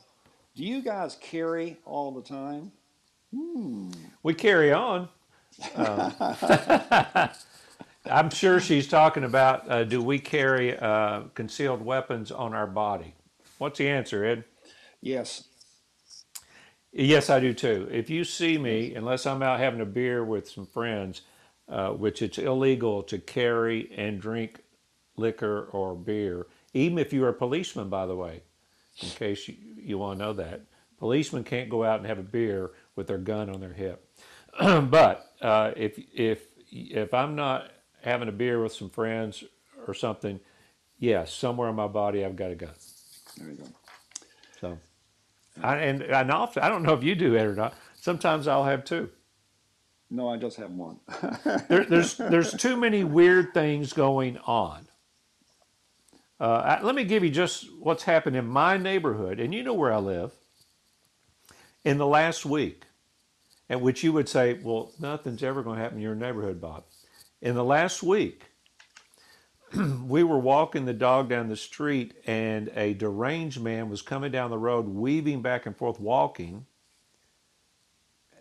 Do 0.56 0.64
you 0.64 0.82
guys 0.82 1.16
carry 1.20 1.78
all 1.84 2.12
the 2.12 2.22
time? 2.22 2.70
We 4.22 4.34
carry 4.34 4.72
on. 4.72 5.08
Uh, 5.74 7.28
I'm 8.06 8.30
sure 8.30 8.60
she's 8.60 8.86
talking 8.86 9.24
about 9.24 9.68
uh, 9.70 9.84
do 9.84 10.00
we 10.00 10.18
carry 10.20 10.78
uh, 10.78 11.22
concealed 11.34 11.84
weapons 11.84 12.30
on 12.30 12.54
our 12.54 12.68
body? 12.68 13.14
What's 13.58 13.78
the 13.78 13.88
answer, 13.88 14.24
Ed? 14.24 14.44
Yes. 15.00 15.44
Yes, 16.92 17.30
I 17.30 17.40
do 17.40 17.52
too. 17.52 17.88
If 17.90 18.08
you 18.08 18.22
see 18.22 18.56
me, 18.56 18.94
unless 18.94 19.26
I'm 19.26 19.42
out 19.42 19.58
having 19.58 19.80
a 19.80 19.86
beer 19.86 20.24
with 20.24 20.48
some 20.48 20.66
friends, 20.66 21.22
uh, 21.68 21.90
which 21.90 22.22
it's 22.22 22.38
illegal 22.38 23.02
to 23.04 23.18
carry 23.18 23.90
and 23.96 24.20
drink 24.20 24.60
liquor 25.16 25.64
or 25.72 25.96
beer, 25.96 26.46
even 26.72 26.98
if 26.98 27.12
you're 27.12 27.28
a 27.28 27.34
policeman, 27.34 27.88
by 27.88 28.06
the 28.06 28.14
way, 28.14 28.42
in 29.02 29.08
case 29.10 29.48
you, 29.48 29.56
you 29.76 29.98
want 29.98 30.18
to 30.18 30.24
know 30.24 30.32
that. 30.34 30.62
Policemen 30.98 31.44
can't 31.44 31.68
go 31.68 31.84
out 31.84 31.98
and 31.98 32.06
have 32.06 32.18
a 32.18 32.22
beer 32.22 32.70
with 32.96 33.06
their 33.06 33.18
gun 33.18 33.50
on 33.50 33.60
their 33.60 33.72
hip. 33.72 34.08
but 34.58 35.32
uh, 35.40 35.72
if 35.76 35.98
if 36.14 36.42
if 36.70 37.12
I'm 37.12 37.34
not 37.34 37.70
having 38.02 38.28
a 38.28 38.32
beer 38.32 38.62
with 38.62 38.72
some 38.72 38.90
friends 38.90 39.44
or 39.86 39.94
something, 39.94 40.40
yes, 40.98 41.32
somewhere 41.32 41.68
on 41.68 41.74
my 41.74 41.88
body 41.88 42.24
I've 42.24 42.36
got 42.36 42.52
a 42.52 42.54
gun. 42.54 42.74
There 43.36 43.50
you 43.50 43.56
go. 43.56 43.64
So, 44.60 44.78
I, 45.62 45.76
and 45.76 46.02
and 46.02 46.30
often 46.30 46.62
I 46.62 46.68
don't 46.68 46.82
know 46.82 46.94
if 46.94 47.02
you 47.02 47.14
do 47.14 47.34
it 47.34 47.42
or 47.42 47.54
not. 47.54 47.74
Sometimes 48.00 48.46
I'll 48.46 48.64
have 48.64 48.84
two. 48.84 49.10
No, 50.10 50.28
I 50.28 50.36
just 50.36 50.56
have 50.58 50.70
one. 50.70 51.00
There, 51.68 51.84
there's 51.84 52.16
there's 52.16 52.52
too 52.52 52.76
many 52.76 53.04
weird 53.04 53.52
things 53.52 53.92
going 53.92 54.38
on. 54.38 54.86
Uh, 56.40 56.78
I, 56.78 56.82
let 56.82 56.94
me 56.94 57.04
give 57.04 57.22
you 57.22 57.30
just 57.30 57.68
what's 57.78 58.02
happened 58.02 58.36
in 58.36 58.46
my 58.46 58.76
neighborhood, 58.76 59.40
and 59.40 59.54
you 59.54 59.62
know 59.62 59.74
where 59.74 59.92
I 59.92 59.98
live. 59.98 60.32
In 61.84 61.98
the 61.98 62.06
last 62.06 62.46
week, 62.46 62.84
at 63.68 63.80
which 63.80 64.02
you 64.02 64.12
would 64.12 64.28
say, 64.28 64.54
"Well, 64.54 64.92
nothing's 64.98 65.42
ever 65.42 65.62
going 65.62 65.76
to 65.76 65.82
happen 65.82 65.98
in 65.98 66.02
your 66.02 66.14
neighborhood, 66.14 66.60
Bob." 66.60 66.84
In 67.40 67.54
the 67.54 67.64
last 67.64 68.02
week, 68.02 68.44
we 70.06 70.22
were 70.22 70.38
walking 70.38 70.84
the 70.84 70.94
dog 70.94 71.28
down 71.28 71.48
the 71.48 71.56
street, 71.56 72.14
and 72.26 72.70
a 72.74 72.94
deranged 72.94 73.60
man 73.60 73.88
was 73.88 74.02
coming 74.02 74.32
down 74.32 74.50
the 74.50 74.58
road, 74.58 74.88
weaving 74.88 75.42
back 75.42 75.66
and 75.66 75.76
forth, 75.76 76.00
walking. 76.00 76.66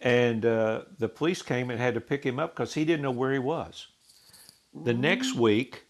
And 0.02 0.46
uh, 0.46 0.84
the 1.00 1.08
police 1.08 1.42
came 1.42 1.70
and 1.70 1.80
had 1.80 1.94
to 1.94 2.02
pick 2.02 2.26
him 2.26 2.40
up 2.40 2.56
because 2.56 2.74
he 2.74 2.86
didn't 2.86 3.04
know 3.04 3.12
where 3.12 3.32
he 3.32 3.40
was. 3.40 3.88
The 4.74 4.94
next 4.94 5.36
week, 5.36 5.86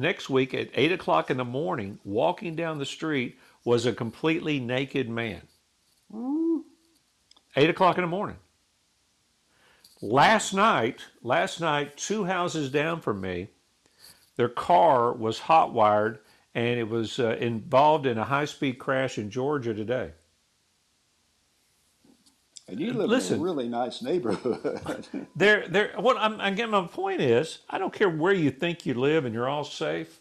next 0.00 0.30
week 0.30 0.54
at 0.54 0.70
eight 0.74 0.92
o'clock 0.92 1.30
in 1.30 1.36
the 1.36 1.44
morning, 1.44 1.98
walking 2.04 2.56
down 2.56 2.78
the 2.78 2.86
street 2.86 3.38
was 3.64 3.86
a 3.86 3.92
completely 3.92 4.60
naked 4.60 5.08
man. 5.08 5.42
Eight 7.56 7.70
o'clock 7.70 7.98
in 7.98 8.02
the 8.02 8.08
morning. 8.08 8.36
Last 10.02 10.52
night, 10.52 11.00
last 11.22 11.60
night, 11.60 11.96
two 11.96 12.24
houses 12.24 12.70
down 12.70 13.00
from 13.00 13.20
me, 13.20 13.48
their 14.36 14.48
car 14.48 15.12
was 15.12 15.38
hot 15.38 15.72
wired 15.72 16.20
and 16.54 16.78
it 16.78 16.88
was 16.88 17.18
uh, 17.18 17.36
involved 17.40 18.06
in 18.06 18.18
a 18.18 18.24
high 18.24 18.44
speed 18.44 18.78
crash 18.78 19.18
in 19.18 19.30
Georgia 19.30 19.74
today. 19.74 20.12
And 22.68 22.80
you 22.80 22.92
live 22.92 23.04
in 23.04 23.10
Listen. 23.10 23.38
a 23.38 23.42
really 23.42 23.68
nice 23.68 24.02
neighborhood. 24.02 24.80
There, 25.36 25.68
there. 25.68 25.92
What 25.98 26.16
I'm 26.18 26.40
again, 26.40 26.70
my 26.70 26.86
point 26.86 27.20
is, 27.20 27.58
I 27.70 27.78
don't 27.78 27.92
care 27.92 28.08
where 28.08 28.32
you 28.32 28.50
think 28.50 28.86
you 28.86 28.94
live 28.94 29.24
and 29.24 29.34
you're 29.34 29.48
all 29.48 29.64
safe. 29.64 30.20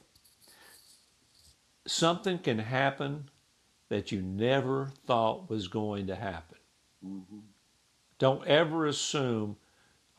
Something 1.87 2.39
can 2.39 2.59
happen 2.59 3.29
that 3.89 4.11
you 4.11 4.21
never 4.21 4.91
thought 5.07 5.49
was 5.49 5.67
going 5.67 6.07
to 6.07 6.15
happen. 6.15 6.57
hmm 7.03 7.39
Don't 8.19 8.45
ever 8.47 8.87
assume, 8.87 9.57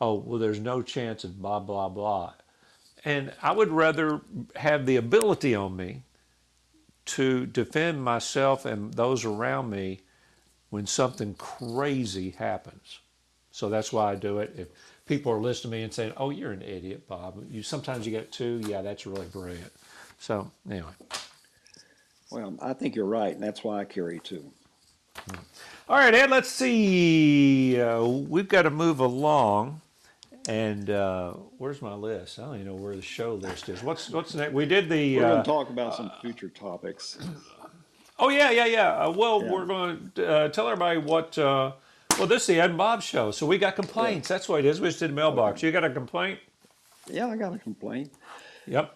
oh, 0.01 0.15
well, 0.15 0.39
there's 0.39 0.59
no 0.59 0.81
chance 0.81 1.23
of 1.23 1.41
blah, 1.41 1.59
blah, 1.59 1.89
blah. 1.89 2.33
And 3.05 3.33
I 3.41 3.51
would 3.51 3.69
rather 3.71 4.21
have 4.55 4.85
the 4.85 4.97
ability 4.97 5.55
on 5.55 5.75
me 5.75 6.03
to 7.05 7.45
defend 7.45 8.03
myself 8.03 8.65
and 8.65 8.93
those 8.93 9.25
around 9.25 9.69
me 9.69 10.01
when 10.69 10.85
something 10.87 11.33
crazy 11.35 12.31
happens. 12.31 12.99
So 13.51 13.69
that's 13.69 13.91
why 13.93 14.11
I 14.11 14.15
do 14.15 14.39
it. 14.39 14.53
If 14.57 14.67
people 15.05 15.31
are 15.31 15.39
listening 15.39 15.71
to 15.71 15.77
me 15.77 15.83
and 15.83 15.93
saying, 15.93 16.13
"Oh, 16.17 16.29
you're 16.29 16.51
an 16.51 16.61
idiot, 16.61 17.07
Bob," 17.07 17.43
you 17.51 17.63
sometimes 17.63 18.05
you 18.05 18.11
get 18.11 18.31
two. 18.31 18.61
Yeah, 18.67 18.81
that's 18.81 19.05
really 19.07 19.27
brilliant. 19.27 19.71
So 20.19 20.51
anyway, 20.69 20.91
Well, 22.31 22.55
I 22.61 22.73
think 22.73 22.95
you're 22.95 23.05
right, 23.05 23.33
and 23.33 23.41
that's 23.43 23.63
why 23.63 23.79
I 23.79 23.85
carry 23.85 24.19
two. 24.19 24.51
all 25.89 25.97
right, 25.97 26.13
Ed. 26.13 26.29
Let's 26.29 26.49
see. 26.49 27.79
Uh, 27.81 28.03
we've 28.05 28.47
got 28.47 28.63
to 28.63 28.69
move 28.69 28.99
along. 28.99 29.81
And 30.49 30.89
uh, 30.89 31.33
where's 31.57 31.81
my 31.81 31.93
list? 31.93 32.39
I 32.39 32.43
don't 32.43 32.55
even 32.55 32.67
know 32.67 32.75
where 32.75 32.95
the 32.95 33.01
show 33.01 33.33
list 33.35 33.67
is. 33.67 33.83
What's 33.83 34.09
what's 34.09 34.33
next? 34.33 34.53
We 34.53 34.65
did 34.65 34.87
the. 34.87 35.17
We're 35.17 35.23
going 35.23 35.39
Uh, 35.39 35.43
to 35.43 35.49
talk 35.49 35.69
about 35.69 35.93
some 35.95 36.09
future 36.21 36.47
topics. 36.49 37.17
oh 38.19 38.29
yeah, 38.29 38.51
yeah, 38.51 38.65
yeah. 38.65 38.89
Uh, 39.05 39.11
well, 39.11 39.41
Yeah. 39.43 39.51
we're 39.51 39.65
going 39.65 40.11
to 40.15 40.27
uh, 40.27 40.49
tell 40.49 40.67
everybody 40.67 40.99
what. 40.99 41.37
Uh, 41.37 41.73
well, 42.17 42.27
this 42.27 42.41
is 42.43 42.47
the 42.47 42.59
Ed 42.59 42.69
and 42.71 42.77
Bob 42.77 43.01
show. 43.03 43.29
So 43.31 43.45
we 43.45 43.57
got 43.59 43.75
complaints. 43.75 44.27
That's 44.27 44.49
what 44.49 44.59
it 44.61 44.65
is. 44.65 44.81
We 44.81 44.87
just 44.87 44.99
did 44.99 45.11
a 45.11 45.13
mailbox. 45.13 45.61
You 45.61 45.71
got 45.71 45.83
a 45.83 45.89
complaint? 45.91 46.39
Yeah, 47.07 47.27
I 47.27 47.35
got 47.35 47.53
a 47.53 47.59
complaint. 47.59 48.11
Yep. 48.65 48.95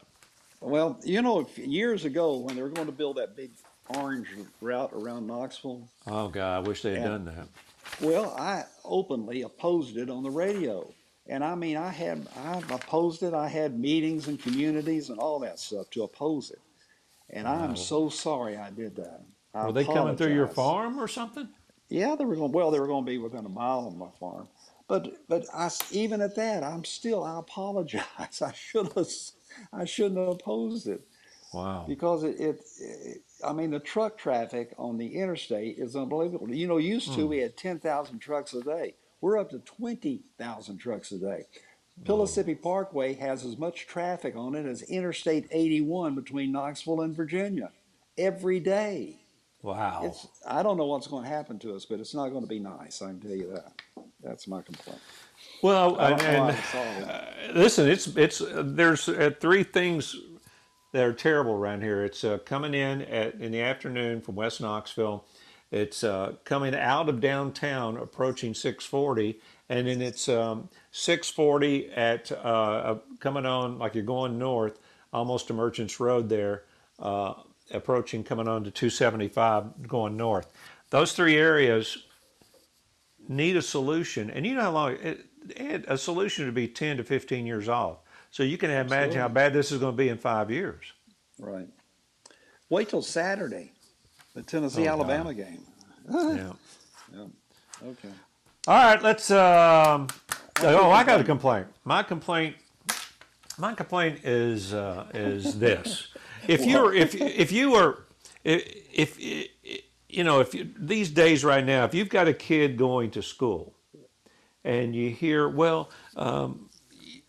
Well, 0.59 0.99
you 1.03 1.22
know, 1.22 1.47
years 1.55 2.05
ago 2.05 2.38
when 2.38 2.55
they 2.55 2.61
were 2.63 2.69
going 2.69 2.88
to 2.88 2.91
build 2.93 3.17
that 3.17 3.36
big 3.36 3.51
orange 3.95 4.28
route 4.59 4.91
around 4.93 5.28
Knoxville, 5.28 5.88
Oh 6.07 6.30
God, 6.30 6.55
I 6.65 6.67
wish 6.67 6.82
they 6.82 6.91
had 6.93 7.01
Yeah. 7.01 7.07
done 7.09 7.26
that. 7.26 7.47
well, 7.99 8.34
I 8.38 8.63
openly 8.86 9.41
opposed 9.43 9.97
it 9.97 10.09
on 10.09 10.24
the 10.24 10.30
radio. 10.32 10.91
And 11.28 11.43
I 11.43 11.55
mean, 11.55 11.78
I 11.78 11.89
had 11.89 12.28
I 12.43 12.57
opposed 12.72 13.22
it. 13.24 13.34
I 13.34 13.47
had 13.47 13.80
meetings 13.80 14.28
and 14.28 14.41
communities 14.41 15.09
and 15.09 15.19
all 15.19 15.39
that 15.39 15.59
stuff 15.59 15.89
to 15.91 16.03
oppose 16.03 16.51
it. 16.51 16.59
And 17.32 17.46
Wow. 17.46 17.64
I'm 17.64 17.76
so 17.76 18.10
sorry 18.10 18.58
I 18.58 18.70
did 18.70 18.96
that. 18.98 19.22
I 19.54 19.66
Were 19.66 19.74
they 19.74 19.86
coming 19.86 20.16
through 20.16 20.34
your 20.34 20.48
farm 20.48 21.00
or 21.00 21.08
something? 21.08 21.50
Yeah, 21.90 22.16
they 22.16 22.26
were 22.26 22.36
going. 22.36 22.52
Well, 22.54 22.72
they 22.72 22.80
were 22.80 22.88
going 22.88 23.06
to 23.06 23.12
be 23.12 23.18
within 23.18 23.46
a 23.46 23.50
mile 23.50 23.88
of 23.88 23.98
my 23.98 24.10
farm, 24.20 24.48
but 24.88 25.28
but 25.28 25.46
I, 25.54 25.70
even 25.92 26.22
at 26.22 26.36
that, 26.36 26.64
I'm 26.64 26.86
still. 26.86 27.24
I 27.24 27.40
apologize. 27.40 28.06
I 28.42 28.54
should 28.54 28.94
have. 28.94 29.08
I 29.74 29.86
shouldn't 29.86 30.18
have 30.20 30.30
opposed 30.30 30.88
it 30.88 31.02
Wow. 31.54 31.86
because 31.88 32.24
it, 32.24 32.40
it, 32.40 32.64
it. 32.80 33.24
I 33.46 33.52
mean, 33.52 33.72
the 33.72 33.80
truck 33.80 34.18
traffic 34.18 34.74
on 34.78 34.98
the 34.98 35.16
interstate 35.16 35.78
is 35.80 35.98
unbelievable. 35.98 36.54
You 36.54 36.68
know, 36.68 36.78
used 36.78 37.14
to 37.16 37.24
hmm. 37.24 37.28
we 37.28 37.40
had 37.40 37.58
ten 37.58 37.80
thousand 37.80 38.20
trucks 38.20 38.54
a 38.54 38.62
day. 38.62 38.96
We're 39.20 39.38
up 39.38 39.50
to 39.50 39.60
twenty 39.60 40.22
thousand 40.38 40.78
trucks 40.78 41.12
a 41.12 41.18
day. 41.20 41.46
Pellissippi 42.04 42.56
Parkway 42.56 43.14
has 43.14 43.46
as 43.46 43.58
much 43.58 43.86
traffic 43.88 44.36
on 44.36 44.56
it 44.56 44.66
as 44.66 44.82
Interstate 44.84 45.48
81 45.52 46.16
between 46.16 46.52
Knoxville 46.52 47.02
and 47.02 47.16
Virginia 47.16 47.72
every 48.18 48.60
day. 48.60 49.20
Wow. 49.62 50.02
It's, 50.06 50.28
I 50.48 50.64
don't 50.64 50.78
know 50.78 50.86
what's 50.86 51.08
going 51.08 51.24
to 51.24 51.30
happen 51.30 51.60
to 51.60 51.76
us, 51.76 51.86
but 51.86 52.00
it's 52.00 52.16
not 52.16 52.30
going 52.30 52.42
to 52.42 52.50
be 52.50 52.60
nice. 52.60 53.02
I 53.02 53.08
can 53.08 53.20
tell 53.20 53.32
you 53.32 53.52
that. 53.54 53.74
That's 54.24 54.48
my 54.48 54.62
complaint. 54.62 55.00
Well, 55.62 55.98
and, 55.98 56.22
and 56.22 56.58
to 56.58 56.64
solve 56.64 56.98
it. 56.98 57.10
uh, 57.10 57.24
listen, 57.54 57.89
it's 57.89 58.08
it's 58.16 58.42
uh, 58.42 58.64
there's 58.66 59.08
uh, 59.10 59.32
three 59.39 59.64
things 59.64 60.16
that 60.94 61.04
are 61.04 61.14
terrible 61.14 61.54
around 61.54 61.82
here. 61.82 62.04
It's 62.04 62.24
uh, 62.24 62.39
coming 62.39 62.74
in 62.74 63.02
at 63.04 63.36
in 63.36 63.52
the 63.52 63.62
afternoon 63.62 64.22
from 64.22 64.36
West 64.36 64.62
Knoxville. 64.62 65.26
It's 65.72 66.04
uh, 66.04 66.34
coming 66.44 66.76
out 66.76 67.08
of 67.10 67.22
downtown, 67.22 67.98
approaching 67.98 68.54
640, 68.54 69.39
and 69.72 69.88
then 69.88 70.01
it's 70.01 70.28
um, 70.28 70.67
640 70.91 71.91
at 71.93 72.30
uh, 72.30 72.36
uh, 72.36 72.97
coming 73.22 73.45
on 73.45 73.80
like 73.80 73.95
you're 73.95 74.03
going 74.03 74.38
north, 74.38 74.80
almost 75.13 75.47
to 75.47 75.53
Merchants 75.53 75.97
Road 75.97 76.28
there, 76.28 76.65
uh, 76.99 77.36
approaching 77.72 78.22
coming 78.22 78.49
on 78.49 78.65
to 78.65 78.69
275 78.69 79.88
going 79.88 80.17
north. 80.17 80.51
Those 80.89 81.13
three 81.13 81.38
areas 81.38 81.99
need 83.30 83.55
a 83.55 83.61
solution, 83.61 84.30
and 84.30 84.45
you 84.45 84.55
know 84.55 84.61
how 84.61 84.72
long 84.72 84.91
it, 85.01 85.26
it, 85.51 85.86
a 85.88 85.97
solution 85.97 86.43
would 86.45 86.53
be 86.53 86.67
10 86.67 86.97
to 86.97 87.03
15 87.05 87.45
years 87.45 87.69
off. 87.69 87.99
So 88.30 88.43
you 88.43 88.57
can 88.57 88.72
imagine 88.72 89.19
how 89.19 89.30
bad 89.30 89.53
this 89.53 89.72
is 89.72 89.80
going 89.80 89.93
to 89.93 89.97
be 89.97 90.09
in 90.09 90.17
five 90.17 90.51
years. 90.51 90.84
Right. 91.39 91.67
Wait 92.69 92.89
till 92.89 93.01
Saturday, 93.01 93.72
the 94.36 94.41
Tennessee 94.41 94.89
Oh, 94.89 94.91
Alabama 94.91 95.34
game. 95.34 95.63
Yeah. 97.13 97.26
Okay. 97.84 98.09
All 98.68 98.76
right, 98.76 99.01
let's. 99.01 99.32
Um, 99.32 100.07
oh, 100.62 100.91
I 100.91 101.03
got 101.03 101.20
a 101.20 101.24
complaint. 101.24 101.66
My 101.84 102.03
complaint. 102.03 102.55
My 103.57 103.74
complaint 103.74 104.20
is 104.24 104.72
uh, 104.72 105.07
is 105.16 105.57
this: 105.57 106.09
if 106.47 106.64
you're 106.64 106.93
if 106.93 107.16
if 107.16 107.51
you 107.51 107.74
are 107.74 108.03
if, 108.43 109.18
if 109.20 109.20
you 110.09 110.24
know 110.24 110.41
if 110.41 110.53
you, 110.53 110.70
these 110.78 111.09
days 111.09 111.43
right 111.43 111.66
now, 111.66 111.86
if 111.86 111.95
you've 111.95 112.09
got 112.09 112.28
a 112.28 112.34
kid 112.34 112.78
going 112.78 113.09
to 113.12 113.24
school, 113.24 113.74
and 114.64 114.95
you 114.95 115.09
hear, 115.09 115.49
well, 115.49 115.89
um, 116.16 116.70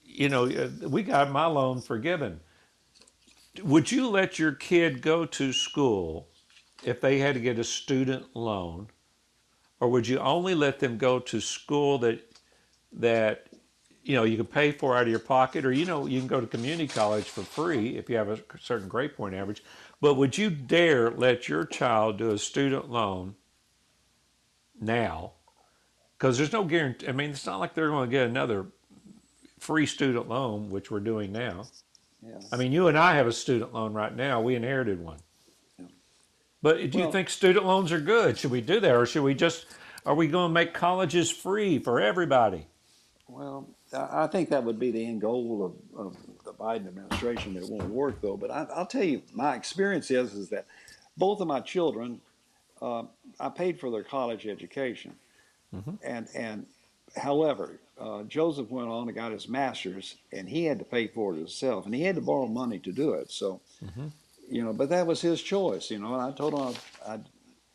you 0.05 0.29
know, 0.29 0.45
uh, 0.45 0.69
we 0.87 1.03
got 1.03 1.31
my 1.31 1.47
loan 1.47 1.81
forgiven. 1.81 2.41
Would 3.63 3.91
you 3.91 4.09
let 4.09 4.39
your 4.39 4.53
kid 4.53 5.01
go 5.01 5.25
to 5.25 5.53
school 5.55 6.29
if 6.85 7.01
they 7.01 7.21
had 7.21 7.35
to 7.35 7.41
get 7.41 7.59
a 7.59 7.65
student 7.65 8.27
loan? 8.35 8.89
Or 9.83 9.89
would 9.89 10.07
you 10.07 10.21
only 10.21 10.55
let 10.55 10.79
them 10.79 10.97
go 10.97 11.19
to 11.19 11.41
school 11.41 11.99
that 11.99 12.21
that 12.93 13.49
you 14.05 14.15
know 14.15 14.23
you 14.23 14.37
can 14.37 14.47
pay 14.47 14.71
for 14.71 14.97
out 14.97 15.03
of 15.03 15.09
your 15.09 15.19
pocket? 15.19 15.65
Or 15.65 15.73
you 15.73 15.85
know 15.85 16.07
you 16.07 16.21
can 16.21 16.29
go 16.29 16.41
to 16.41 16.47
community 16.47 16.87
college 16.87 17.25
for 17.25 17.43
free 17.43 17.97
if 17.97 18.09
you 18.09 18.15
have 18.17 18.29
a 18.29 18.39
certain 18.61 18.87
grade 18.87 19.17
point 19.17 19.35
average. 19.35 19.65
But 20.01 20.15
would 20.15 20.39
you 20.39 20.51
dare 20.51 21.11
let 21.11 21.49
your 21.49 21.65
child 21.65 22.19
do 22.19 22.31
a 22.31 22.39
student 22.39 22.93
loan 22.93 23.35
now? 24.81 25.33
Because 26.17 26.39
there's 26.39 26.53
no 26.53 26.63
guarantee 26.63 27.09
i 27.09 27.13
mean 27.13 27.31
it's 27.31 27.45
not 27.45 27.59
like 27.59 27.75
they're 27.75 27.89
going 27.89 28.09
to 28.09 28.13
get 28.17 28.29
another 28.29 28.67
free 29.59 29.87
student 29.87 30.29
loan 30.29 30.71
which 30.71 30.93
we're 30.93 31.01
doing 31.01 31.33
now. 31.33 31.65
Yeah. 32.25 32.39
i 32.53 32.57
mean 32.57 32.71
you 32.71 32.87
and 32.87 32.97
i 32.97 33.17
have 33.17 33.27
a 33.27 33.33
student 33.33 33.75
loan 33.75 33.95
right 33.95 34.15
now. 34.15 34.41
We 34.41 34.55
inherited 34.55 35.01
one. 35.01 35.19
But 36.63 36.91
do 36.91 36.99
you 36.99 37.11
think 37.13 37.29
student 37.29 37.67
loans 37.67 37.93
are 37.93 38.01
good? 38.01 38.39
Should 38.39 38.51
we 38.51 38.61
do 38.61 38.81
that, 38.81 38.95
or 38.95 39.07
should 39.07 39.23
we 39.23 39.35
just? 39.35 39.67
Are 40.05 40.15
we 40.15 40.27
going 40.27 40.49
to 40.49 40.53
make 40.53 40.75
colleges 40.75 41.31
free 41.31 41.79
for 41.79 42.01
everybody? 42.01 42.67
Well, 43.29 43.69
I 43.93 44.27
think 44.27 44.49
that 44.51 44.65
would 44.65 44.79
be 44.79 44.91
the 44.91 45.07
end 45.07 45.21
goal 45.21 45.65
of, 45.97 46.07
of 46.07 46.17
the 46.45 46.53
Biden 46.53 46.89
administration. 46.89 47.57
It 47.57 47.69
won't 47.69 47.89
work 47.91 48.21
though. 48.21 48.37
But 48.37 48.51
I, 48.51 48.67
I'll 48.75 48.87
tell 48.87 49.05
you, 49.05 49.23
my 49.33 49.55
experience 49.55 50.11
is 50.11 50.35
is 50.35 50.49
that 50.51 50.67
both 51.17 51.41
of 51.41 51.47
my 51.47 51.61
children, 51.61 52.21
uh, 52.81 53.05
I 53.39 53.49
paid 53.49 53.79
for 53.79 53.91
their 53.91 54.03
college 54.03 54.47
education, 54.47 55.15
Mhm. 55.75 55.99
and 56.03 56.29
and 56.35 56.67
however, 57.17 57.79
uh, 58.01 58.23
Joseph 58.25 58.71
went 58.71 58.89
on 58.89 59.07
and 59.09 59.15
got 59.15 59.33
his 59.33 59.49
master's, 59.49 60.17
and 60.33 60.49
he 60.49 60.65
had 60.65 60.79
to 60.81 60.85
pay 60.85 61.07
for 61.07 61.33
it 61.35 61.39
himself, 61.39 61.87
and 61.87 61.95
he 61.95 62.03
had 62.03 62.17
to 62.17 62.21
borrow 62.23 62.47
money 62.47 62.79
to 62.81 62.93
do 62.93 63.13
it. 63.15 63.31
So, 63.31 63.61
Mhm. 63.85 64.11
You 64.49 64.65
know, 64.65 64.73
but 64.73 64.89
that 64.91 65.07
was 65.07 65.21
his 65.21 65.43
choice. 65.43 65.91
You 65.91 65.99
know, 65.99 66.15
and 66.15 66.23
I 66.23 66.33
told 66.33 66.55
him 66.55 66.81
I, 67.07 67.15
I 67.15 67.21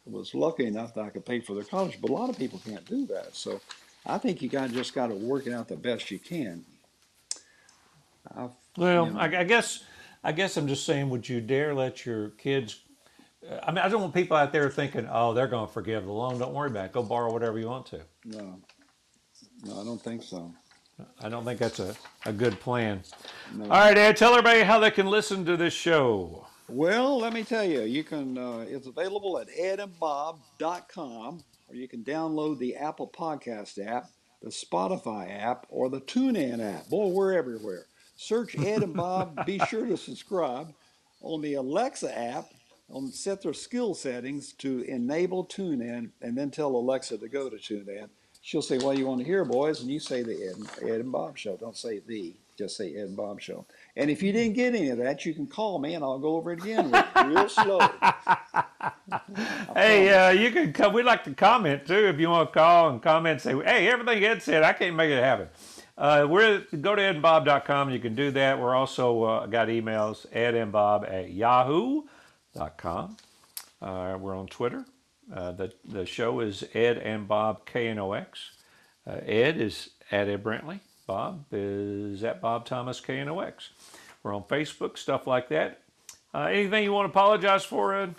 was 0.06 0.34
lucky 0.36 0.66
enough 0.66 0.94
that 0.96 1.04
I 1.06 1.10
could 1.10 1.26
pay 1.26 1.40
for 1.40 1.54
their 1.54 1.64
college, 1.64 2.00
but 2.02 2.10
a 2.10 2.14
lot 2.14 2.30
of 2.30 2.38
people 2.38 2.62
can't 2.66 2.86
do 2.86 3.06
that. 3.08 3.36
So. 3.36 3.60
I 4.08 4.18
think 4.18 4.42
you 4.42 4.48
got 4.48 4.72
just 4.72 4.96
got 4.96 5.08
to 5.08 5.16
work 5.16 5.48
it 5.48 5.54
out 5.54 5.68
the 5.68 5.76
best 5.76 6.10
you 6.10 6.18
can. 6.18 6.64
I've, 8.36 8.52
Well, 8.78 9.08
you 9.08 9.14
know, 9.14 9.20
I, 9.20 9.40
I 9.40 9.44
guess, 9.44 9.84
I 10.24 10.32
guess 10.32 10.56
I'm 10.56 10.68
just 10.68 10.86
saying, 10.86 11.10
would 11.10 11.28
you 11.28 11.42
dare 11.42 11.74
let 11.76 12.06
your 12.06 12.30
kids? 12.30 12.84
uh, 13.50 13.60
I 13.64 13.72
mean, 13.72 13.80
I 13.80 13.90
don't 13.90 14.02
want 14.02 14.14
people 14.14 14.38
out 14.38 14.54
there 14.54 14.70
thinking, 14.70 15.08
"Oh, 15.12 15.34
they're 15.34 15.48
going 15.48 15.68
to 15.68 15.74
forgive 15.74 16.06
the 16.06 16.12
loan. 16.12 16.40
Don't 16.40 16.54
worry 16.54 16.70
about 16.70 16.86
it. 16.86 16.92
Go 16.94 17.04
borrow 17.04 17.32
whatever 17.32 17.60
you 17.60 17.68
want 17.68 17.86
to." 17.88 18.02
no, 18.26 18.62
no, 19.64 19.82
I 19.82 19.84
don't 19.84 20.02
think 20.02 20.24
so. 20.24 20.54
I 21.22 21.30
don't 21.30 21.46
think 21.46 21.60
that's 21.60 21.80
a, 21.80 21.96
a 22.26 22.34
good 22.34 22.60
plan. 22.60 23.04
No. 23.54 23.66
All 23.66 23.70
right, 23.70 23.98
Ed, 23.98 24.18
tell 24.18 24.32
everybody 24.32 24.62
how 24.62 24.80
they 24.80 24.90
can 24.90 25.08
listen 25.08 25.46
to 25.46 25.56
this 25.56 25.74
show. 25.74 26.48
Well, 26.70 27.20
let 27.20 27.32
me 27.32 27.46
tell 27.46 27.64
you, 27.64 27.84
you 27.84 28.04
can. 28.04 28.38
Uh, 28.38 28.66
it's 28.68 28.88
available 28.88 29.40
at 29.40 29.48
edandbob.com, 29.48 31.44
or 31.70 31.76
you 31.76 31.88
can 31.88 32.04
download 32.04 32.60
the 32.60 32.76
Apple 32.76 33.08
Podcast 33.08 33.86
app, 33.86 34.10
the 34.44 34.50
Spotify 34.50 35.32
app, 35.42 35.66
or 35.70 35.90
the 35.90 36.02
TuneIn 36.02 36.60
app. 36.60 36.90
Boy, 36.90 37.08
we're 37.08 37.34
everywhere. 37.34 37.86
Search 38.18 38.58
Ed 38.60 38.84
and 38.84 38.94
Bob. 38.94 39.46
Be 39.46 39.60
sure 39.70 39.86
to 39.86 39.96
subscribe 39.96 40.74
on 41.22 41.42
the 41.42 41.54
Alexa 41.54 42.16
app. 42.18 42.48
On 42.90 43.08
set 43.12 43.42
their 43.42 43.54
skill 43.54 43.94
settings 43.94 44.52
to 44.54 44.82
enable 44.82 45.46
TuneIn, 45.46 46.10
and 46.22 46.38
then 46.38 46.52
tell 46.52 46.76
Alexa 46.76 47.18
to 47.18 47.30
go 47.30 47.50
to 47.50 47.56
TuneIn. 47.56 48.10
She'll 48.42 48.62
say, 48.62 48.78
"What 48.78 48.96
do 48.96 49.00
you 49.00 49.08
want 49.08 49.20
to 49.20 49.26
hear, 49.26 49.46
boys?" 49.46 49.80
And 49.82 49.90
you 49.90 50.02
say 50.02 50.22
the 50.22 50.34
Ed, 50.34 50.86
Ed 50.86 51.00
and 51.00 51.12
Bob 51.14 51.38
show. 51.38 51.56
Don't 51.56 51.78
say 51.78 52.00
the. 52.00 52.34
Just 52.58 52.76
say 52.76 52.94
Ed 52.96 53.08
and 53.10 53.16
Bob 53.18 53.40
Show. 53.40 53.66
And 53.98 54.12
if 54.12 54.22
you 54.22 54.32
didn't 54.32 54.54
get 54.54 54.76
any 54.76 54.90
of 54.90 55.00
that, 55.00 55.26
you 55.26 55.34
can 55.34 55.48
call 55.48 55.80
me 55.80 55.96
and 55.96 56.04
I'll 56.04 56.20
go 56.20 56.36
over 56.36 56.52
it 56.52 56.62
again 56.62 56.92
real 57.26 57.50
slow. 57.50 57.80
Hey, 59.74 60.10
uh, 60.10 60.32
you 60.32 60.52
can 60.52 60.74
come. 60.74 60.94
We'd 60.94 61.04
like 61.04 61.24
to 61.26 61.34
comment 61.34 61.86
too 61.88 62.08
if 62.08 62.20
you 62.20 62.30
want 62.30 62.50
to 62.50 62.54
call 62.54 62.90
and 62.90 63.02
comment 63.02 63.46
and 63.46 63.64
say, 63.64 63.66
hey, 63.66 63.88
everything 63.88 64.24
Ed 64.24 64.42
said, 64.42 64.64
I 64.64 64.74
can't 64.74 64.96
make 64.96 65.10
it 65.10 65.24
happen. 65.24 65.48
Uh, 65.98 66.28
we're 66.30 66.60
go 66.82 66.96
to 66.96 67.02
edandbob.com. 67.02 67.90
You 67.90 68.00
can 68.00 68.16
do 68.16 68.32
that. 68.32 68.60
We're 68.60 68.76
also 68.76 69.24
uh, 69.24 69.46
got 69.46 69.70
emails 69.70 70.26
ed 70.32 70.56
and 70.56 70.72
bob 70.72 71.06
at 71.08 71.32
yahoo.com. 71.32 73.18
Uh, 73.82 74.18
we're 74.20 74.36
on 74.36 74.48
Twitter. 74.48 74.86
Uh, 75.34 75.52
the 75.54 75.74
the 75.86 76.06
show 76.06 76.40
is 76.42 76.64
Ed 76.74 76.98
and 76.98 77.28
Bob 77.28 77.66
KNOX. 77.66 78.28
Uh, 79.06 79.20
Ed 79.26 79.60
is 79.60 79.90
at 80.12 80.28
Ed 80.28 80.44
Brantley. 80.44 80.80
Bob 81.08 81.46
is 81.54 82.24
at 82.26 82.42
Bob 82.42 82.66
Thomas 82.66 83.00
KNOX. 83.00 83.70
We're 84.22 84.36
on 84.36 84.44
Facebook, 84.44 84.98
stuff 84.98 85.26
like 85.26 85.48
that. 85.50 85.82
Uh, 86.34 86.50
anything 86.52 86.84
you 86.84 86.92
want 86.92 87.06
to 87.06 87.10
apologize 87.10 87.64
for, 87.64 87.96
Ed? 87.96 88.14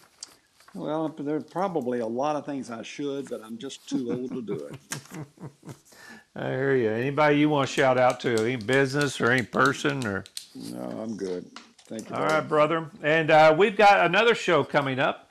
Well, 0.74 1.14
there's 1.18 1.44
probably 1.44 2.00
a 2.00 2.06
lot 2.06 2.36
of 2.36 2.46
things 2.46 2.70
I 2.70 2.82
should, 2.82 3.28
but 3.28 3.42
I'm 3.44 3.58
just 3.58 3.88
too 3.88 4.10
old 4.10 4.30
to 4.30 4.42
do 4.42 4.54
it. 4.54 4.74
I 6.36 6.50
hear 6.50 6.74
you. 6.76 6.90
Anybody 6.90 7.38
you 7.38 7.50
want 7.50 7.68
to 7.68 7.74
shout 7.74 7.98
out 7.98 8.20
to? 8.20 8.34
Any 8.34 8.56
business 8.56 9.20
or 9.20 9.30
any 9.30 9.42
person 9.42 10.06
or? 10.06 10.24
No, 10.54 11.00
I'm 11.02 11.16
good. 11.16 11.44
Thank 11.86 12.08
you. 12.08 12.16
All 12.16 12.22
right, 12.22 12.40
brother. 12.40 12.90
And 13.02 13.30
uh, 13.30 13.54
we've 13.56 13.76
got 13.76 14.06
another 14.06 14.34
show 14.34 14.64
coming 14.64 14.98
up 14.98 15.30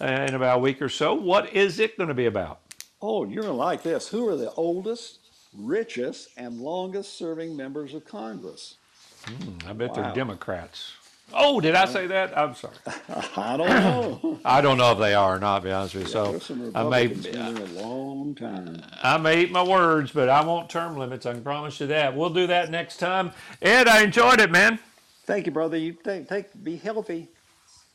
uh, 0.00 0.06
in 0.28 0.34
about 0.34 0.58
a 0.58 0.60
week 0.60 0.82
or 0.82 0.88
so. 0.88 1.14
What 1.14 1.54
is 1.54 1.78
it 1.80 1.96
going 1.96 2.08
to 2.08 2.14
be 2.14 2.26
about? 2.26 2.60
Oh, 3.00 3.24
you're 3.24 3.44
gonna 3.44 3.54
like 3.54 3.84
this. 3.84 4.08
Who 4.08 4.28
are 4.28 4.36
the 4.36 4.50
oldest, 4.54 5.20
richest, 5.58 6.30
and 6.36 6.60
longest 6.60 7.18
serving 7.18 7.56
members 7.56 7.94
of 7.94 8.04
Congress? 8.04 8.76
Hmm, 9.24 9.68
I 9.68 9.72
bet 9.72 9.94
they're 9.94 10.12
Democrats. 10.14 10.92
Oh, 11.32 11.60
did 11.60 11.74
I 11.74 11.84
say 11.84 12.06
that? 12.06 12.36
I'm 12.36 12.54
sorry. 12.54 12.74
I 13.36 13.56
don't 13.56 13.68
know. 13.68 14.40
I 14.44 14.60
don't 14.62 14.78
know 14.78 14.92
if 14.92 14.98
they 14.98 15.14
are 15.14 15.36
or 15.36 15.38
not. 15.38 15.58
To 15.58 15.64
be 15.64 15.70
honest 15.70 15.94
with 15.94 16.08
you. 16.08 16.12
There's 16.12 16.42
So 16.44 16.72
I 16.74 16.88
may, 16.88 17.08
been 17.08 17.20
there 17.20 17.42
uh, 17.42 17.50
a 17.50 17.68
long 17.82 18.34
time. 18.34 18.82
I 19.02 19.18
may 19.18 19.42
eat 19.42 19.52
my 19.52 19.62
words, 19.62 20.10
but 20.10 20.30
I 20.30 20.42
won't 20.44 20.70
term 20.70 20.96
limits. 20.96 21.26
I 21.26 21.34
can 21.34 21.42
promise 21.42 21.80
you 21.80 21.86
that. 21.88 22.16
We'll 22.16 22.30
do 22.30 22.46
that 22.46 22.70
next 22.70 22.96
time. 22.96 23.32
Ed, 23.60 23.88
I 23.88 24.02
enjoyed 24.02 24.40
it, 24.40 24.50
man. 24.50 24.78
Thank 25.26 25.44
you, 25.44 25.52
brother. 25.52 25.76
You 25.76 25.92
take, 25.92 26.28
take 26.28 26.64
be 26.64 26.76
healthy. 26.76 27.28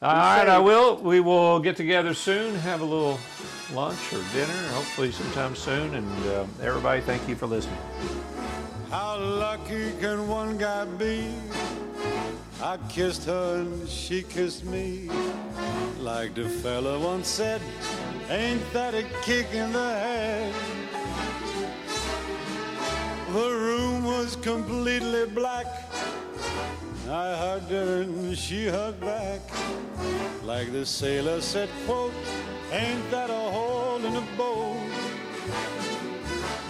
All 0.04 0.12
right, 0.12 0.50
I 0.50 0.60
will. 0.60 0.98
We 0.98 1.22
will 1.22 1.62
get 1.62 1.78
together 1.78 2.14
soon, 2.14 2.56
have 2.56 2.82
a 2.82 2.84
little 2.84 3.18
lunch 3.74 4.12
or 4.12 4.22
dinner, 4.34 4.68
hopefully 4.74 5.14
sometime 5.14 5.56
soon. 5.56 5.96
And 5.96 6.26
uh, 6.26 6.46
everybody, 6.62 7.00
thank 7.00 7.26
you 7.30 7.36
for 7.36 7.46
listening. 7.48 7.78
How 8.90 9.18
lucky 9.18 9.94
can 10.02 10.28
one 10.28 10.58
guy 10.58 10.84
be? 10.84 11.34
I 12.62 12.76
kissed 12.90 13.24
her 13.28 13.62
and 13.62 13.88
she 13.88 14.24
kissed 14.24 14.66
me. 14.66 15.10
Like 16.02 16.36
the 16.36 16.50
fella 16.50 17.00
once 17.00 17.30
said, 17.30 17.62
ain't 18.30 18.74
that 18.74 18.94
a 18.94 19.04
kick 19.22 19.54
in 19.54 19.72
the 19.72 19.90
head? 19.90 20.54
The 23.28 23.50
room 23.50 24.04
was 24.04 24.36
completely 24.36 25.28
black. 25.28 25.66
I 27.10 27.36
hugged 27.36 27.70
her 27.72 28.02
and 28.04 28.38
she 28.38 28.68
hugged 28.68 29.02
back. 29.02 29.42
Like 30.44 30.72
the 30.72 30.86
sailor 30.86 31.42
said, 31.42 31.70
quote, 31.86 32.14
ain't 32.72 33.12
that 33.12 33.30
a 33.30 33.34
hole 33.34 34.04
in 34.06 34.14
the 34.14 34.24
boat? 34.38 34.78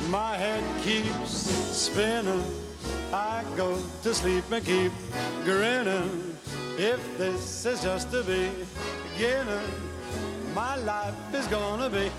My 0.10 0.36
head 0.36 0.64
keeps 0.84 1.30
spinning. 1.30 2.44
I 3.14 3.44
go 3.56 3.78
to 4.02 4.14
sleep 4.14 4.44
and 4.52 4.66
keep 4.66 4.92
grinning. 5.44 6.36
If 6.78 7.18
this 7.20 7.66
is 7.68 7.84
just 7.84 8.10
the 8.12 8.24
beginning, 8.24 9.70
my 10.56 10.76
life 10.78 11.14
is 11.34 11.46
gonna 11.48 11.90
be 11.92 12.12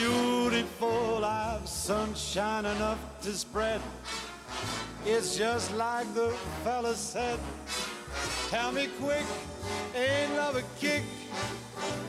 beautiful. 0.00 1.24
I've 1.24 1.68
sunshine 1.68 2.66
enough 2.66 2.98
to 3.22 3.32
spread. 3.32 3.80
It's 5.04 5.36
just 5.36 5.72
like 5.76 6.12
the 6.14 6.30
fella 6.62 6.94
said. 6.94 7.38
Tell 8.48 8.72
me 8.72 8.88
quick, 9.00 9.24
ain't 9.94 10.34
love 10.36 10.56
a 10.56 10.62
kick 10.78 11.02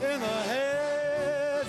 in 0.02 0.20
the 0.20 0.26
head? 0.26 1.66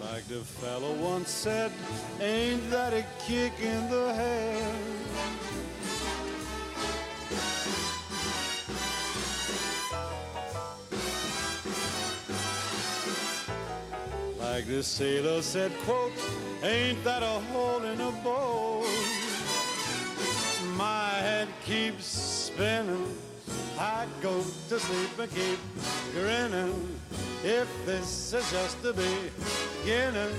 Like 0.00 0.26
the 0.28 0.44
fellow 0.44 0.92
once 0.94 1.30
said, 1.30 1.72
ain't 2.20 2.70
that 2.70 2.92
a 2.92 3.04
kick 3.26 3.52
in 3.60 3.88
the 3.88 4.12
head? 4.12 5.09
Like 14.60 14.68
the 14.68 14.82
sailor 14.82 15.40
said, 15.40 15.72
quote, 15.86 16.12
ain't 16.62 17.02
that 17.02 17.22
a 17.22 17.40
hole 17.50 17.82
in 17.82 17.98
a 17.98 18.10
boat? 18.22 18.84
My 20.76 21.08
head 21.08 21.48
keeps 21.64 22.04
spinning. 22.04 23.06
I 23.78 24.04
go 24.20 24.44
to 24.68 24.78
sleep 24.78 25.18
and 25.18 25.34
keep 25.34 25.58
grinning. 26.12 26.98
If 27.42 27.68
this 27.86 28.34
is 28.34 28.50
just 28.52 28.82
the 28.82 28.92
beginning, 28.92 30.34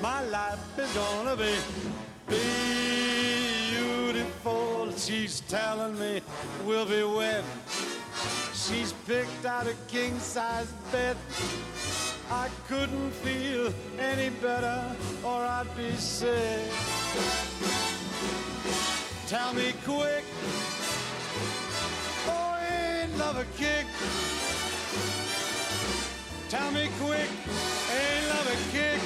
my 0.00 0.22
life 0.28 0.78
is 0.78 0.92
gonna 0.94 1.34
be 1.34 1.56
beautiful. 3.72 4.92
She's 4.96 5.40
telling 5.48 5.98
me 5.98 6.22
we'll 6.64 6.86
be 6.86 7.02
wed. 7.02 7.42
She's 8.54 8.92
picked 9.04 9.44
out 9.44 9.66
a 9.66 9.74
king 9.88 10.16
size 10.20 10.70
bed. 10.92 11.16
I 12.32 12.48
couldn't 12.66 13.10
feel 13.10 13.74
any 13.98 14.30
better, 14.30 14.80
or 15.22 15.44
I'd 15.44 15.66
be 15.76 15.92
sick. 15.92 16.64
Tell 19.26 19.52
me 19.52 19.74
quick, 19.84 20.24
oh, 22.26 22.56
ain't 22.72 23.18
love 23.18 23.36
a 23.36 23.44
kick? 23.58 23.84
Tell 26.48 26.70
me 26.70 26.88
quick, 26.98 27.30
ain't 28.00 28.26
love 28.34 28.46
a 28.46 28.58
kick? 28.72 29.01